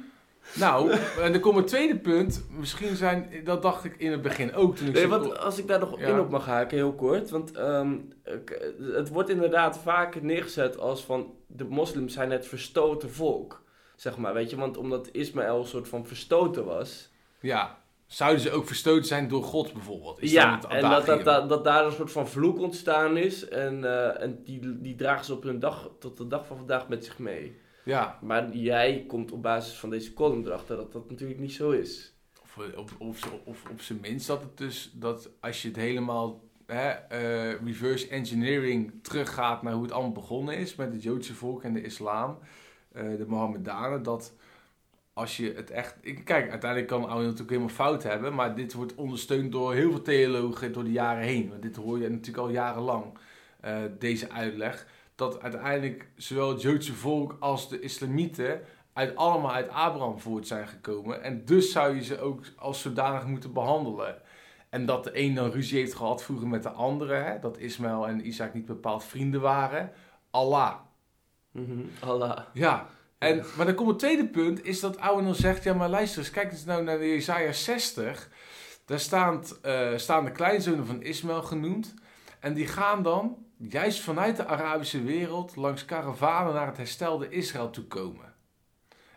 Nou, 0.54 0.90
en 1.20 1.32
dan 1.32 1.40
komt 1.40 1.56
een 1.56 1.64
tweede 1.64 1.98
punt. 1.98 2.46
Misschien 2.50 2.96
zijn, 2.96 3.30
dat 3.44 3.62
dacht 3.62 3.84
ik 3.84 3.94
in 3.96 4.10
het 4.10 4.22
begin 4.22 4.54
ook 4.54 4.76
toen 4.76 4.86
ik 4.88 4.94
Nee, 4.94 5.08
want 5.08 5.38
als 5.38 5.58
ik 5.58 5.66
daar 5.66 5.78
nog 5.78 6.00
Ja. 6.00 6.06
in 6.06 6.20
op 6.20 6.30
mag 6.30 6.46
haken, 6.46 6.76
heel 6.76 6.92
kort. 6.94 7.30
Want 7.30 7.52
ehm, 7.52 7.96
het 8.92 9.08
wordt 9.08 9.28
inderdaad 9.28 9.78
vaak 9.78 10.22
neergezet 10.22 10.78
als 10.78 11.04
van 11.04 11.34
de 11.46 11.64
moslims 11.64 12.12
zijn 12.12 12.30
het 12.30 12.46
verstoten 12.46 13.10
volk. 13.10 13.62
Zeg 13.96 14.16
maar, 14.16 14.34
weet 14.34 14.50
je, 14.50 14.56
want 14.56 14.76
omdat 14.76 15.08
Ismaël 15.12 15.58
een 15.58 15.66
soort 15.66 15.88
van 15.88 16.06
verstoten 16.06 16.64
was. 16.64 17.10
Ja, 17.40 17.78
zouden 18.06 18.40
ze 18.40 18.50
ook 18.50 18.66
verstoten 18.66 19.04
zijn 19.04 19.28
door 19.28 19.42
God 19.42 19.72
bijvoorbeeld? 19.72 20.22
Is 20.22 20.32
ja, 20.32 20.54
het 20.54 20.64
en 20.64 21.06
dat, 21.06 21.24
dat, 21.24 21.48
dat 21.48 21.64
daar 21.64 21.86
een 21.86 21.92
soort 21.92 22.12
van 22.12 22.28
vloek 22.28 22.58
ontstaan 22.58 23.16
is. 23.16 23.48
En, 23.48 23.84
eh, 23.84 24.22
en 24.22 24.42
die, 24.44 24.80
die 24.80 24.94
dragen 24.94 25.24
ze 25.24 25.32
op 25.32 25.42
hun 25.42 25.58
dag, 25.58 25.90
tot 25.98 26.16
de 26.16 26.26
dag 26.26 26.46
van 26.46 26.56
vandaag 26.56 26.88
met 26.88 27.04
zich 27.04 27.18
mee. 27.18 27.60
Ja, 27.84 28.18
Maar 28.22 28.56
jij 28.56 29.04
komt 29.08 29.32
op 29.32 29.42
basis 29.42 29.74
van 29.78 29.90
deze 29.90 30.12
column 30.12 30.46
erachter 30.46 30.76
dat 30.76 30.92
dat 30.92 31.10
natuurlijk 31.10 31.40
niet 31.40 31.52
zo 31.52 31.70
is. 31.70 32.14
of, 32.42 32.58
of, 32.76 32.96
of, 32.98 33.32
of 33.44 33.64
op 33.70 33.80
zijn 33.80 33.98
minst 34.00 34.26
dat 34.26 34.42
het 34.42 34.56
dus, 34.58 34.90
dat 34.94 35.30
als 35.40 35.62
je 35.62 35.68
het 35.68 35.76
helemaal 35.76 36.40
hè, 36.66 36.88
eh, 36.90 37.62
reverse 37.64 38.08
engineering 38.08 38.92
teruggaat 39.02 39.62
naar 39.62 39.72
hoe 39.72 39.82
het 39.82 39.92
allemaal 39.92 40.12
begonnen 40.12 40.56
is 40.56 40.74
met 40.74 40.92
het 40.92 41.02
Joodse 41.02 41.34
volk 41.34 41.62
en 41.62 41.72
de 41.72 41.82
islam, 41.82 42.38
eh, 42.92 43.02
de 43.16 43.24
Mohammedanen, 43.26 44.02
dat 44.02 44.32
als 45.12 45.36
je 45.36 45.52
het 45.56 45.70
echt... 45.70 45.96
ik- 46.00 46.24
Kijk, 46.24 46.50
uiteindelijk 46.50 46.90
kan 46.90 47.04
Oude 47.08 47.22
natuurlijk 47.22 47.50
helemaal 47.50 47.74
fout 47.74 48.02
hebben, 48.02 48.34
maar 48.34 48.54
dit 48.54 48.72
wordt 48.72 48.94
ondersteund 48.94 49.52
door 49.52 49.74
heel 49.74 49.90
veel 49.90 50.02
theologen 50.02 50.72
door 50.72 50.84
de 50.84 50.92
jaren 50.92 51.22
heen. 51.24 51.48
Want 51.48 51.62
dit 51.62 51.76
hoor 51.76 51.98
je 51.98 52.08
natuurlijk 52.08 52.38
al 52.46 52.50
jarenlang, 52.50 53.04
eh, 53.60 53.78
deze 53.98 54.30
uitleg. 54.30 54.86
Dat 55.20 55.42
uiteindelijk 55.42 56.08
zowel 56.16 56.48
het 56.48 56.62
Joodse 56.62 56.94
volk 56.94 57.36
als 57.40 57.68
de 57.68 57.80
islamieten 57.80 58.60
uit, 58.92 59.16
allemaal 59.16 59.52
uit 59.52 59.68
Abraham 59.68 60.20
voort 60.20 60.46
zijn 60.46 60.68
gekomen. 60.68 61.22
En 61.22 61.44
dus 61.44 61.72
zou 61.72 61.94
je 61.94 62.02
ze 62.02 62.20
ook 62.20 62.44
als 62.56 62.80
zodanig 62.80 63.26
moeten 63.26 63.52
behandelen. 63.52 64.22
En 64.68 64.86
dat 64.86 65.04
de 65.04 65.10
een 65.18 65.34
dan 65.34 65.50
ruzie 65.50 65.78
heeft 65.78 65.94
gehad 65.94 66.22
vroeger 66.22 66.48
met 66.48 66.62
de 66.62 66.68
andere. 66.68 67.14
Hè? 67.14 67.38
Dat 67.38 67.58
Ismaël 67.58 68.06
en 68.06 68.26
Isaac 68.26 68.54
niet 68.54 68.66
bepaald 68.66 69.04
vrienden 69.04 69.40
waren. 69.40 69.92
Allah. 70.30 70.74
Mhm. 71.50 71.80
Allah. 72.00 72.38
Ja. 72.52 72.86
En, 73.18 73.44
maar 73.56 73.66
dan 73.66 73.74
komt 73.74 73.88
het 73.88 73.98
tweede 73.98 74.28
punt, 74.28 74.64
is 74.64 74.80
dat 74.80 74.98
Ouwenel 74.98 75.34
zegt, 75.34 75.64
ja 75.64 75.74
maar 75.74 75.88
luister 75.88 76.18
eens, 76.18 76.30
kijk 76.30 76.52
eens 76.52 76.64
nou 76.64 76.82
naar 76.82 76.98
de 76.98 77.08
Jesaja 77.08 77.52
60. 77.52 78.28
Daar 78.84 79.00
staan, 79.00 79.42
eh, 79.62 79.96
staan 79.96 80.24
de 80.24 80.32
kleinzonen 80.32 80.86
van 80.86 81.02
Ismaël 81.02 81.42
genoemd. 81.42 81.94
En 82.40 82.54
die 82.54 82.66
gaan 82.66 83.02
dan, 83.02 83.36
juist 83.68 84.00
vanuit 84.00 84.36
de 84.36 84.46
Arabische 84.46 85.02
wereld, 85.02 85.56
langs 85.56 85.84
karavanen 85.84 86.54
naar 86.54 86.66
het 86.66 86.76
herstelde 86.76 87.28
Israël 87.28 87.70
toe 87.70 87.84
komen. 87.84 88.34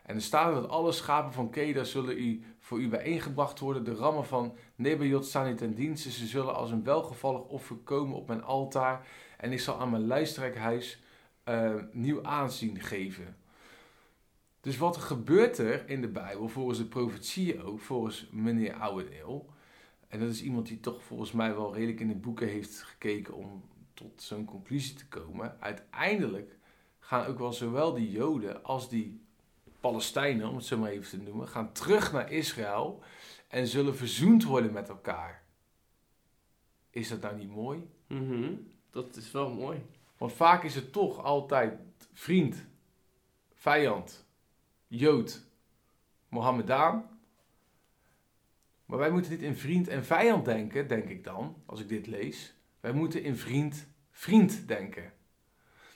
En 0.03 0.15
er 0.15 0.21
staat 0.21 0.53
dat 0.53 0.69
alle 0.69 0.91
schapen 0.91 1.33
van 1.33 1.49
Keda 1.49 1.83
zullen 1.83 2.17
u, 2.17 2.43
voor 2.59 2.79
u 2.79 2.89
bijeengebracht 2.89 3.59
worden. 3.59 3.83
De 3.83 3.95
rammen 3.95 4.25
van 4.25 4.55
Nebajoth 4.75 5.25
staan 5.25 5.51
u 5.51 5.55
ten 5.55 5.73
dienste. 5.73 6.11
Ze 6.11 6.27
zullen 6.27 6.55
als 6.55 6.71
een 6.71 6.83
welgevallig 6.83 7.41
offer 7.41 7.75
komen 7.75 8.15
op 8.15 8.27
mijn 8.27 8.43
altaar. 8.43 9.07
En 9.37 9.51
ik 9.51 9.59
zal 9.59 9.79
aan 9.79 9.89
mijn 9.89 10.07
luisterrijkhuis 10.07 11.03
uh, 11.49 11.73
nieuw 11.91 12.23
aanzien 12.23 12.81
geven. 12.81 13.37
Dus 14.61 14.77
wat 14.77 14.97
gebeurt 14.97 15.57
er 15.57 15.89
in 15.89 16.01
de 16.01 16.07
Bijbel, 16.07 16.47
volgens 16.47 16.77
de 16.77 16.85
profetieën 16.85 17.63
ook, 17.63 17.79
volgens 17.79 18.27
meneer 18.31 18.73
Ouweneel, 18.73 19.49
en 20.07 20.19
dat 20.19 20.29
is 20.29 20.41
iemand 20.41 20.67
die 20.67 20.79
toch 20.79 21.03
volgens 21.03 21.31
mij 21.31 21.55
wel 21.55 21.73
redelijk 21.73 21.99
in 21.99 22.07
de 22.07 22.15
boeken 22.15 22.47
heeft 22.47 22.81
gekeken 22.81 23.33
om 23.33 23.63
tot 23.93 24.21
zo'n 24.21 24.45
conclusie 24.45 24.95
te 24.95 25.07
komen. 25.07 25.61
Uiteindelijk 25.61 26.57
gaan 26.99 27.25
ook 27.25 27.37
wel 27.37 27.53
zowel 27.53 27.93
die 27.93 28.11
Joden 28.11 28.63
als 28.63 28.89
die 28.89 29.21
Palestijnen, 29.79 30.49
om 30.49 30.55
het 30.55 30.65
zo 30.65 30.77
maar 30.77 30.91
even 30.91 31.09
te 31.09 31.17
noemen, 31.17 31.47
gaan 31.47 31.71
terug 31.71 32.11
naar 32.11 32.31
Israël 32.31 33.01
en 33.47 33.67
zullen 33.67 33.95
verzoend 33.95 34.43
worden 34.43 34.73
met 34.73 34.89
elkaar. 34.89 35.43
Is 36.89 37.09
dat 37.09 37.21
nou 37.21 37.35
niet 37.37 37.49
mooi? 37.49 37.89
Mhm. 38.07 38.53
Dat 38.89 39.15
is 39.15 39.31
wel 39.31 39.49
mooi. 39.49 39.85
Want 40.17 40.33
vaak 40.33 40.63
is 40.63 40.75
het 40.75 40.91
toch 40.91 41.23
altijd 41.23 41.79
vriend, 42.13 42.65
vijand, 43.53 44.25
Jood, 44.87 45.45
Mohammedaan. 46.29 47.19
Maar 48.85 48.97
wij 48.97 49.11
moeten 49.11 49.31
niet 49.31 49.41
in 49.41 49.55
vriend 49.55 49.87
en 49.87 50.05
vijand 50.05 50.45
denken, 50.45 50.87
denk 50.87 51.09
ik 51.09 51.23
dan, 51.23 51.55
als 51.65 51.79
ik 51.79 51.87
dit 51.87 52.07
lees. 52.07 52.55
Wij 52.84 52.91
moeten 52.93 53.23
in 53.23 53.36
vriend, 53.36 53.88
vriend 54.11 54.67
denken. 54.67 55.13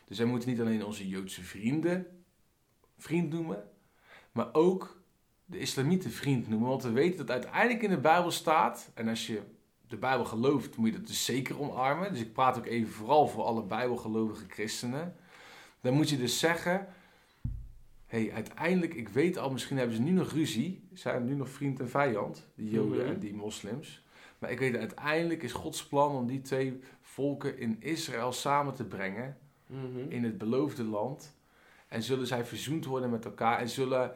Dus 0.06 0.18
wij 0.18 0.28
moeten 0.28 0.50
niet 0.50 0.60
alleen 0.60 0.86
onze 0.86 1.08
Joodse 1.08 1.44
vrienden 1.44 2.24
vriend 2.98 3.30
noemen, 3.30 3.64
maar 4.32 4.54
ook 4.54 5.02
de 5.46 5.60
islamieten 5.60 6.12
vriend 6.12 6.48
noemen. 6.48 6.70
Want 6.70 6.84
we 6.84 6.92
weten 6.92 7.18
dat 7.18 7.30
uiteindelijk 7.30 7.84
in 7.84 7.90
de 7.90 7.98
Bijbel 7.98 8.32
staat, 8.32 8.92
en 8.94 9.08
als 9.08 9.28
je 9.28 9.42
de 9.88 9.98
Bijbel 9.98 10.26
gelooft, 10.26 10.76
moet 10.78 10.90
je 10.92 10.98
dat 10.98 11.08
dus 11.08 11.26
zeker 11.26 11.60
omarmen. 11.60 12.12
Dus 12.12 12.22
ik 12.22 12.34
praat 12.34 12.58
ook 12.58 12.66
even 12.66 12.94
vooral 12.94 13.28
voor 13.28 13.44
alle 13.44 13.64
Bijbelgelovige 13.64 14.46
christenen. 14.48 15.16
Dan 15.82 15.94
moet 15.94 16.10
je 16.10 16.18
dus 16.18 16.40
zeggen, 16.40 16.88
hey, 18.06 18.34
uiteindelijk, 18.34 18.94
ik 18.94 19.10
weet 19.10 19.38
al, 19.38 19.52
misschien 19.52 19.78
hebben 19.78 19.96
ze 19.96 20.02
nu 20.02 20.12
nog 20.12 20.32
ruzie. 20.32 20.88
Zijn 20.94 21.26
nu 21.26 21.34
nog 21.36 21.50
vriend 21.50 21.80
en 21.80 21.90
vijand, 21.90 22.48
die 22.56 22.70
Joden 22.70 23.04
Mhm. 23.04 23.14
en 23.14 23.20
die 23.20 23.34
moslims. 23.34 24.06
Maar 24.40 24.52
ik 24.52 24.60
weet 24.60 24.76
uiteindelijk 24.76 25.44
is 25.44 25.54
Gods 25.54 25.88
plan 25.88 26.16
om 26.16 26.28
die 26.28 26.42
twee 26.42 26.80
volken 27.02 27.58
in 27.58 27.78
Israël 27.80 28.32
samen 28.32 28.74
te 28.74 28.86
brengen. 28.86 29.38
Mhm. 29.68 30.10
In 30.10 30.24
het 30.24 30.38
beloofde 30.38 30.84
land. 30.84 31.36
En 31.88 32.04
zullen 32.04 32.28
zij 32.28 32.46
verzoend 32.46 32.86
worden 32.86 33.10
met 33.10 33.26
elkaar. 33.26 33.60
En 33.60 33.70
zullen, 33.70 34.16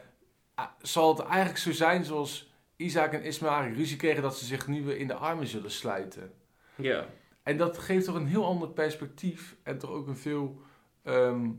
ah, 0.55 0.67
zal 0.81 1.17
het 1.17 1.25
eigenlijk 1.27 1.57
zo 1.57 1.71
zijn 1.71 2.05
zoals 2.05 2.53
Isaac 2.75 3.13
en 3.13 3.23
Ismaël 3.23 3.73
ruzie 3.73 3.97
kregen. 3.97 4.21
Dat 4.21 4.37
ze 4.37 4.45
zich 4.45 4.67
nu 4.67 4.83
weer 4.83 4.97
in 4.97 5.07
de 5.07 5.15
armen 5.15 5.47
zullen 5.47 5.71
sluiten. 5.71 6.31
Ja. 6.75 7.05
En 7.43 7.57
dat 7.57 7.77
geeft 7.77 8.05
toch 8.05 8.15
een 8.15 8.27
heel 8.27 8.45
ander 8.45 8.69
perspectief. 8.69 9.55
En 9.63 9.77
toch 9.77 9.89
ook 9.89 10.07
een 10.07 10.17
veel, 10.17 10.61
ehm, 11.03 11.49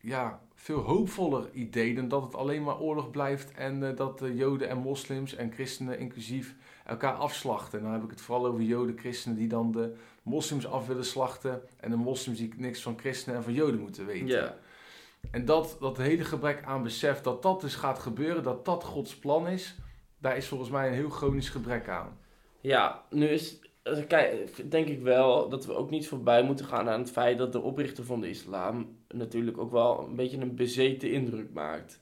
ja, 0.00 0.42
veel 0.54 0.80
hoopvoller 0.80 1.50
idee 1.52 1.94
dan 1.94 2.08
dat 2.08 2.22
het 2.22 2.34
alleen 2.34 2.62
maar 2.62 2.80
oorlog 2.80 3.10
blijft. 3.10 3.52
En 3.52 3.88
eh, 3.88 3.96
dat 3.96 4.18
de 4.18 4.34
Joden 4.34 4.68
en 4.68 4.78
moslims 4.78 5.34
en 5.34 5.52
christenen 5.52 5.98
inclusief 5.98 6.56
elkaar 6.88 7.12
afslachten. 7.12 7.78
En 7.78 7.84
dan 7.84 7.94
heb 7.94 8.02
ik 8.02 8.10
het 8.10 8.20
vooral 8.20 8.46
over 8.46 8.62
Joden, 8.62 8.98
christenen 8.98 9.36
die 9.36 9.48
dan 9.48 9.72
de 9.72 9.94
moslims 10.22 10.66
af 10.66 10.86
willen 10.86 11.04
slachten. 11.04 11.62
En 11.76 11.90
de 11.90 11.96
moslims 11.96 12.38
die 12.38 12.54
niks 12.56 12.82
van 12.82 12.98
christenen 12.98 13.36
en 13.36 13.44
van 13.44 13.52
Joden 13.52 13.80
moeten 13.80 14.06
weten. 14.06 14.26
Ja. 14.26 14.56
En 15.30 15.44
dat, 15.44 15.76
dat 15.80 15.96
hele 15.96 16.24
gebrek 16.24 16.62
aan 16.64 16.82
besef 16.82 17.20
dat 17.20 17.42
dat 17.42 17.60
dus 17.60 17.74
gaat 17.74 17.98
gebeuren, 17.98 18.42
dat 18.42 18.64
dat 18.64 18.84
Gods 18.84 19.16
plan 19.16 19.48
is, 19.48 19.76
daar 20.18 20.36
is 20.36 20.46
volgens 20.46 20.70
mij 20.70 20.88
een 20.88 20.94
heel 20.94 21.08
chronisch 21.08 21.48
gebrek 21.48 21.88
aan. 21.88 22.18
Ja, 22.60 23.04
nu 23.10 23.26
is, 23.26 23.58
eh, 23.82 24.06
kijk, 24.06 24.70
denk 24.70 24.88
ik 24.88 25.00
wel 25.00 25.48
dat 25.48 25.66
we 25.66 25.74
ook 25.74 25.90
niet 25.90 26.08
voorbij 26.08 26.42
moeten 26.42 26.66
gaan 26.66 26.88
aan 26.88 27.00
het 27.00 27.10
feit 27.10 27.38
dat 27.38 27.52
de 27.52 27.60
oprichter 27.60 28.04
van 28.04 28.20
de 28.20 28.28
islam 28.28 28.96
natuurlijk 29.08 29.58
ook 29.58 29.70
wel 29.70 30.04
een 30.04 30.16
beetje 30.16 30.38
een 30.38 30.54
bezeten 30.54 31.10
indruk 31.10 31.52
maakt. 31.52 32.00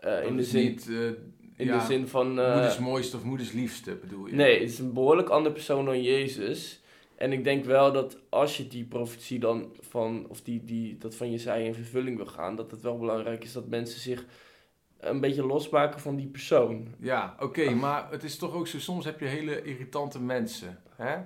Dat 0.00 0.22
in 0.22 0.36
de 0.36 0.42
is 0.42 0.50
zin, 0.50 0.62
niet, 0.62 0.88
eh, 0.88 1.10
in 1.56 1.66
ja, 1.66 1.78
de 1.78 1.86
zin 1.86 2.08
van... 2.08 2.40
eh, 2.40 2.52
moeders 2.52 2.78
mooiste 2.78 3.16
of 3.16 3.24
moeders 3.24 3.52
liefste 3.52 3.94
bedoel 3.94 4.26
je? 4.26 4.34
Nee, 4.34 4.60
het 4.60 4.70
is 4.70 4.78
een 4.78 4.92
behoorlijk 4.92 5.28
andere 5.28 5.54
persoon 5.54 5.84
dan 5.84 6.02
Jezus. 6.02 6.80
En 7.16 7.32
ik 7.32 7.44
denk 7.44 7.64
wel 7.64 7.92
dat 7.92 8.18
als 8.28 8.56
je 8.56 8.68
die 8.68 8.84
profetie 8.84 9.38
dan 9.38 9.76
van, 9.80 10.26
of 10.28 10.42
die, 10.42 10.64
die, 10.64 10.98
dat 10.98 11.14
van 11.14 11.30
Jezaja 11.30 11.64
in 11.66 11.74
vervulling 11.74 12.16
wil 12.16 12.26
gaan, 12.26 12.56
dat 12.56 12.70
het 12.70 12.80
wel 12.80 12.98
belangrijk 12.98 13.44
is 13.44 13.52
dat 13.52 13.68
mensen 13.68 14.00
zich 14.00 14.24
een 14.98 15.20
beetje 15.20 15.46
losmaken 15.46 16.00
van 16.00 16.16
die 16.16 16.26
persoon. 16.26 16.94
Ja, 16.98 17.36
oké, 17.40 17.70
maar 17.70 18.10
het 18.10 18.22
is 18.22 18.36
toch 18.36 18.54
ook 18.54 18.66
zo, 18.66 18.78
soms 18.78 19.04
heb 19.04 19.20
je 19.20 19.26
hele 19.26 19.62
irritante 19.62 20.20
mensen. 20.20 20.82
Hè? 20.96 21.16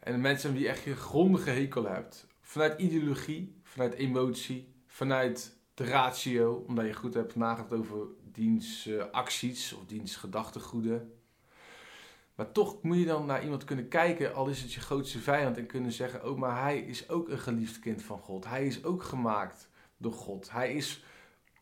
En 0.00 0.20
mensen 0.20 0.54
die 0.54 0.68
echt 0.68 0.82
je 0.84 0.96
grondige 0.96 1.50
hekel 1.50 1.84
hebt. 1.84 2.26
Vanuit 2.40 2.80
ideologie, 2.80 3.60
vanuit 3.62 3.94
emotie, 3.94 4.74
vanuit 4.86 5.56
de 5.74 5.84
ratio, 5.84 6.64
omdat 6.66 6.86
je 6.86 6.92
goed 6.92 7.14
hebt 7.14 7.36
nagedacht 7.36 7.72
over 7.72 8.06
diens 8.32 8.86
eh, 8.86 9.04
acties 9.10 9.72
of 9.72 9.84
diens 9.86 10.16
gedachtegoeden. 10.16 11.12
Maar 12.34 12.52
toch 12.52 12.82
moet 12.82 12.98
je 12.98 13.04
dan 13.04 13.26
naar 13.26 13.42
iemand 13.42 13.64
kunnen 13.64 13.88
kijken, 13.88 14.34
al 14.34 14.48
is 14.48 14.62
het 14.62 14.72
je 14.72 14.80
grootste 14.80 15.18
vijand, 15.18 15.56
en 15.56 15.66
kunnen 15.66 15.92
zeggen: 15.92 16.28
Oh, 16.28 16.38
maar 16.38 16.62
hij 16.62 16.78
is 16.78 17.08
ook 17.08 17.28
een 17.28 17.38
geliefd 17.38 17.78
kind 17.78 18.02
van 18.02 18.18
God. 18.18 18.44
Hij 18.44 18.66
is 18.66 18.84
ook 18.84 19.02
gemaakt 19.02 19.68
door 19.96 20.12
God. 20.12 20.50
Hij 20.50 20.74
is 20.74 21.04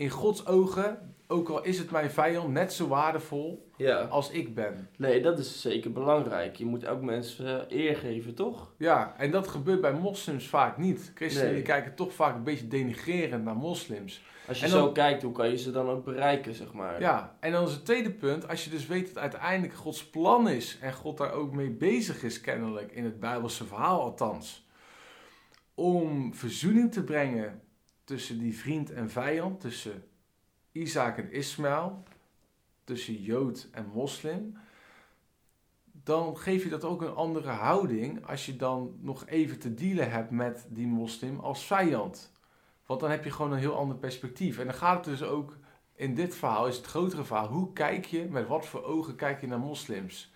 in 0.01 0.11
Gods 0.11 0.46
ogen, 0.46 1.14
ook 1.26 1.48
al 1.48 1.62
is 1.64 1.78
het 1.78 1.90
mijn 1.90 2.11
vijand, 2.11 2.48
net 2.53 2.72
zo 2.72 2.88
waardevol 2.88 3.70
Ja. 3.76 3.98
als 4.01 4.30
ik 4.30 4.55
ben. 4.55 4.88
Nee, 4.96 5.22
dat 5.22 5.38
is 5.38 5.61
zeker 5.61 5.92
belangrijk. 5.92 6.57
Je 6.57 6.64
moet 6.64 6.86
ook 6.86 7.01
mensen 7.03 7.64
eer 7.68 7.96
geven, 7.96 8.34
toch? 8.34 8.72
Ja, 8.76 9.14
en 9.18 9.30
dat 9.30 9.48
gebeurt 9.48 9.80
bij 9.80 9.92
moslims 9.92 10.48
vaak 10.48 10.76
niet. 10.78 11.12
Christenen 11.14 11.46
Nee. 11.46 11.55
die 11.55 11.64
kijken 11.64 11.94
toch 11.94 12.12
vaak 12.12 12.34
een 12.34 12.42
beetje 12.44 12.68
denigrerend 12.68 13.44
naar 13.44 13.57
moslims. 13.57 14.22
Als 14.48 14.61
je 14.61 14.68
dan- 14.68 14.78
zo 14.78 14.92
kijkt, 14.92 15.22
hoe 15.22 15.32
kan 15.32 15.48
je 15.51 15.57
ze 15.59 15.70
dan 15.70 15.88
ook 15.88 16.05
bereiken, 16.05 16.55
zeg 16.55 16.72
maar. 16.72 17.01
Ja, 17.01 17.36
en 17.40 17.53
dan 17.53 17.64
is 17.66 17.72
het 17.72 17.84
tweede 17.84 18.11
punt, 18.11 18.48
als 18.48 18.64
je 18.64 18.70
dus 18.70 18.86
weet 18.86 19.07
dat 19.07 19.18
uiteindelijk 19.18 19.74
Gods 19.74 20.07
plan 20.07 20.48
is 20.48 20.78
en 20.80 20.92
God 20.92 21.18
daar 21.18 21.32
ook 21.32 21.53
mee 21.53 21.70
bezig 21.70 22.22
is 22.22 22.40
kennelijk, 22.40 22.92
in 22.92 23.05
het 23.05 23.20
Bijbelse 23.20 23.64
verhaal 23.64 24.01
althans, 24.01 24.66
om 25.74 26.34
verzoening 26.34 26.92
te 26.92 27.05
brengen 27.05 27.61
tussen 28.11 28.38
die 28.38 28.58
vriend 28.58 28.90
en 28.90 29.11
vijand, 29.11 29.61
tussen 29.61 30.04
Isaac 30.72 31.18
en 31.18 31.32
Ismaël, 31.32 32.02
tussen 32.84 33.22
Jood 33.22 33.68
en 33.72 33.86
moslim, 33.94 34.56
dan 35.84 36.36
geef 36.36 36.62
je 36.62 36.68
dat 36.68 36.84
ook 36.84 37.02
een 37.02 37.14
andere 37.14 37.50
houding 37.50 38.26
als 38.26 38.46
je 38.46 38.56
dan 38.56 38.96
nog 39.00 39.26
even 39.26 39.58
te 39.58 39.74
dealen 39.74 40.11
hebt 40.11 40.30
met 40.30 40.66
die 40.68 40.86
moslim 40.86 41.38
als 41.38 41.66
vijand. 41.66 42.32
Want 42.86 43.00
dan 43.00 43.11
heb 43.11 43.24
je 43.24 43.30
gewoon 43.30 43.52
een 43.52 43.58
heel 43.58 43.76
ander 43.76 43.96
perspectief. 43.96 44.58
En 44.58 44.64
dan 44.64 44.74
gaat 44.74 45.06
het 45.06 45.18
dus 45.18 45.28
ook 45.28 45.56
in 45.94 46.14
dit 46.14 46.34
verhaal, 46.34 46.66
is 46.66 46.76
het 46.76 46.86
grotere 46.86 47.24
verhaal, 47.24 47.48
hoe 47.48 47.72
kijk 47.72 48.04
je, 48.04 48.24
met 48.30 48.46
wat 48.46 48.66
voor 48.66 48.84
ogen 48.84 49.16
kijk 49.16 49.40
je 49.40 49.46
naar 49.46 49.58
moslims? 49.58 50.32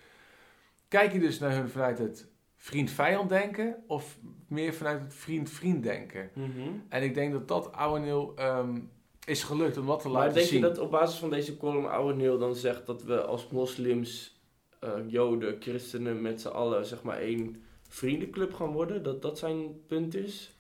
Kijk 0.89 1.13
je 1.13 1.21
dus 1.21 1.39
naar 1.39 1.53
hun 1.53 1.69
vanuit 1.69 1.99
het 1.99 2.29
vriend-vijand 2.65 3.29
denken 3.29 3.77
of 3.87 4.19
meer 4.49 4.75
vanuit 4.75 5.01
het 5.01 5.15
vriend-vriend 5.15 5.83
denken? 5.83 6.31
Mhm. 6.35 6.69
En 6.89 7.03
ik 7.03 7.15
denk 7.15 7.33
dat 7.33 7.49
dat 7.49 7.73
Ouweneel 7.73 8.33
ehm 8.37 8.79
is 9.25 9.43
gelukt 9.43 9.77
om 9.77 9.87
dat 9.87 10.01
te 10.01 10.09
Maar 10.09 10.17
laten 10.17 10.35
denk 10.35 10.47
zien. 10.47 10.61
je 10.61 10.67
dat 10.67 10.79
op 10.79 10.91
basis 10.91 11.19
van 11.19 11.31
deze 11.31 11.57
column 11.57 11.91
Oude 11.91 12.39
dan 12.39 12.55
zegt 12.55 12.87
dat 12.87 13.03
we 13.03 13.23
als 13.23 13.49
moslims, 13.49 14.41
eh, 14.81 14.91
joden, 15.07 15.57
christenen 15.61 16.23
met 16.23 16.41
z'n 16.41 16.49
allen 16.49 16.87
zeg 16.87 17.03
maar 17.03 17.19
één 17.19 17.63
vriendenclub 17.89 18.55
gaan 18.55 18.73
worden? 18.73 19.03
Dat 19.03 19.23
dat 19.23 19.39
zijn 19.39 19.85
punt 19.87 20.15
is? 20.15 20.59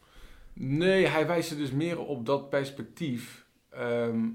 Nee, 0.52 1.07
hij 1.07 1.26
wijst 1.26 1.50
er 1.50 1.57
dus 1.57 1.70
meer 1.70 1.98
op 1.98 2.26
dat 2.26 2.48
perspectief. 2.48 3.46
ehm, 3.70 4.28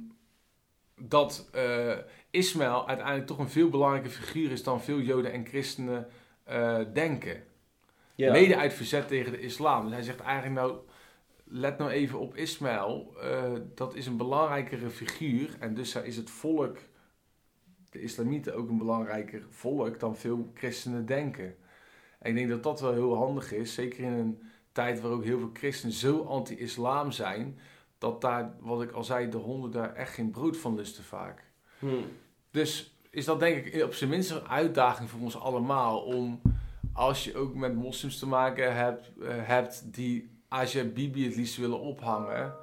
dat 1.02 1.50
eh 1.52 1.98
Ismaël 2.30 2.88
uiteindelijk 2.88 3.28
toch 3.28 3.40
een 3.40 3.50
veel 3.50 3.70
belangrijke 3.70 4.10
figuur 4.10 4.52
is 4.52 4.64
dan 4.64 4.82
veel 4.82 5.00
Joden 5.00 5.32
en 5.32 5.46
christenen 5.46 6.08
eh, 6.44 6.80
denken. 6.94 7.44
Ja. 8.20 8.32
Mede 8.32 8.58
uit 8.58 8.74
verzet 8.74 9.08
tegen 9.08 9.32
de 9.32 9.40
islam. 9.40 9.84
Dus 9.84 9.94
hij 9.94 10.04
zegt 10.04 10.20
eigenlijk 10.20 10.56
nou, 10.56 10.78
let 11.44 11.78
nou 11.78 11.92
even 11.92 12.20
op 12.20 12.36
Ismaël. 12.36 13.16
eh, 13.22 13.54
dat 13.76 13.96
is 13.96 14.06
een 14.06 14.18
belangrijkere 14.18 14.90
figuur. 14.90 15.56
En 15.60 15.74
dus 15.74 15.96
is 15.96 16.18
het 16.18 16.30
volk 16.30 16.78
de 17.90 18.02
islamieten 18.02 18.56
ook 18.56 18.70
een 18.70 18.78
belangrijker 18.78 19.46
volk 19.50 20.00
dan 20.00 20.18
veel 20.18 20.52
christenen 20.54 21.06
denken. 21.06 21.56
En 22.20 22.30
ik 22.30 22.36
denk 22.36 22.50
dat 22.50 22.64
dat 22.64 22.82
wel 22.82 22.94
heel 22.94 23.16
handig 23.16 23.54
is, 23.54 23.74
zeker 23.74 24.04
in 24.04 24.12
een 24.12 24.42
tijd 24.72 25.02
waar 25.02 25.12
ook 25.12 25.24
heel 25.24 25.40
veel 25.40 25.50
christenen 25.54 25.96
zo 25.96 26.24
anti-islam 26.24 27.12
zijn, 27.12 27.60
dat 27.98 28.22
daar, 28.22 28.54
wat 28.60 28.82
ik 28.82 28.92
al 28.92 29.04
zei, 29.04 29.30
de 29.30 29.38
honden 29.38 29.72
daar 29.72 29.94
echt 29.94 30.14
geen 30.14 30.32
brood 30.32 30.58
van 30.58 30.76
lusten 30.76 31.04
vaak. 31.04 31.44
Hm. 31.80 31.88
Dus 32.52 32.94
is 33.10 33.26
dat 33.26 33.40
denk 33.40 33.66
ik 33.66 33.84
op 33.84 33.94
zijn 33.94 34.10
minst 34.10 34.32
een 34.32 34.48
uitdaging 34.48 35.10
voor 35.10 35.22
ons 35.22 35.40
allemaal 35.40 36.02
om, 36.02 36.42
als 37.00 37.24
je 37.24 37.38
ook 37.38 37.56
met 37.56 37.76
moslims 37.76 38.20
te 38.20 38.28
maken 38.28 38.76
hebt, 38.76 39.12
eh, 39.22 39.28
hebt 39.30 39.94
die 39.94 40.42
Asia 40.48 40.84
Bibi 40.84 41.26
het 41.26 41.36
liefst 41.36 41.58
willen 41.58 41.80
ophangen, 41.80 42.56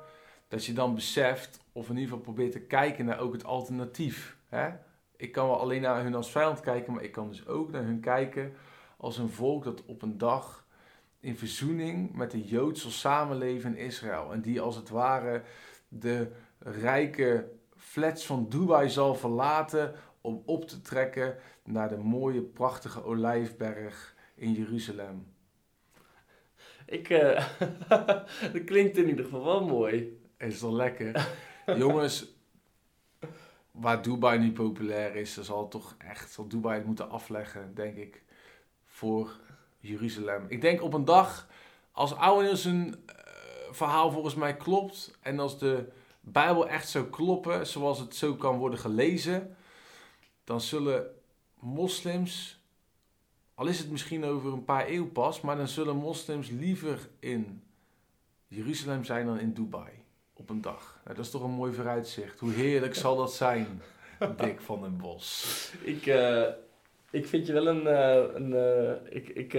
dat 0.48 0.64
je 0.64 0.72
dan 0.72 0.94
beseft, 0.94 1.60
of 1.72 1.88
in 1.88 1.94
ieder 1.94 2.08
geval 2.08 2.24
probeert 2.24 2.52
te 2.52 2.60
kijken 2.60 3.04
naar 3.04 3.18
ook 3.18 3.32
het 3.32 3.44
alternatief. 3.44 4.36
Hè? 4.48 4.68
Ik 5.16 5.32
kan 5.32 5.46
wel 5.46 5.60
alleen 5.60 5.82
naar 5.82 6.02
hun 6.02 6.14
als 6.14 6.30
vijand 6.30 6.60
kijken, 6.60 6.92
maar 6.92 7.02
ik 7.02 7.12
kan 7.12 7.28
dus 7.28 7.46
ook 7.46 7.70
naar 7.70 7.82
hun 7.82 8.00
kijken 8.00 8.52
als 8.96 9.18
een 9.18 9.30
volk 9.30 9.64
dat 9.64 9.84
op 9.84 10.02
een 10.02 10.18
dag 10.18 10.66
in 11.20 11.36
verzoening 11.36 12.12
met 12.12 12.30
de 12.30 12.44
Joodse 12.44 12.90
samenleving 12.90 13.76
in 13.76 13.84
Israël. 13.84 14.32
En 14.32 14.40
die 14.40 14.60
als 14.60 14.76
het 14.76 14.88
ware 14.88 15.42
de 15.88 16.30
rijke 16.58 17.48
flats 17.76 18.26
van 18.26 18.48
Dubai 18.48 18.88
zal 18.88 19.14
verlaten 19.14 19.94
om 20.20 20.42
op 20.46 20.68
te 20.68 20.80
trekken 20.80 21.36
naar 21.64 21.88
de 21.88 21.96
mooie, 21.98 22.42
prachtige 22.42 23.04
olijfberg 23.04 24.14
in 24.36 24.52
Jeruzalem. 24.52 25.26
Ik, 26.86 27.10
eh, 27.10 27.46
dat 28.52 28.64
klinkt 28.64 28.96
in 28.96 29.08
ieder 29.08 29.24
geval 29.24 29.44
wel 29.44 29.66
mooi. 29.66 30.20
Is 30.36 30.60
dat 30.60 30.72
lekker? 30.72 31.28
Jongens, 31.76 32.34
waar 33.70 34.02
Dubai 34.02 34.38
niet 34.38 34.54
populair 34.54 35.14
is, 35.14 35.34
dan 35.34 35.44
zal 35.44 35.68
toch 35.68 35.94
echt 35.98 36.32
zal 36.32 36.48
Dubai 36.48 36.76
het 36.76 36.86
moeten 36.86 37.10
afleggen, 37.10 37.74
denk 37.74 37.96
ik, 37.96 38.22
voor 38.84 39.40
Jeruzalem. 39.78 40.44
Ik 40.48 40.60
denk 40.60 40.82
op 40.82 40.92
een 40.92 41.04
dag, 41.04 41.48
als 41.92 42.14
Ouweneel 42.14 42.56
zijn 42.56 42.86
uh, 42.86 42.94
verhaal 43.70 44.10
volgens 44.10 44.34
mij 44.34 44.56
klopt 44.56 45.18
en 45.20 45.38
als 45.38 45.58
de 45.58 45.88
Bijbel 46.20 46.68
echt 46.68 46.88
zou 46.88 47.06
kloppen, 47.10 47.66
zoals 47.66 47.98
het 47.98 48.16
zo 48.16 48.34
kan 48.34 48.58
worden 48.58 48.78
gelezen, 48.78 49.56
dan 50.44 50.60
zullen 50.60 51.06
moslims, 51.58 52.60
al 53.56 53.66
is 53.66 53.78
het 53.78 53.90
misschien 53.90 54.24
over 54.24 54.52
een 54.52 54.64
paar 54.64 54.88
eeuw 54.88 55.10
pas, 55.10 55.40
maar 55.40 55.56
dan 55.56 55.68
zullen 55.68 55.96
moslims 55.96 56.50
liever 56.50 57.08
in 57.20 57.62
Jeruzalem 58.46 59.04
zijn 59.04 59.26
dan 59.26 59.38
in 59.38 59.52
Dubai 59.52 59.92
op 60.32 60.50
een 60.50 60.60
dag. 60.60 61.00
Nou, 61.04 61.16
dat 61.16 61.24
is 61.24 61.30
toch 61.30 61.42
een 61.42 61.50
mooi 61.50 61.72
vooruitzicht. 61.72 62.40
Hoe 62.40 62.52
heerlijk 62.52 62.94
zal 63.04 63.16
dat 63.16 63.32
zijn, 63.32 63.82
Dick 64.36 64.60
van 64.60 64.80
den 64.80 64.96
Bos. 64.96 65.72
Ik, 65.82 66.06
uh, 66.06 66.46
ik 67.10 67.26
vind 67.26 67.46
je 67.46 67.52
wel 67.52 67.66
een. 67.66 67.82
Uh, 67.82 68.34
een 68.34 68.50
uh, 68.50 69.14
ik, 69.16 69.28
ik, 69.28 69.52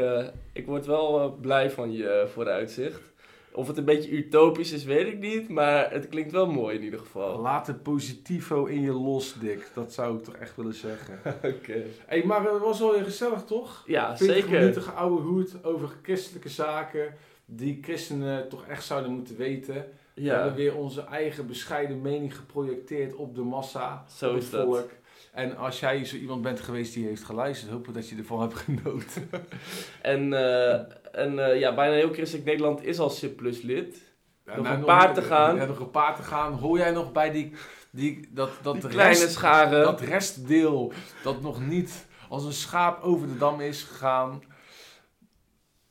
ik 0.53 0.65
word 0.65 0.85
wel 0.85 1.31
blij 1.41 1.71
van 1.71 1.91
je 1.91 2.29
vooruitzicht. 2.33 3.13
Of 3.57 3.67
het 3.67 3.77
een 3.77 3.85
beetje 3.85 4.09
utopisch 4.11 4.71
is, 4.71 4.83
weet 4.83 5.07
ik 5.07 5.19
niet. 5.19 5.49
Maar 5.49 5.91
het 5.91 6.09
klinkt 6.09 6.31
wel 6.31 6.47
mooi 6.51 6.75
in 6.77 6.83
ieder 6.83 6.99
geval. 6.99 7.39
Laat 7.39 7.67
het 7.67 7.83
positivo 7.83 8.65
in 8.65 8.81
je 8.81 8.91
los, 8.91 9.33
Dick. 9.39 9.69
Dat 9.73 9.93
zou 9.93 10.17
ik 10.17 10.23
toch 10.23 10.35
echt 10.35 10.55
willen 10.55 10.73
zeggen. 10.73 11.19
Oké. 11.25 11.47
Okay. 11.47 11.85
Hey, 12.05 12.23
maar 12.25 12.43
het 12.53 12.61
was 12.61 12.79
wel 12.79 12.91
weer 12.91 13.03
gezellig, 13.03 13.43
toch? 13.43 13.83
Ja, 13.85 14.13
20 14.15 14.37
zeker. 14.37 14.59
minuten 14.59 14.95
oude 14.95 15.21
hoed 15.21 15.63
over 15.63 15.89
christelijke 16.01 16.49
zaken. 16.49 17.13
Die 17.45 17.77
christenen 17.81 18.49
toch 18.49 18.65
echt 18.67 18.85
zouden 18.85 19.11
moeten 19.11 19.37
weten. 19.37 19.85
We 20.13 20.21
Ja, 20.23 20.35
hebben 20.35 20.55
weer 20.55 20.75
onze 20.75 21.01
eigen 21.05 21.47
bescheiden 21.47 22.01
mening 22.01 22.35
geprojecteerd 22.35 23.15
op 23.15 23.35
de 23.35 23.41
massa. 23.41 24.05
Zo 24.15 24.35
is 24.35 24.43
het 24.43 24.51
dat. 24.51 24.65
volk. 24.65 24.89
En 25.33 25.57
als 25.57 25.79
jij 25.79 26.05
zo 26.05 26.15
iemand 26.15 26.41
bent 26.41 26.59
geweest 26.59 26.93
die 26.93 27.05
heeft 27.07 27.23
geluisterd, 27.23 27.71
hopen 27.71 27.93
dat 27.93 28.09
je 28.09 28.15
ervan 28.15 28.41
hebt 28.41 28.55
genoten. 28.55 29.29
en, 30.01 30.33
eh, 30.33 30.79
en 31.17 31.39
eh, 31.39 31.59
ja, 31.59 31.75
bijna 31.75 31.95
heel 31.95 32.13
christelijk 32.13 32.45
Nederland 32.45 32.83
is 32.83 32.99
al 32.99 33.09
CIP 33.09 33.35
Plus 33.37 33.61
lid. 33.61 34.01
Ja, 34.45 34.55
Nog 34.55 34.65
nou, 34.65 34.77
een 34.77 34.85
paar 34.85 35.13
te 35.13 35.21
gaan. 35.21 35.55
Ja, 35.55 35.65
nog 35.65 35.79
een 35.79 35.91
paar 35.91 36.15
te 36.15 36.23
gaan. 36.23 36.53
Hoor 36.53 36.77
jij 36.77 36.91
nog 36.91 37.11
bij 37.11 37.31
die, 37.31 37.53
die, 37.91 38.27
dat, 38.31 38.49
dat, 38.61 38.81
Die 38.81 38.89
kleine 38.89 39.19
rest, 39.19 39.31
scharen. 39.31 39.83
dat 39.83 40.01
restdeel 40.01 40.93
dat 41.23 41.41
nog 41.41 41.67
niet 41.67 42.07
als 42.29 42.45
een 42.45 42.53
schaap 42.53 43.03
over 43.03 43.27
de 43.27 43.37
dam 43.37 43.61
is 43.61 43.83
gegaan? 43.83 44.43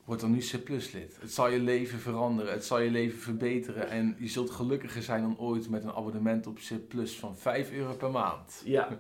Word 0.05 0.21
dan 0.21 0.31
nu 0.31 0.39
C 0.39 0.69
lid. 0.69 1.19
Het 1.21 1.33
zal 1.33 1.49
je 1.49 1.59
leven 1.59 1.99
veranderen. 1.99 2.53
Het 2.53 2.65
zal 2.65 2.81
je 2.81 2.91
leven 2.91 3.19
verbeteren. 3.19 3.89
En 3.89 4.17
je 4.19 4.29
zult 4.29 4.51
gelukkiger 4.51 5.03
zijn 5.03 5.23
dan 5.23 5.39
ooit 5.39 5.69
met 5.69 5.85
een 5.85 5.93
abonnement 5.93 6.47
op 6.47 6.59
C 6.59 6.89
Plus 6.89 7.19
van 7.19 7.37
5 7.37 7.73
euro 7.73 7.95
per 7.95 8.11
maand. 8.11 8.63
Ja. 8.65 8.89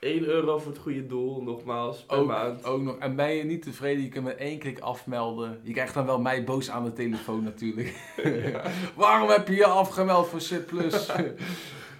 1 0.00 0.24
euro 0.24 0.58
voor 0.58 0.72
het 0.72 0.80
goede 0.80 1.06
doel, 1.06 1.42
nogmaals, 1.42 2.02
per 2.04 2.16
Ook, 2.16 2.26
maand. 2.26 2.64
ook 2.64 2.82
nog. 2.82 2.98
En 2.98 3.16
ben 3.16 3.32
je 3.32 3.44
niet 3.44 3.62
tevreden, 3.62 4.02
je 4.02 4.08
kunt 4.08 4.24
met 4.24 4.36
één 4.36 4.58
klik 4.58 4.78
afmelden. 4.78 5.60
Je 5.62 5.72
krijgt 5.72 5.94
dan 5.94 6.06
wel 6.06 6.20
mij 6.20 6.44
boos 6.44 6.70
aan 6.70 6.84
de 6.84 6.92
telefoon 6.92 7.42
natuurlijk. 7.44 7.94
Waarom 8.96 9.28
heb 9.28 9.48
je 9.48 9.54
je 9.54 9.66
afgemeld 9.66 10.26
voor 10.28 10.38
C 10.38 10.66
Plus? 10.66 11.06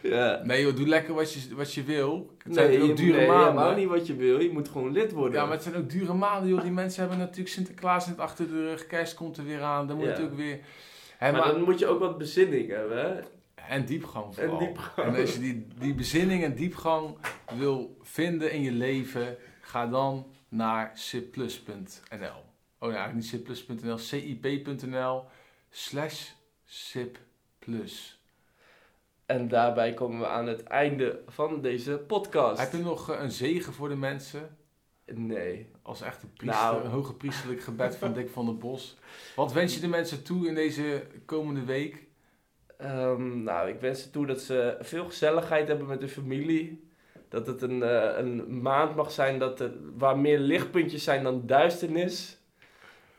Ja. 0.03 0.41
nee 0.45 0.63
joh, 0.63 0.77
doe 0.77 0.87
lekker 0.87 1.15
wat 1.15 1.33
je, 1.33 1.55
wat 1.55 1.75
je 1.75 1.83
wil. 1.83 2.31
Het 2.45 2.55
zijn 2.55 2.71
Nee, 2.71 2.91
ook 2.91 2.97
dure 2.97 3.17
nee, 3.19 3.27
maanden. 3.27 3.47
helemaal 3.49 3.75
niet 3.75 3.89
wat 3.89 4.07
je 4.07 4.15
wil. 4.17 4.41
Je 4.41 4.51
moet 4.53 4.69
gewoon 4.69 4.93
lid 4.93 5.13
worden. 5.13 5.35
Ja, 5.41 5.43
maar 5.45 5.53
het 5.55 5.63
zijn 5.63 5.77
ook 5.77 5.91
dure 5.91 6.15
maanden 6.15 6.49
joh. 6.51 6.63
Die 6.63 6.71
mensen 6.71 7.01
hebben 7.01 7.19
natuurlijk 7.19 7.49
Sinterklaas 7.49 8.07
net 8.07 8.19
achter 8.19 8.49
de 8.49 8.63
rug. 8.69 8.87
Kerst 8.87 9.15
komt 9.15 9.37
er 9.37 9.45
weer 9.45 9.63
aan. 9.63 9.87
Dan 9.87 9.97
moet 9.97 10.05
Ja. 10.07 10.11
het 10.13 10.21
ook 10.23 10.35
weer... 10.37 10.59
Hè, 11.19 11.33
maar, 11.33 11.41
maar- 11.41 11.53
dan 11.53 11.63
moet 11.63 11.79
je 11.79 11.87
ook 11.87 11.99
wat 12.01 12.19
bezinning 12.19 12.69
hebben, 12.69 12.99
hè? 12.99 13.21
En 13.71 13.85
diepgang 13.85 14.35
vooral. 14.35 14.59
En 14.61 14.67
diepgang. 14.67 15.15
En 15.15 15.21
als 15.21 15.33
je 15.33 15.41
die, 15.41 15.67
die 15.79 15.95
bezinning 15.95 16.45
en 16.45 16.55
diepgang 16.55 17.17
wil 17.59 17.97
vinden 18.03 18.53
in 18.53 18.63
je 18.63 18.73
leven, 18.73 19.37
ga 19.61 19.87
dan 19.87 20.27
naar 20.49 20.91
cipplus.nl. 20.95 22.45
Oh 22.79 22.93
ja, 22.93 23.13
niet 23.13 23.27
cipplus.nl, 23.27 23.99
cip.nl 23.99 25.25
slash 25.71 26.31
cipplus. 26.65 28.21
En 29.27 29.49
daarbij 29.49 29.95
komen 29.95 30.19
we 30.19 30.27
aan 30.27 30.47
het 30.47 30.63
einde 30.63 31.23
van 31.27 31.61
deze 31.61 31.99
podcast. 32.07 32.61
Heb 32.61 32.73
je 32.73 32.79
nog 32.79 33.11
eh, 33.11 33.21
een 33.21 33.31
zegen 33.33 33.73
voor 33.73 33.89
de 33.89 33.97
mensen? 33.97 34.57
Nee. 35.07 35.71
Als 35.83 36.01
echt 36.01 36.23
een, 36.23 36.33
priester, 36.33 36.63
Nou. 36.65 36.85
een 36.85 36.91
hoge 36.91 37.15
priesterlijk 37.15 37.63
gebed 37.63 37.97
van 37.97 38.13
Dick 38.13 38.31
van 38.31 38.45
der 38.47 38.57
Bos. 38.57 38.97
Wat 39.37 39.53
wens 39.53 39.75
je 39.75 39.81
de 39.81 39.89
mensen 39.89 40.23
toe 40.23 40.49
in 40.49 40.55
deze 40.55 41.07
komende 41.25 41.65
week? 41.65 42.09
Ehm, 42.81 43.43
nou, 43.43 43.69
ik 43.69 43.81
wens 43.81 44.03
ze 44.03 44.11
toe 44.11 44.27
dat 44.27 44.41
ze 44.41 44.77
veel 44.81 45.05
gezelligheid 45.05 45.69
hebben 45.69 45.87
met 45.87 46.01
hun 46.01 46.09
familie. 46.09 46.89
Dat 47.29 47.47
het 47.47 47.63
een, 47.63 47.83
eh, 47.83 48.19
een 48.19 48.61
maand 48.61 48.97
mag 48.97 49.11
zijn 49.11 49.39
dat 49.39 49.61
er, 49.61 49.73
waar 49.97 50.19
meer 50.19 50.39
lichtpuntjes 50.39 51.05
zijn 51.05 51.23
dan 51.23 51.47
duisternis. 51.47 52.39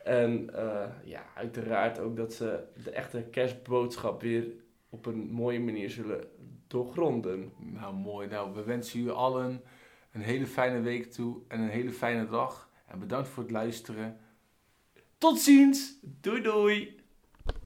En 0.04 0.54
eh, 0.54 0.88
ja, 1.04 1.24
uiteraard 1.34 1.98
ook 1.98 2.16
dat 2.16 2.32
ze 2.32 2.60
de 2.84 2.90
echte 2.90 3.22
kerstboodschap 3.30 4.22
weer 4.22 4.46
op 4.90 5.06
een 5.06 5.30
mooie 5.30 5.60
manier 5.60 5.90
zullen 5.90 6.24
doorgronden. 6.66 7.52
Nou, 7.58 7.94
mooi. 7.94 8.28
Nou, 8.28 8.54
we 8.54 8.62
wensen 8.62 8.98
jullie 8.98 9.14
allen 9.14 9.62
een 10.12 10.22
hele 10.22 10.46
fijne 10.46 10.80
week 10.80 11.12
toe 11.12 11.36
en 11.48 11.60
een 11.60 11.68
hele 11.68 11.92
fijne 11.92 12.28
dag. 12.28 12.70
En 12.86 12.98
bedankt 12.98 13.28
voor 13.28 13.42
het 13.42 13.52
luisteren. 13.52 14.18
Tot 15.18 15.40
ziens! 15.40 15.98
Doei 16.02 16.42
doei! 16.42 17.01